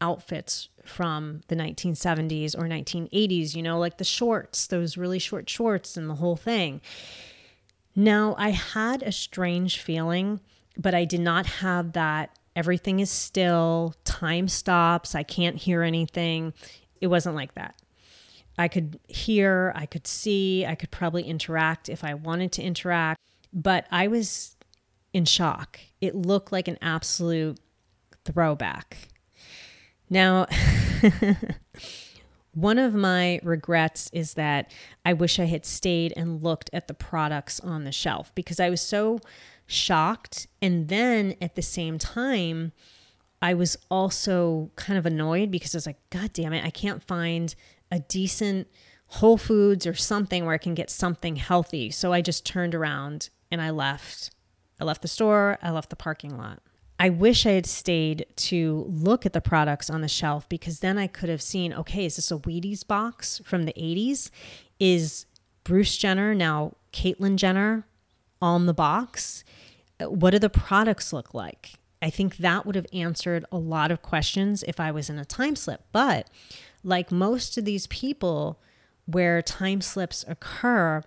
outfits 0.00 0.68
from 0.84 1.42
the 1.48 1.56
1970s 1.56 2.56
or 2.56 2.62
1980s, 2.62 3.54
you 3.54 3.62
know, 3.62 3.78
like 3.78 3.98
the 3.98 4.04
shorts, 4.04 4.66
those 4.66 4.96
really 4.96 5.18
short 5.18 5.48
shorts 5.50 5.96
and 5.96 6.08
the 6.08 6.14
whole 6.14 6.36
thing. 6.36 6.80
Now, 7.94 8.34
I 8.38 8.50
had 8.50 9.02
a 9.02 9.12
strange 9.12 9.80
feeling, 9.80 10.40
but 10.76 10.94
I 10.94 11.04
did 11.04 11.20
not 11.20 11.46
have 11.46 11.92
that 11.92 12.38
everything 12.54 13.00
is 13.00 13.10
still, 13.10 13.94
time 14.04 14.48
stops, 14.48 15.14
I 15.14 15.22
can't 15.22 15.56
hear 15.56 15.82
anything. 15.82 16.54
It 17.00 17.08
wasn't 17.08 17.36
like 17.36 17.54
that. 17.54 17.80
I 18.58 18.68
could 18.68 18.98
hear, 19.06 19.72
I 19.76 19.86
could 19.86 20.06
see, 20.06 20.66
I 20.66 20.74
could 20.74 20.90
probably 20.90 21.22
interact 21.22 21.88
if 21.88 22.02
I 22.02 22.14
wanted 22.14 22.50
to 22.52 22.62
interact, 22.62 23.20
but 23.52 23.86
I 23.90 24.08
was 24.08 24.56
in 25.12 25.24
shock. 25.24 25.78
It 26.00 26.14
looked 26.14 26.50
like 26.50 26.66
an 26.66 26.78
absolute 26.82 27.58
throwback. 28.24 28.96
Now, 30.10 30.46
one 32.54 32.78
of 32.78 32.94
my 32.94 33.40
regrets 33.44 34.10
is 34.12 34.34
that 34.34 34.72
I 35.04 35.12
wish 35.12 35.38
I 35.38 35.44
had 35.44 35.64
stayed 35.64 36.12
and 36.16 36.42
looked 36.42 36.70
at 36.72 36.88
the 36.88 36.94
products 36.94 37.60
on 37.60 37.84
the 37.84 37.92
shelf 37.92 38.34
because 38.34 38.58
I 38.58 38.70
was 38.70 38.80
so 38.80 39.20
shocked. 39.66 40.48
And 40.60 40.88
then 40.88 41.36
at 41.40 41.54
the 41.54 41.62
same 41.62 41.98
time, 41.98 42.72
I 43.40 43.54
was 43.54 43.76
also 43.90 44.70
kind 44.76 44.98
of 44.98 45.06
annoyed 45.06 45.50
because 45.50 45.74
I 45.74 45.78
was 45.78 45.86
like, 45.86 46.10
God 46.10 46.32
damn 46.32 46.52
it, 46.52 46.64
I 46.64 46.70
can't 46.70 47.02
find 47.02 47.54
a 47.90 48.00
decent 48.00 48.68
Whole 49.06 49.38
Foods 49.38 49.86
or 49.86 49.94
something 49.94 50.44
where 50.44 50.54
I 50.54 50.58
can 50.58 50.74
get 50.74 50.90
something 50.90 51.36
healthy. 51.36 51.90
So 51.90 52.12
I 52.12 52.20
just 52.20 52.44
turned 52.44 52.74
around 52.74 53.30
and 53.50 53.62
I 53.62 53.70
left. 53.70 54.30
I 54.80 54.84
left 54.84 55.02
the 55.02 55.08
store, 55.08 55.58
I 55.62 55.70
left 55.70 55.90
the 55.90 55.96
parking 55.96 56.36
lot. 56.36 56.60
I 57.00 57.10
wish 57.10 57.46
I 57.46 57.52
had 57.52 57.66
stayed 57.66 58.26
to 58.36 58.84
look 58.88 59.24
at 59.24 59.32
the 59.32 59.40
products 59.40 59.88
on 59.88 60.00
the 60.00 60.08
shelf 60.08 60.48
because 60.48 60.80
then 60.80 60.98
I 60.98 61.06
could 61.06 61.28
have 61.28 61.42
seen 61.42 61.72
okay, 61.72 62.04
is 62.04 62.16
this 62.16 62.30
a 62.30 62.36
Wheaties 62.36 62.86
box 62.86 63.40
from 63.44 63.64
the 63.64 63.72
80s? 63.74 64.30
Is 64.80 65.26
Bruce 65.64 65.96
Jenner, 65.96 66.34
now 66.34 66.74
Caitlyn 66.92 67.36
Jenner, 67.36 67.86
on 68.42 68.66
the 68.66 68.74
box? 68.74 69.44
What 70.00 70.30
do 70.30 70.38
the 70.38 70.50
products 70.50 71.12
look 71.12 71.34
like? 71.34 71.77
I 72.00 72.10
think 72.10 72.36
that 72.38 72.64
would 72.64 72.76
have 72.76 72.86
answered 72.92 73.44
a 73.50 73.58
lot 73.58 73.90
of 73.90 74.02
questions 74.02 74.62
if 74.66 74.78
I 74.78 74.90
was 74.90 75.10
in 75.10 75.18
a 75.18 75.24
time 75.24 75.56
slip. 75.56 75.82
But 75.92 76.28
like 76.84 77.10
most 77.10 77.58
of 77.58 77.64
these 77.64 77.86
people 77.88 78.60
where 79.06 79.42
time 79.42 79.80
slips 79.80 80.24
occur, 80.28 81.02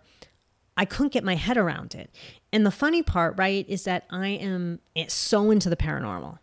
I 0.76 0.86
couldn't 0.86 1.14
get 1.14 1.24
my 1.24 1.36
head 1.36 1.58
around 1.58 1.96
it. 1.96 2.14
And 2.52 2.66
the 2.66 2.72
funny 2.72 3.04
part, 3.04 3.36
right, 3.38 3.66
is 3.70 3.84
that 3.84 4.06
I 4.10 4.30
am 4.30 4.80
so 5.08 5.52
into 5.52 5.70
the 5.70 5.78
paranormal. 5.78 6.40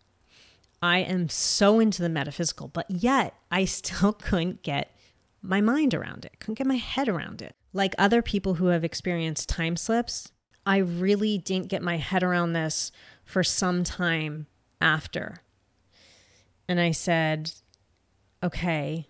I 0.80 0.98
am 0.98 1.28
so 1.28 1.80
into 1.80 2.02
the 2.02 2.08
metaphysical, 2.08 2.68
but 2.68 2.90
yet 2.90 3.34
I 3.50 3.64
still 3.64 4.12
couldn't 4.12 4.62
get 4.62 4.94
my 5.42 5.60
mind 5.60 5.94
around 5.94 6.24
it, 6.24 6.38
couldn't 6.40 6.58
get 6.58 6.66
my 6.66 6.76
head 6.76 7.08
around 7.08 7.42
it. 7.42 7.54
Like 7.72 7.94
other 7.98 8.22
people 8.22 8.54
who 8.54 8.66
have 8.66 8.84
experienced 8.84 9.48
time 9.48 9.76
slips, 9.76 10.32
I 10.64 10.78
really 10.78 11.38
didn't 11.38 11.68
get 11.68 11.82
my 11.82 11.96
head 11.96 12.22
around 12.22 12.52
this 12.52 12.92
for 13.28 13.44
some 13.44 13.84
time 13.84 14.46
after. 14.80 15.36
And 16.66 16.80
I 16.80 16.92
said, 16.92 17.52
okay, 18.42 19.06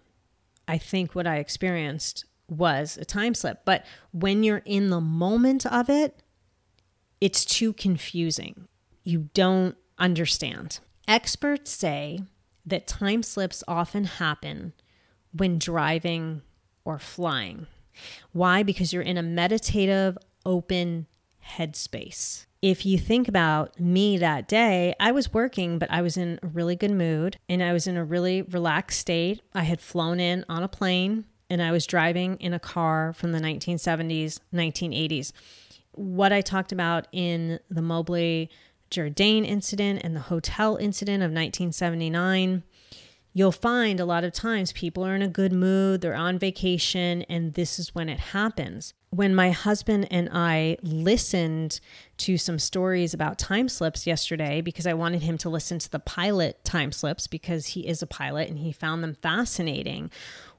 I 0.67 0.77
think 0.77 1.15
what 1.15 1.29
I 1.29 1.37
experienced 1.37 2.25
was 2.49 2.99
a 3.01 3.05
time 3.05 3.35
slip. 3.35 3.61
But 3.65 3.87
when 4.11 4.43
you're 4.43 4.63
in 4.65 4.91
the 4.91 5.01
moment 5.01 5.65
of 5.67 5.89
it, 5.89 6.21
it's 7.21 7.45
too 7.45 7.73
confusing. 7.73 8.67
You 9.05 9.29
don't 9.35 9.77
understand. 9.99 10.81
Experts 11.07 11.71
say 11.71 12.19
that 12.67 12.89
time 12.89 13.23
slips 13.23 13.63
often 13.69 14.03
happen 14.03 14.73
when 15.33 15.61
driving 15.61 16.43
or 16.85 16.99
flying. 16.99 17.69
Why? 18.33 18.65
Because 18.65 18.93
you're 18.93 19.01
in 19.01 19.17
a 19.17 19.23
meditative, 19.23 20.19
open 20.45 21.07
headspace. 21.57 22.47
If 22.61 22.85
you 22.85 22.99
think 22.99 23.29
about 23.29 23.79
me 23.79 24.19
that 24.19 24.49
day, 24.49 24.95
I 24.99 25.13
was 25.13 25.33
working, 25.33 25.79
but 25.79 25.91
I 25.93 26.03
was 26.03 26.17
in 26.17 26.41
a 26.43 26.47
really 26.49 26.75
good 26.75 26.91
mood 26.91 27.39
and 27.49 27.63
I 27.63 27.73
was 27.73 27.87
in 27.87 27.97
a 27.97 28.05
really 28.05 28.43
relaxed 28.43 28.99
state. 28.99 29.43
I 29.55 29.63
had 29.63 29.81
flown 29.81 30.19
in 30.19 30.45
on 30.49 30.65
a 30.65 30.69
plane 30.69 31.25
and 31.49 31.63
I 31.63 31.71
was 31.71 31.87
driving 31.87 32.37
in 32.37 32.53
a 32.53 32.59
car 32.59 33.13
from 33.13 33.31
the 33.31 33.39
1970s, 33.39 34.41
1980s. 34.53 35.33
What 35.93 36.33
I 36.33 36.41
talked 36.41 36.73
about 36.73 37.07
in 37.13 37.61
the 37.71 37.83
Moberly 37.83 38.51
Jourdain 38.91 39.47
incident 39.47 40.01
and 40.03 40.17
the 40.17 40.21
hotel 40.21 40.77
incident 40.77 41.23
of 41.23 41.31
1979 41.31 42.65
you'll 43.39 43.53
find 43.53 44.01
a 44.01 44.05
lot 44.05 44.25
of 44.25 44.33
times 44.33 44.73
people 44.73 45.07
are 45.07 45.15
in 45.15 45.23
a 45.23 45.29
good 45.29 45.53
mood, 45.53 46.01
they're 46.01 46.13
on 46.13 46.37
vacation, 46.41 47.23
and 47.29 47.55
this 47.55 47.79
is 47.79 47.95
when 47.95 48.09
it 48.09 48.19
happens. 48.19 48.95
When 49.11 49.33
my 49.33 49.53
husband 49.53 50.09
and 50.11 50.29
I 50.33 50.77
listened 50.83 51.79
to 52.17 52.37
some 52.37 52.59
stories 52.59 53.15
about 53.15 53.39
time 53.39 53.69
slips 53.69 54.09
yesterday, 54.09 54.61
because 54.61 54.89
I 54.89 54.95
wanted 54.95 55.23
him 55.23 55.39
to 55.39 55.49
listen 55.49 55.79
to 55.79 55.89
the 55.89 56.01
pilot 56.01 56.65
time 56.65 56.91
slips 56.91 57.29
because 57.29 57.69
he 57.69 57.87
is 57.87 58.03
a 58.03 58.09
pilot 58.09 58.49
and 58.49 58.59
he 58.59 58.73
found 58.73 59.05
them 59.05 59.15
fascinating. 59.15 60.11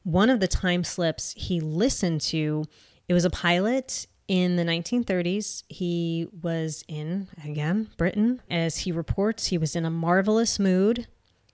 One 0.04 0.30
of 0.30 0.40
the 0.40 0.48
time 0.48 0.86
slips 0.86 1.34
he 1.36 1.60
listened 1.60 2.22
to, 2.22 2.64
it 3.10 3.14
was 3.14 3.26
a 3.26 3.30
pilot 3.30 4.08
in 4.30 4.56
the 4.56 4.64
1930s, 4.64 5.64
he 5.68 6.28
was 6.42 6.86
in, 6.88 7.28
again, 7.44 7.90
Britain. 7.98 8.42
As 8.50 8.78
he 8.78 8.94
reports, 8.94 9.48
he 9.48 9.58
was 9.58 9.76
in 9.76 9.84
a 9.84 9.92
marvelous 9.92 10.60
mood. 10.60 11.08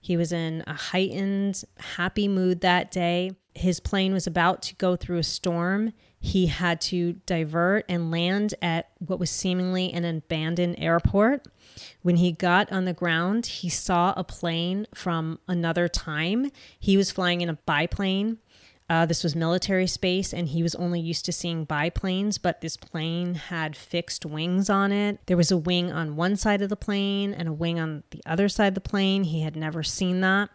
He 0.06 0.16
was 0.16 0.30
in 0.30 0.62
a 0.68 0.74
heightened, 0.74 1.64
happy 1.96 2.28
mood 2.28 2.60
that 2.60 2.92
day. 2.92 3.32
His 3.56 3.80
plane 3.80 4.12
was 4.12 4.24
about 4.24 4.62
to 4.62 4.76
go 4.76 4.94
through 4.94 5.18
a 5.18 5.24
storm. 5.24 5.92
He 6.20 6.46
had 6.46 6.80
to 6.82 7.14
divert 7.26 7.86
and 7.88 8.12
land 8.12 8.54
at 8.62 8.90
what 8.98 9.18
was 9.18 9.30
seemingly 9.30 9.92
an 9.92 10.04
abandoned 10.04 10.76
airport. 10.78 11.48
When 12.02 12.14
he 12.14 12.30
got 12.30 12.70
on 12.70 12.84
the 12.84 12.92
ground, 12.92 13.46
he 13.46 13.68
saw 13.68 14.14
a 14.16 14.22
plane 14.22 14.86
from 14.94 15.40
another 15.48 15.88
time. 15.88 16.52
He 16.78 16.96
was 16.96 17.10
flying 17.10 17.40
in 17.40 17.48
a 17.48 17.54
biplane. 17.66 18.38
Uh, 18.88 19.04
this 19.04 19.24
was 19.24 19.34
military 19.34 19.86
space, 19.86 20.32
and 20.32 20.48
he 20.48 20.62
was 20.62 20.74
only 20.76 21.00
used 21.00 21.24
to 21.24 21.32
seeing 21.32 21.64
biplanes, 21.64 22.38
but 22.38 22.60
this 22.60 22.76
plane 22.76 23.34
had 23.34 23.76
fixed 23.76 24.24
wings 24.24 24.70
on 24.70 24.92
it. 24.92 25.18
There 25.26 25.36
was 25.36 25.50
a 25.50 25.56
wing 25.56 25.90
on 25.90 26.14
one 26.14 26.36
side 26.36 26.62
of 26.62 26.68
the 26.68 26.76
plane 26.76 27.34
and 27.34 27.48
a 27.48 27.52
wing 27.52 27.80
on 27.80 28.04
the 28.10 28.22
other 28.24 28.48
side 28.48 28.68
of 28.68 28.74
the 28.74 28.80
plane. 28.80 29.24
He 29.24 29.42
had 29.42 29.56
never 29.56 29.82
seen 29.82 30.20
that. 30.20 30.50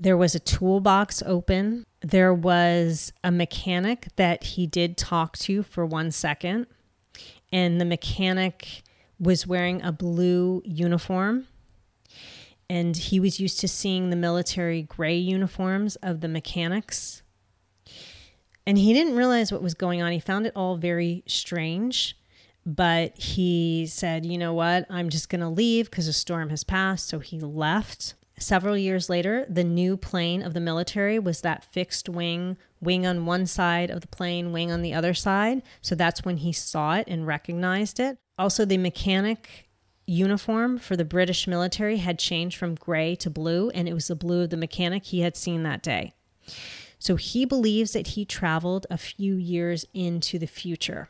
There 0.00 0.16
was 0.16 0.34
a 0.34 0.40
toolbox 0.40 1.22
open. 1.26 1.84
There 2.00 2.32
was 2.32 3.12
a 3.22 3.30
mechanic 3.30 4.08
that 4.16 4.42
he 4.44 4.66
did 4.66 4.96
talk 4.96 5.36
to 5.38 5.62
for 5.62 5.84
one 5.84 6.12
second, 6.12 6.66
and 7.52 7.78
the 7.78 7.84
mechanic 7.84 8.82
was 9.20 9.46
wearing 9.46 9.82
a 9.82 9.92
blue 9.92 10.62
uniform 10.64 11.46
and 12.68 12.96
he 12.96 13.20
was 13.20 13.38
used 13.40 13.60
to 13.60 13.68
seeing 13.68 14.10
the 14.10 14.16
military 14.16 14.82
gray 14.82 15.16
uniforms 15.16 15.96
of 15.96 16.20
the 16.20 16.28
mechanics. 16.28 17.22
And 18.66 18.76
he 18.76 18.92
didn't 18.92 19.16
realize 19.16 19.52
what 19.52 19.62
was 19.62 19.74
going 19.74 20.02
on. 20.02 20.12
He 20.12 20.18
found 20.18 20.46
it 20.46 20.52
all 20.56 20.76
very 20.76 21.22
strange, 21.26 22.18
but 22.64 23.16
he 23.16 23.86
said, 23.86 24.26
You 24.26 24.38
know 24.38 24.52
what? 24.52 24.86
I'm 24.90 25.08
just 25.08 25.28
going 25.28 25.40
to 25.40 25.48
leave 25.48 25.88
because 25.88 26.06
the 26.06 26.12
storm 26.12 26.50
has 26.50 26.64
passed. 26.64 27.08
So 27.08 27.20
he 27.20 27.38
left. 27.40 28.14
Several 28.38 28.76
years 28.76 29.08
later, 29.08 29.46
the 29.48 29.64
new 29.64 29.96
plane 29.96 30.42
of 30.42 30.52
the 30.52 30.60
military 30.60 31.18
was 31.18 31.40
that 31.40 31.64
fixed 31.64 32.08
wing, 32.08 32.58
wing 32.82 33.06
on 33.06 33.24
one 33.24 33.46
side 33.46 33.90
of 33.90 34.02
the 34.02 34.08
plane, 34.08 34.52
wing 34.52 34.70
on 34.70 34.82
the 34.82 34.92
other 34.92 35.14
side. 35.14 35.62
So 35.80 35.94
that's 35.94 36.24
when 36.24 36.38
he 36.38 36.52
saw 36.52 36.96
it 36.96 37.06
and 37.08 37.26
recognized 37.26 37.98
it. 37.98 38.18
Also, 38.38 38.66
the 38.66 38.76
mechanic 38.76 39.70
uniform 40.06 40.78
for 40.78 40.96
the 40.96 41.04
British 41.04 41.46
military 41.46 41.96
had 41.96 42.18
changed 42.18 42.58
from 42.58 42.74
gray 42.74 43.14
to 43.16 43.30
blue, 43.30 43.70
and 43.70 43.88
it 43.88 43.94
was 43.94 44.08
the 44.08 44.14
blue 44.14 44.42
of 44.42 44.50
the 44.50 44.56
mechanic 44.56 45.04
he 45.04 45.20
had 45.20 45.36
seen 45.36 45.62
that 45.62 45.82
day. 45.82 46.12
So 46.98 47.16
he 47.16 47.44
believes 47.44 47.92
that 47.92 48.08
he 48.08 48.24
traveled 48.24 48.86
a 48.90 48.98
few 48.98 49.36
years 49.36 49.86
into 49.92 50.38
the 50.38 50.46
future. 50.46 51.08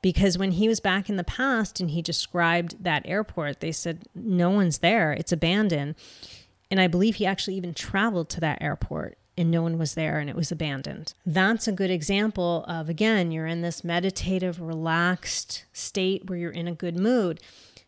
Because 0.00 0.38
when 0.38 0.52
he 0.52 0.68
was 0.68 0.78
back 0.78 1.08
in 1.08 1.16
the 1.16 1.24
past 1.24 1.80
and 1.80 1.90
he 1.90 2.00
described 2.00 2.84
that 2.84 3.02
airport, 3.04 3.60
they 3.60 3.72
said, 3.72 4.04
No 4.14 4.50
one's 4.50 4.78
there, 4.78 5.12
it's 5.12 5.32
abandoned. 5.32 5.96
And 6.70 6.80
I 6.80 6.86
believe 6.86 7.16
he 7.16 7.26
actually 7.26 7.56
even 7.56 7.74
traveled 7.74 8.28
to 8.30 8.40
that 8.40 8.62
airport 8.62 9.18
and 9.38 9.50
no 9.50 9.62
one 9.62 9.76
was 9.76 9.94
there 9.94 10.18
and 10.18 10.30
it 10.30 10.36
was 10.36 10.50
abandoned. 10.52 11.14
That's 11.24 11.68
a 11.68 11.72
good 11.72 11.90
example 11.90 12.64
of, 12.68 12.88
again, 12.88 13.30
you're 13.32 13.46
in 13.46 13.62
this 13.62 13.84
meditative, 13.84 14.60
relaxed 14.60 15.64
state 15.72 16.28
where 16.28 16.38
you're 16.38 16.50
in 16.50 16.68
a 16.68 16.72
good 16.72 16.98
mood 16.98 17.40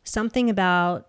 something 0.08 0.48
about 0.50 1.08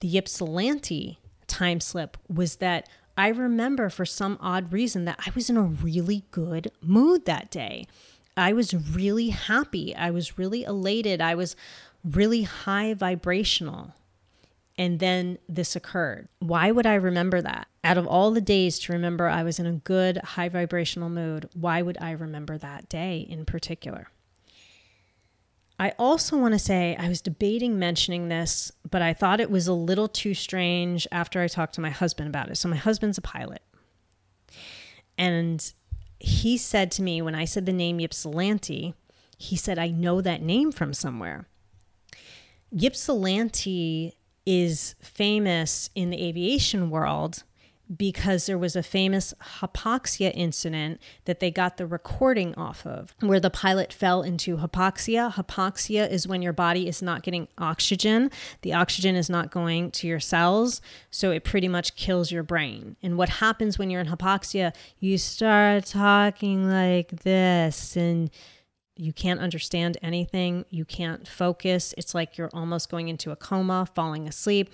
the 0.00 0.16
Ypsilanti 0.16 1.18
time 1.46 1.80
slip 1.80 2.16
was 2.28 2.56
that 2.56 2.88
I 3.20 3.28
remember 3.28 3.90
for 3.90 4.06
some 4.06 4.38
odd 4.40 4.72
reason 4.72 5.04
that 5.04 5.20
I 5.26 5.30
was 5.34 5.50
in 5.50 5.58
a 5.58 5.62
really 5.62 6.24
good 6.30 6.72
mood 6.80 7.26
that 7.26 7.50
day. 7.50 7.86
I 8.34 8.54
was 8.54 8.72
really 8.72 9.28
happy. 9.28 9.94
I 9.94 10.10
was 10.10 10.38
really 10.38 10.64
elated. 10.64 11.20
I 11.20 11.34
was 11.34 11.54
really 12.02 12.44
high 12.44 12.94
vibrational. 12.94 13.92
And 14.78 15.00
then 15.00 15.36
this 15.46 15.76
occurred. 15.76 16.28
Why 16.38 16.70
would 16.70 16.86
I 16.86 16.94
remember 16.94 17.42
that? 17.42 17.68
Out 17.84 17.98
of 17.98 18.06
all 18.06 18.30
the 18.30 18.40
days 18.40 18.78
to 18.78 18.94
remember 18.94 19.28
I 19.28 19.42
was 19.42 19.58
in 19.58 19.66
a 19.66 19.72
good 19.72 20.16
high 20.16 20.48
vibrational 20.48 21.10
mood, 21.10 21.50
why 21.52 21.82
would 21.82 21.98
I 22.00 22.12
remember 22.12 22.56
that 22.56 22.88
day 22.88 23.26
in 23.28 23.44
particular? 23.44 24.08
I 25.80 25.94
also 25.98 26.36
want 26.36 26.52
to 26.52 26.58
say 26.58 26.94
I 27.00 27.08
was 27.08 27.22
debating 27.22 27.78
mentioning 27.78 28.28
this, 28.28 28.70
but 28.90 29.00
I 29.00 29.14
thought 29.14 29.40
it 29.40 29.50
was 29.50 29.66
a 29.66 29.72
little 29.72 30.08
too 30.08 30.34
strange 30.34 31.08
after 31.10 31.40
I 31.40 31.48
talked 31.48 31.74
to 31.76 31.80
my 31.80 31.88
husband 31.88 32.28
about 32.28 32.50
it. 32.50 32.58
So, 32.58 32.68
my 32.68 32.76
husband's 32.76 33.16
a 33.16 33.22
pilot. 33.22 33.62
And 35.16 35.72
he 36.18 36.58
said 36.58 36.90
to 36.92 37.02
me 37.02 37.22
when 37.22 37.34
I 37.34 37.46
said 37.46 37.64
the 37.64 37.72
name 37.72 37.98
Ypsilanti, 37.98 38.92
he 39.38 39.56
said, 39.56 39.78
I 39.78 39.88
know 39.88 40.20
that 40.20 40.42
name 40.42 40.70
from 40.70 40.92
somewhere. 40.92 41.48
Ypsilanti 42.70 44.18
is 44.44 44.94
famous 45.00 45.88
in 45.94 46.10
the 46.10 46.22
aviation 46.22 46.90
world 46.90 47.42
because 47.96 48.46
there 48.46 48.58
was 48.58 48.76
a 48.76 48.82
famous 48.82 49.34
hypoxia 49.60 50.30
incident 50.34 51.00
that 51.24 51.40
they 51.40 51.50
got 51.50 51.76
the 51.76 51.86
recording 51.86 52.54
off 52.54 52.86
of 52.86 53.14
where 53.20 53.40
the 53.40 53.50
pilot 53.50 53.92
fell 53.92 54.22
into 54.22 54.58
hypoxia. 54.58 55.32
Hypoxia 55.32 56.08
is 56.08 56.28
when 56.28 56.42
your 56.42 56.52
body 56.52 56.86
is 56.86 57.02
not 57.02 57.22
getting 57.22 57.48
oxygen, 57.58 58.30
the 58.62 58.72
oxygen 58.72 59.16
is 59.16 59.28
not 59.28 59.50
going 59.50 59.90
to 59.90 60.06
your 60.06 60.20
cells, 60.20 60.80
so 61.10 61.32
it 61.32 61.42
pretty 61.42 61.68
much 61.68 61.96
kills 61.96 62.30
your 62.30 62.44
brain. 62.44 62.96
And 63.02 63.16
what 63.16 63.28
happens 63.28 63.78
when 63.78 63.90
you're 63.90 64.00
in 64.00 64.06
hypoxia, 64.06 64.72
you 65.00 65.18
start 65.18 65.86
talking 65.86 66.70
like 66.70 67.08
this 67.22 67.96
and 67.96 68.30
you 68.96 69.12
can't 69.12 69.40
understand 69.40 69.96
anything, 70.02 70.64
you 70.68 70.84
can't 70.84 71.26
focus. 71.26 71.94
It's 71.96 72.14
like 72.14 72.36
you're 72.36 72.50
almost 72.52 72.90
going 72.90 73.08
into 73.08 73.30
a 73.30 73.36
coma, 73.36 73.88
falling 73.94 74.28
asleep 74.28 74.70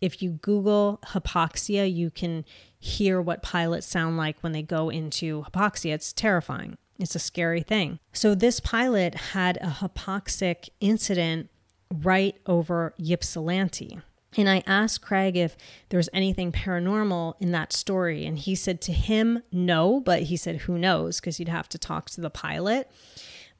if 0.00 0.22
you 0.22 0.30
Google 0.30 1.00
hypoxia, 1.06 1.92
you 1.92 2.10
can 2.10 2.44
hear 2.78 3.20
what 3.20 3.42
pilots 3.42 3.86
sound 3.86 4.16
like 4.16 4.40
when 4.40 4.52
they 4.52 4.62
go 4.62 4.88
into 4.88 5.42
hypoxia. 5.42 5.94
It's 5.94 6.12
terrifying. 6.12 6.76
It's 6.98 7.14
a 7.14 7.20
scary 7.20 7.62
thing. 7.62 7.98
So, 8.12 8.34
this 8.34 8.60
pilot 8.60 9.14
had 9.14 9.56
a 9.58 9.68
hypoxic 9.68 10.68
incident 10.80 11.48
right 11.92 12.36
over 12.46 12.94
Ypsilanti. 12.98 14.00
And 14.36 14.48
I 14.48 14.62
asked 14.66 15.02
Craig 15.02 15.36
if 15.36 15.56
there 15.88 15.98
was 15.98 16.08
anything 16.12 16.52
paranormal 16.52 17.34
in 17.40 17.50
that 17.52 17.72
story. 17.72 18.24
And 18.24 18.38
he 18.38 18.54
said 18.54 18.80
to 18.82 18.92
him, 18.92 19.42
no, 19.50 20.00
but 20.00 20.24
he 20.24 20.36
said, 20.36 20.56
who 20.58 20.78
knows? 20.78 21.18
Because 21.18 21.40
you'd 21.40 21.48
have 21.48 21.68
to 21.70 21.78
talk 21.78 22.08
to 22.10 22.20
the 22.20 22.30
pilot. 22.30 22.88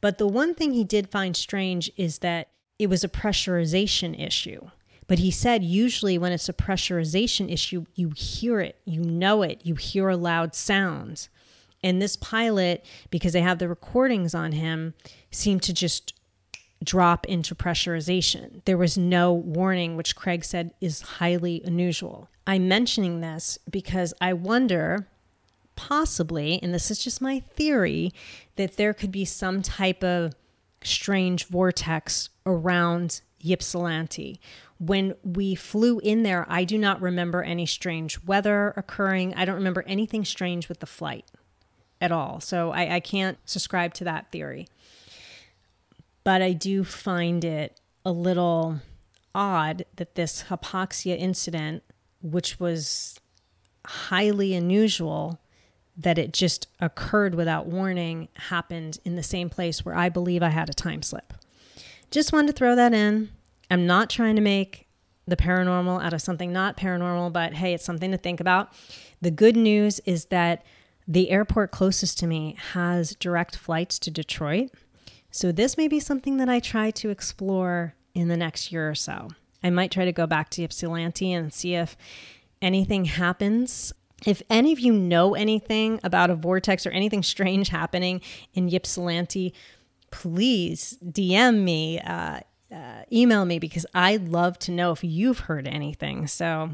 But 0.01 0.19
the 0.19 0.29
one 0.29 0.55
thing 0.55 0.73
he 0.73 0.85
did 0.85 1.11
find 1.11 1.37
strange 1.37 1.91
is 1.97 2.19
that 2.19 2.51
it 2.79 2.89
was 2.89 3.03
a 3.03 3.09
pressurization 3.09 4.19
issue. 4.19 4.71
But 5.11 5.19
he 5.19 5.33
said 5.33 5.65
usually 5.65 6.19
when 6.19 6.31
it's 6.31 6.49
a 6.49 6.53
pressurization 6.53 7.53
issue, 7.53 7.85
you 7.97 8.13
hear 8.15 8.61
it, 8.61 8.77
you 8.85 9.01
know 9.03 9.43
it, 9.43 9.61
you 9.65 9.75
hear 9.75 10.09
a 10.09 10.17
loud 10.17 10.55
sound. 10.55 11.27
And 11.83 12.01
this 12.01 12.15
pilot, 12.15 12.85
because 13.11 13.33
they 13.33 13.41
have 13.41 13.59
the 13.59 13.69
recordings 13.69 14.37
on 14.37 14.53
him, 14.53 14.95
seemed 15.33 15.65
to 15.65 15.73
just 15.73 16.15
drop 16.85 17.27
into 17.27 17.57
pressurization. 17.57 18.65
There 18.67 18.79
was 18.79 18.97
no 18.97 19.33
warning, 19.33 19.97
which 19.97 20.15
Craig 20.15 20.45
said 20.45 20.75
is 20.81 21.01
highly 21.01 21.61
unusual. 21.65 22.29
I'm 22.47 22.69
mentioning 22.69 23.21
this 23.21 23.59
because 23.69 24.15
I 24.21 24.33
wonder, 24.33 25.09
possibly, 25.75 26.61
and 26.63 26.73
this 26.73 26.89
is 26.89 27.03
just 27.03 27.21
my 27.21 27.41
theory, 27.41 28.13
that 28.55 28.77
there 28.77 28.95
could 28.95 29.11
be 29.11 29.25
some 29.25 29.61
type 29.61 30.05
of 30.05 30.35
strange 30.83 31.47
vortex 31.47 32.31
around 32.47 33.21
Ypsilanti 33.45 34.41
when 34.81 35.15
we 35.23 35.55
flew 35.55 35.99
in 35.99 36.23
there, 36.23 36.47
I 36.49 36.65
do 36.65 36.79
not 36.79 37.03
remember 37.03 37.43
any 37.43 37.67
strange 37.67 38.25
weather 38.25 38.73
occurring. 38.79 39.35
I 39.35 39.45
don't 39.45 39.57
remember 39.57 39.85
anything 39.87 40.25
strange 40.25 40.71
with 40.71 40.81
the 40.81 40.87
flight 40.87 41.31
at 42.01 42.11
all. 42.11 42.41
So 42.41 42.71
I, 42.71 42.95
I 42.95 43.01
can't 43.01 43.37
subscribe 43.45 43.93
to 43.95 44.05
that 44.05 44.33
theory. 44.33 44.67
But 46.25 46.41
I 46.41 46.55
do 46.55 46.83
find 46.83 47.45
it 47.45 47.79
a 48.07 48.11
little 48.11 48.81
odd 49.35 49.85
that 49.97 50.15
this 50.15 50.45
hypoxia 50.45 51.19
incident, 51.19 51.83
which 52.23 52.59
was 52.59 53.21
highly 53.85 54.55
unusual, 54.55 55.41
that 56.03 56.19
it 56.19 56.33
just 56.33 56.67
occurred 56.81 57.35
without 57.35 57.67
warning, 57.67 58.29
happened 58.35 58.99
in 59.05 59.17
the 59.17 59.23
same 59.23 59.51
place 59.51 59.85
where 59.85 59.95
I 59.95 60.09
believe 60.09 60.43
I 60.43 60.49
had 60.49 60.71
a 60.71 60.75
time 60.75 61.03
slip. 61.03 61.35
Just 62.11 62.33
wanted 62.33 62.49
to 62.49 62.53
throw 62.55 62.75
that 62.75 62.95
in. 62.95 63.31
I'm 63.71 63.87
not 63.87 64.11
trying 64.11 64.37
to 64.37 64.43
make 64.43 64.87
the 65.27 65.37
paranormal 65.37 66.03
out 66.03 66.13
of 66.13 66.23
something 66.23 66.53
not 66.53 66.77
paranormal, 66.77 67.33
but 67.33 67.55
hey, 67.55 67.75
it's 67.75 67.85
something 67.85 68.11
to 68.11 68.19
think 68.19 68.41
about. 68.41 68.73
The 69.21 69.31
good 69.31 69.57
news 69.57 70.01
is 70.01 70.27
that 70.27 70.65
the 71.07 71.31
airport 71.31 71.71
closest 71.71 72.19
to 72.19 72.27
me 72.27 72.57
has 72.73 73.15
direct 73.17 73.57
flights 73.57 73.99
to 74.01 74.11
Detroit. 74.11 74.71
So 75.31 75.53
this 75.53 75.77
may 75.77 75.87
be 75.87 76.01
something 76.01 76.39
that 76.39 76.49
I 76.49 76.61
try 76.61 76.91
to 76.93 77.11
explore 77.11 77.95
in 78.15 78.29
the 78.29 78.37
next 78.37 78.73
year 78.73 78.89
or 78.89 78.95
so. 78.95 79.29
I 79.63 79.71
might 79.71 79.91
try 79.91 80.05
to 80.05 80.13
go 80.13 80.27
back 80.27 80.51
to 80.51 80.65
Ypsilanti 80.65 81.33
and 81.33 81.53
see 81.53 81.75
if 81.75 81.97
anything 82.63 83.05
happens. 83.05 83.93
If 84.27 84.43
any 84.51 84.73
of 84.73 84.81
you 84.81 84.93
know 84.93 85.35
anything 85.35 86.01
about 86.03 86.31
a 86.31 86.35
vortex 86.35 86.87
or 86.87 86.91
anything 86.91 87.23
strange 87.23 87.69
happening 87.69 88.21
in 88.55 88.73
Ypsilanti, 88.73 89.55
please 90.11 90.99
DM 91.05 91.63
me. 91.63 92.01
Uh, 92.01 92.41
uh, 92.73 93.03
email 93.13 93.45
me 93.45 93.59
because 93.59 93.85
I'd 93.95 94.29
love 94.29 94.59
to 94.61 94.71
know 94.71 94.93
if 94.93 95.03
you've 95.03 95.41
heard 95.41 95.67
anything. 95.67 96.27
So, 96.27 96.71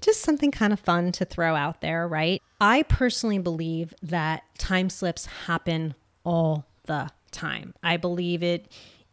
just 0.00 0.20
something 0.20 0.50
kind 0.50 0.72
of 0.72 0.80
fun 0.80 1.10
to 1.12 1.24
throw 1.24 1.56
out 1.56 1.80
there, 1.80 2.06
right? 2.06 2.42
I 2.60 2.82
personally 2.84 3.38
believe 3.38 3.94
that 4.02 4.42
time 4.58 4.90
slips 4.90 5.26
happen 5.46 5.94
all 6.24 6.66
the 6.84 7.10
time. 7.30 7.74
I 7.82 7.96
believe 7.96 8.42
it 8.42 8.70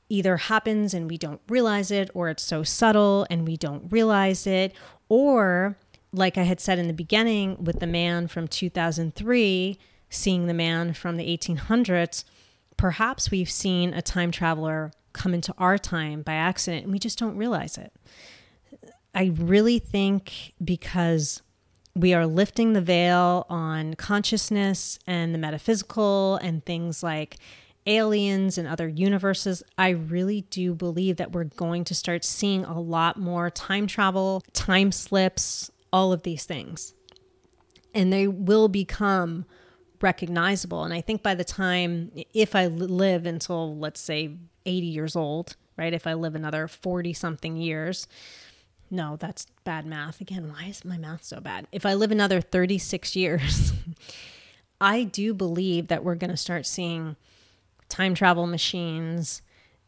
either 0.09 0.37
happens 0.37 0.93
and 0.93 1.09
we 1.09 1.17
don't 1.17 1.41
realize 1.49 1.89
it, 1.89 2.09
or 2.13 2.29
it's 2.29 2.43
so 2.43 2.63
subtle 2.63 3.25
and 3.29 3.47
we 3.47 3.57
don't 3.57 3.91
realize 3.91 4.45
it, 4.45 4.73
or 5.09 5.77
like 6.17 6.37
I 6.37 6.43
had 6.43 6.59
said 6.59 6.79
in 6.79 6.87
the 6.87 6.93
beginning 6.93 7.63
with 7.63 7.79
the 7.79 7.87
man 7.87 8.27
from 8.27 8.47
2003 8.47 9.77
seeing 10.09 10.47
the 10.47 10.53
man 10.53 10.93
from 10.93 11.17
the 11.17 11.37
1800s, 11.37 12.23
perhaps 12.77 13.31
we've 13.31 13.49
seen 13.49 13.93
a 13.93 14.01
time 14.01 14.31
traveler 14.31 14.91
come 15.13 15.33
into 15.33 15.53
our 15.57 15.77
time 15.77 16.21
by 16.21 16.33
accident 16.33 16.83
and 16.83 16.91
we 16.91 16.99
just 16.99 17.17
don't 17.17 17.37
realize 17.37 17.77
it. 17.77 17.93
I 19.13 19.31
really 19.35 19.79
think 19.79 20.53
because 20.63 21.41
we 21.95 22.13
are 22.13 22.27
lifting 22.27 22.73
the 22.73 22.81
veil 22.81 23.45
on 23.49 23.93
consciousness 23.93 24.99
and 25.07 25.33
the 25.33 25.39
metaphysical 25.39 26.35
and 26.37 26.65
things 26.65 27.01
like 27.01 27.37
aliens 27.87 28.57
and 28.57 28.67
other 28.67 28.89
universes, 28.89 29.63
I 29.77 29.89
really 29.89 30.41
do 30.41 30.73
believe 30.73 31.17
that 31.17 31.31
we're 31.31 31.45
going 31.45 31.85
to 31.85 31.95
start 31.95 32.25
seeing 32.25 32.65
a 32.65 32.79
lot 32.79 33.17
more 33.17 33.49
time 33.49 33.87
travel, 33.87 34.43
time 34.51 34.91
slips, 34.91 35.71
all 35.95 36.11
of 36.11 36.23
these 36.23 36.43
things. 36.43 36.93
And 37.93 38.11
they 38.11 38.27
will 38.27 38.67
become 38.67 39.45
recognizable. 40.01 40.83
And 40.83 40.93
I 40.93 40.99
think 40.99 41.23
by 41.23 41.35
the 41.35 41.45
time, 41.45 42.11
if 42.33 42.53
I 42.53 42.67
live 42.67 43.25
until, 43.25 43.77
let's 43.77 44.01
say, 44.01 44.35
80 44.65 44.87
years 44.87 45.15
old, 45.15 45.55
right? 45.77 45.93
If 45.93 46.05
I 46.05 46.13
live 46.13 46.35
another 46.35 46.67
40 46.67 47.13
something 47.13 47.55
years, 47.55 48.09
no, 48.91 49.15
that's 49.15 49.47
bad 49.63 49.85
math. 49.85 50.19
Again, 50.19 50.49
why 50.49 50.65
is 50.65 50.83
my 50.83 50.97
math 50.97 51.23
so 51.23 51.39
bad? 51.39 51.65
If 51.71 51.85
I 51.85 51.93
live 51.93 52.11
another 52.11 52.41
36 52.41 53.15
years, 53.15 53.71
I 54.81 55.05
do 55.05 55.33
believe 55.33 55.87
that 55.87 56.03
we're 56.03 56.15
going 56.15 56.29
to 56.29 56.35
start 56.35 56.65
seeing 56.65 57.15
time 57.87 58.15
travel 58.15 58.47
machines, 58.47 59.41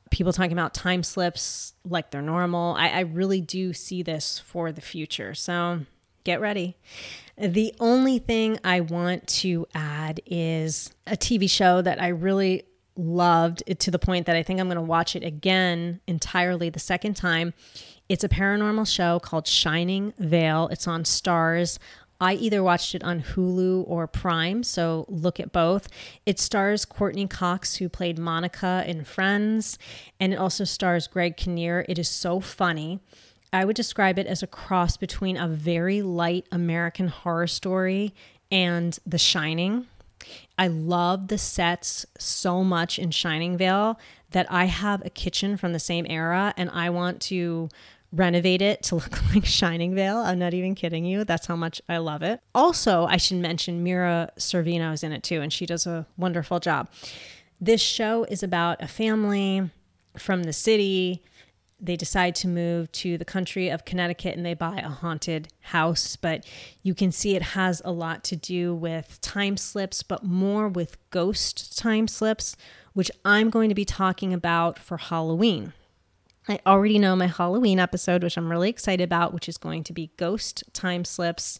people 0.09 0.31
talking 0.31 0.53
about 0.53 0.73
time 0.73 1.03
slips 1.03 1.73
like 1.83 2.11
they're 2.11 2.21
normal. 2.21 2.75
I, 2.75 2.91
I 2.91 2.99
really 3.01 3.41
do 3.41 3.73
see 3.73 4.03
this 4.03 4.39
for 4.39 4.71
the 4.71 4.79
future. 4.79 5.33
So 5.33 5.81
get 6.27 6.41
ready. 6.41 6.75
The 7.37 7.73
only 7.79 8.19
thing 8.19 8.59
I 8.61 8.81
want 8.81 9.25
to 9.27 9.65
add 9.73 10.19
is 10.25 10.91
a 11.07 11.15
TV 11.15 11.49
show 11.49 11.81
that 11.81 12.01
I 12.01 12.09
really 12.09 12.63
loved 12.97 13.63
to 13.79 13.89
the 13.89 13.97
point 13.97 14.25
that 14.25 14.35
I 14.35 14.43
think 14.43 14.59
I'm 14.59 14.67
going 14.67 14.75
to 14.75 14.81
watch 14.81 15.15
it 15.15 15.23
again 15.23 16.01
entirely 16.05 16.69
the 16.69 16.79
second 16.79 17.15
time. 17.15 17.53
It's 18.09 18.25
a 18.25 18.29
paranormal 18.29 18.93
show 18.93 19.19
called 19.19 19.47
Shining 19.47 20.13
Vale. 20.19 20.67
It's 20.67 20.85
on 20.85 21.03
Starz. 21.03 21.79
I 22.19 22.33
either 22.33 22.61
watched 22.61 22.93
it 22.93 23.05
on 23.05 23.21
Hulu 23.21 23.85
or 23.87 24.05
Prime, 24.05 24.63
so 24.63 25.05
look 25.07 25.39
at 25.39 25.53
both. 25.53 25.87
It 26.25 26.39
stars 26.39 26.83
Courteney 26.83 27.27
Cox, 27.27 27.75
who 27.75 27.87
played 27.87 28.19
Monica 28.19 28.83
in 28.85 29.05
Friends, 29.05 29.77
and 30.19 30.33
it 30.33 30.37
also 30.37 30.65
stars 30.65 31.07
Greg 31.07 31.37
Kinnear. 31.37 31.85
It 31.87 31.97
is 31.97 32.09
so 32.09 32.41
funny. 32.41 32.99
I 33.53 33.65
would 33.65 33.75
describe 33.75 34.19
it 34.19 34.27
as 34.27 34.43
a 34.43 34.47
cross 34.47 34.97
between 34.97 35.37
a 35.37 35.47
very 35.47 36.01
light 36.01 36.45
American 36.51 37.07
horror 37.07 37.47
story 37.47 38.13
and 38.51 38.97
The 39.05 39.17
Shining. 39.17 39.87
I 40.57 40.67
love 40.67 41.27
the 41.27 41.37
sets 41.37 42.05
so 42.17 42.63
much 42.63 42.99
in 42.99 43.11
Shining 43.11 43.57
Vale 43.57 43.99
that 44.31 44.51
I 44.51 44.65
have 44.65 45.05
a 45.05 45.09
kitchen 45.09 45.55
from 45.57 45.73
the 45.73 45.79
same 45.79 46.05
era 46.09 46.53
and 46.57 46.69
I 46.71 46.89
want 46.89 47.21
to 47.23 47.69
renovate 48.11 48.61
it 48.61 48.83
to 48.83 48.95
look 48.95 49.33
like 49.33 49.45
Shining 49.45 49.95
Vale. 49.95 50.17
I'm 50.17 50.39
not 50.39 50.53
even 50.53 50.75
kidding 50.75 51.05
you. 51.05 51.23
That's 51.23 51.47
how 51.47 51.55
much 51.55 51.81
I 51.87 51.97
love 51.97 52.23
it. 52.23 52.41
Also, 52.53 53.05
I 53.05 53.17
should 53.17 53.37
mention 53.37 53.83
Mira 53.83 54.31
Sorvino 54.37 54.93
is 54.93 55.03
in 55.03 55.11
it 55.11 55.23
too, 55.23 55.41
and 55.41 55.51
she 55.51 55.65
does 55.65 55.85
a 55.85 56.05
wonderful 56.17 56.59
job. 56.59 56.89
This 57.59 57.81
show 57.81 58.23
is 58.25 58.43
about 58.43 58.81
a 58.81 58.87
family 58.87 59.69
from 60.17 60.43
the 60.43 60.53
city. 60.53 61.23
They 61.79 61.95
decide 61.95 62.33
to 62.35 62.47
move 62.47 62.91
to 62.93 63.17
the 63.17 63.25
country 63.25 63.69
of 63.69 63.85
Connecticut 63.85 64.35
and 64.35 64.45
they 64.45 64.55
buy 64.55 64.77
a 64.77 64.89
haunted 64.89 65.49
house. 65.61 66.15
But 66.15 66.45
you 66.81 66.95
can 66.95 67.11
see 67.11 67.35
it 67.35 67.41
has 67.41 67.81
a 67.85 67.91
lot 67.91 68.23
to 68.25 68.35
do 68.35 68.73
with 68.73 69.21
time 69.21 69.57
slips, 69.57 70.01
but 70.01 70.23
more 70.23 70.67
with 70.67 70.97
ghost 71.11 71.77
time 71.77 72.07
slips, 72.07 72.55
which 72.93 73.11
I'm 73.23 73.49
going 73.49 73.69
to 73.69 73.75
be 73.75 73.85
talking 73.85 74.33
about 74.33 74.79
for 74.79 74.97
Halloween. 74.97 75.73
I 76.49 76.59
already 76.65 76.97
know 76.97 77.15
my 77.15 77.27
Halloween 77.27 77.79
episode, 77.79 78.23
which 78.23 78.37
I'm 78.37 78.49
really 78.49 78.69
excited 78.69 79.03
about, 79.03 79.33
which 79.33 79.49
is 79.49 79.57
going 79.57 79.83
to 79.83 79.93
be 79.93 80.11
ghost 80.17 80.63
time 80.73 81.03
slips 81.05 81.59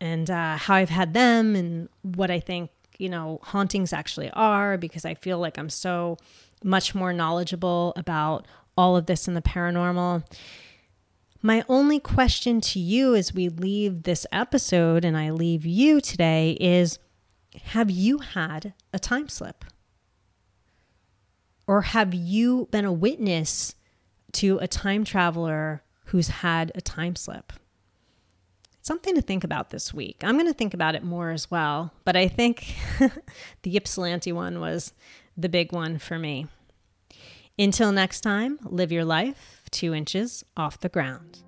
and 0.00 0.30
uh, 0.30 0.56
how 0.56 0.74
I've 0.74 0.90
had 0.90 1.14
them 1.14 1.56
and 1.56 1.88
what 2.02 2.30
I 2.30 2.40
think, 2.40 2.70
you 2.98 3.08
know, 3.08 3.40
hauntings 3.42 3.92
actually 3.92 4.30
are, 4.30 4.78
because 4.78 5.04
I 5.04 5.14
feel 5.14 5.38
like 5.38 5.58
I'm 5.58 5.70
so 5.70 6.16
much 6.62 6.94
more 6.94 7.12
knowledgeable 7.12 7.92
about 7.96 8.46
all 8.76 8.96
of 8.96 9.06
this 9.06 9.28
in 9.28 9.34
the 9.34 9.42
paranormal. 9.42 10.24
My 11.42 11.64
only 11.68 12.00
question 12.00 12.60
to 12.62 12.78
you 12.78 13.14
as 13.14 13.34
we 13.34 13.48
leave 13.48 14.04
this 14.04 14.26
episode 14.32 15.04
and 15.04 15.16
I 15.16 15.30
leave 15.30 15.66
you 15.66 16.00
today 16.00 16.56
is 16.60 16.98
Have 17.64 17.90
you 17.90 18.18
had 18.18 18.74
a 18.92 18.98
time 18.98 19.28
slip? 19.28 19.64
Or 21.66 21.82
have 21.82 22.12
you 22.12 22.68
been 22.70 22.84
a 22.84 22.92
witness 22.92 23.74
to 24.34 24.58
a 24.58 24.68
time 24.68 25.04
traveler 25.04 25.82
who's 26.06 26.28
had 26.28 26.70
a 26.74 26.80
time 26.80 27.16
slip. 27.16 27.52
Something 28.82 29.14
to 29.14 29.22
think 29.22 29.44
about 29.44 29.70
this 29.70 29.94
week. 29.94 30.22
I'm 30.22 30.34
going 30.34 30.46
to 30.46 30.52
think 30.52 30.74
about 30.74 30.94
it 30.94 31.02
more 31.02 31.30
as 31.30 31.50
well, 31.50 31.92
but 32.04 32.16
I 32.16 32.28
think 32.28 32.74
the 33.62 33.76
Ypsilanti 33.76 34.30
one 34.32 34.60
was 34.60 34.92
the 35.36 35.48
big 35.48 35.72
one 35.72 35.98
for 35.98 36.18
me. 36.18 36.46
Until 37.56 37.92
next 37.92 38.22
time, 38.22 38.58
live 38.64 38.90
your 38.90 39.04
life 39.04 39.60
two 39.70 39.94
inches 39.94 40.44
off 40.56 40.80
the 40.80 40.88
ground. 40.88 41.42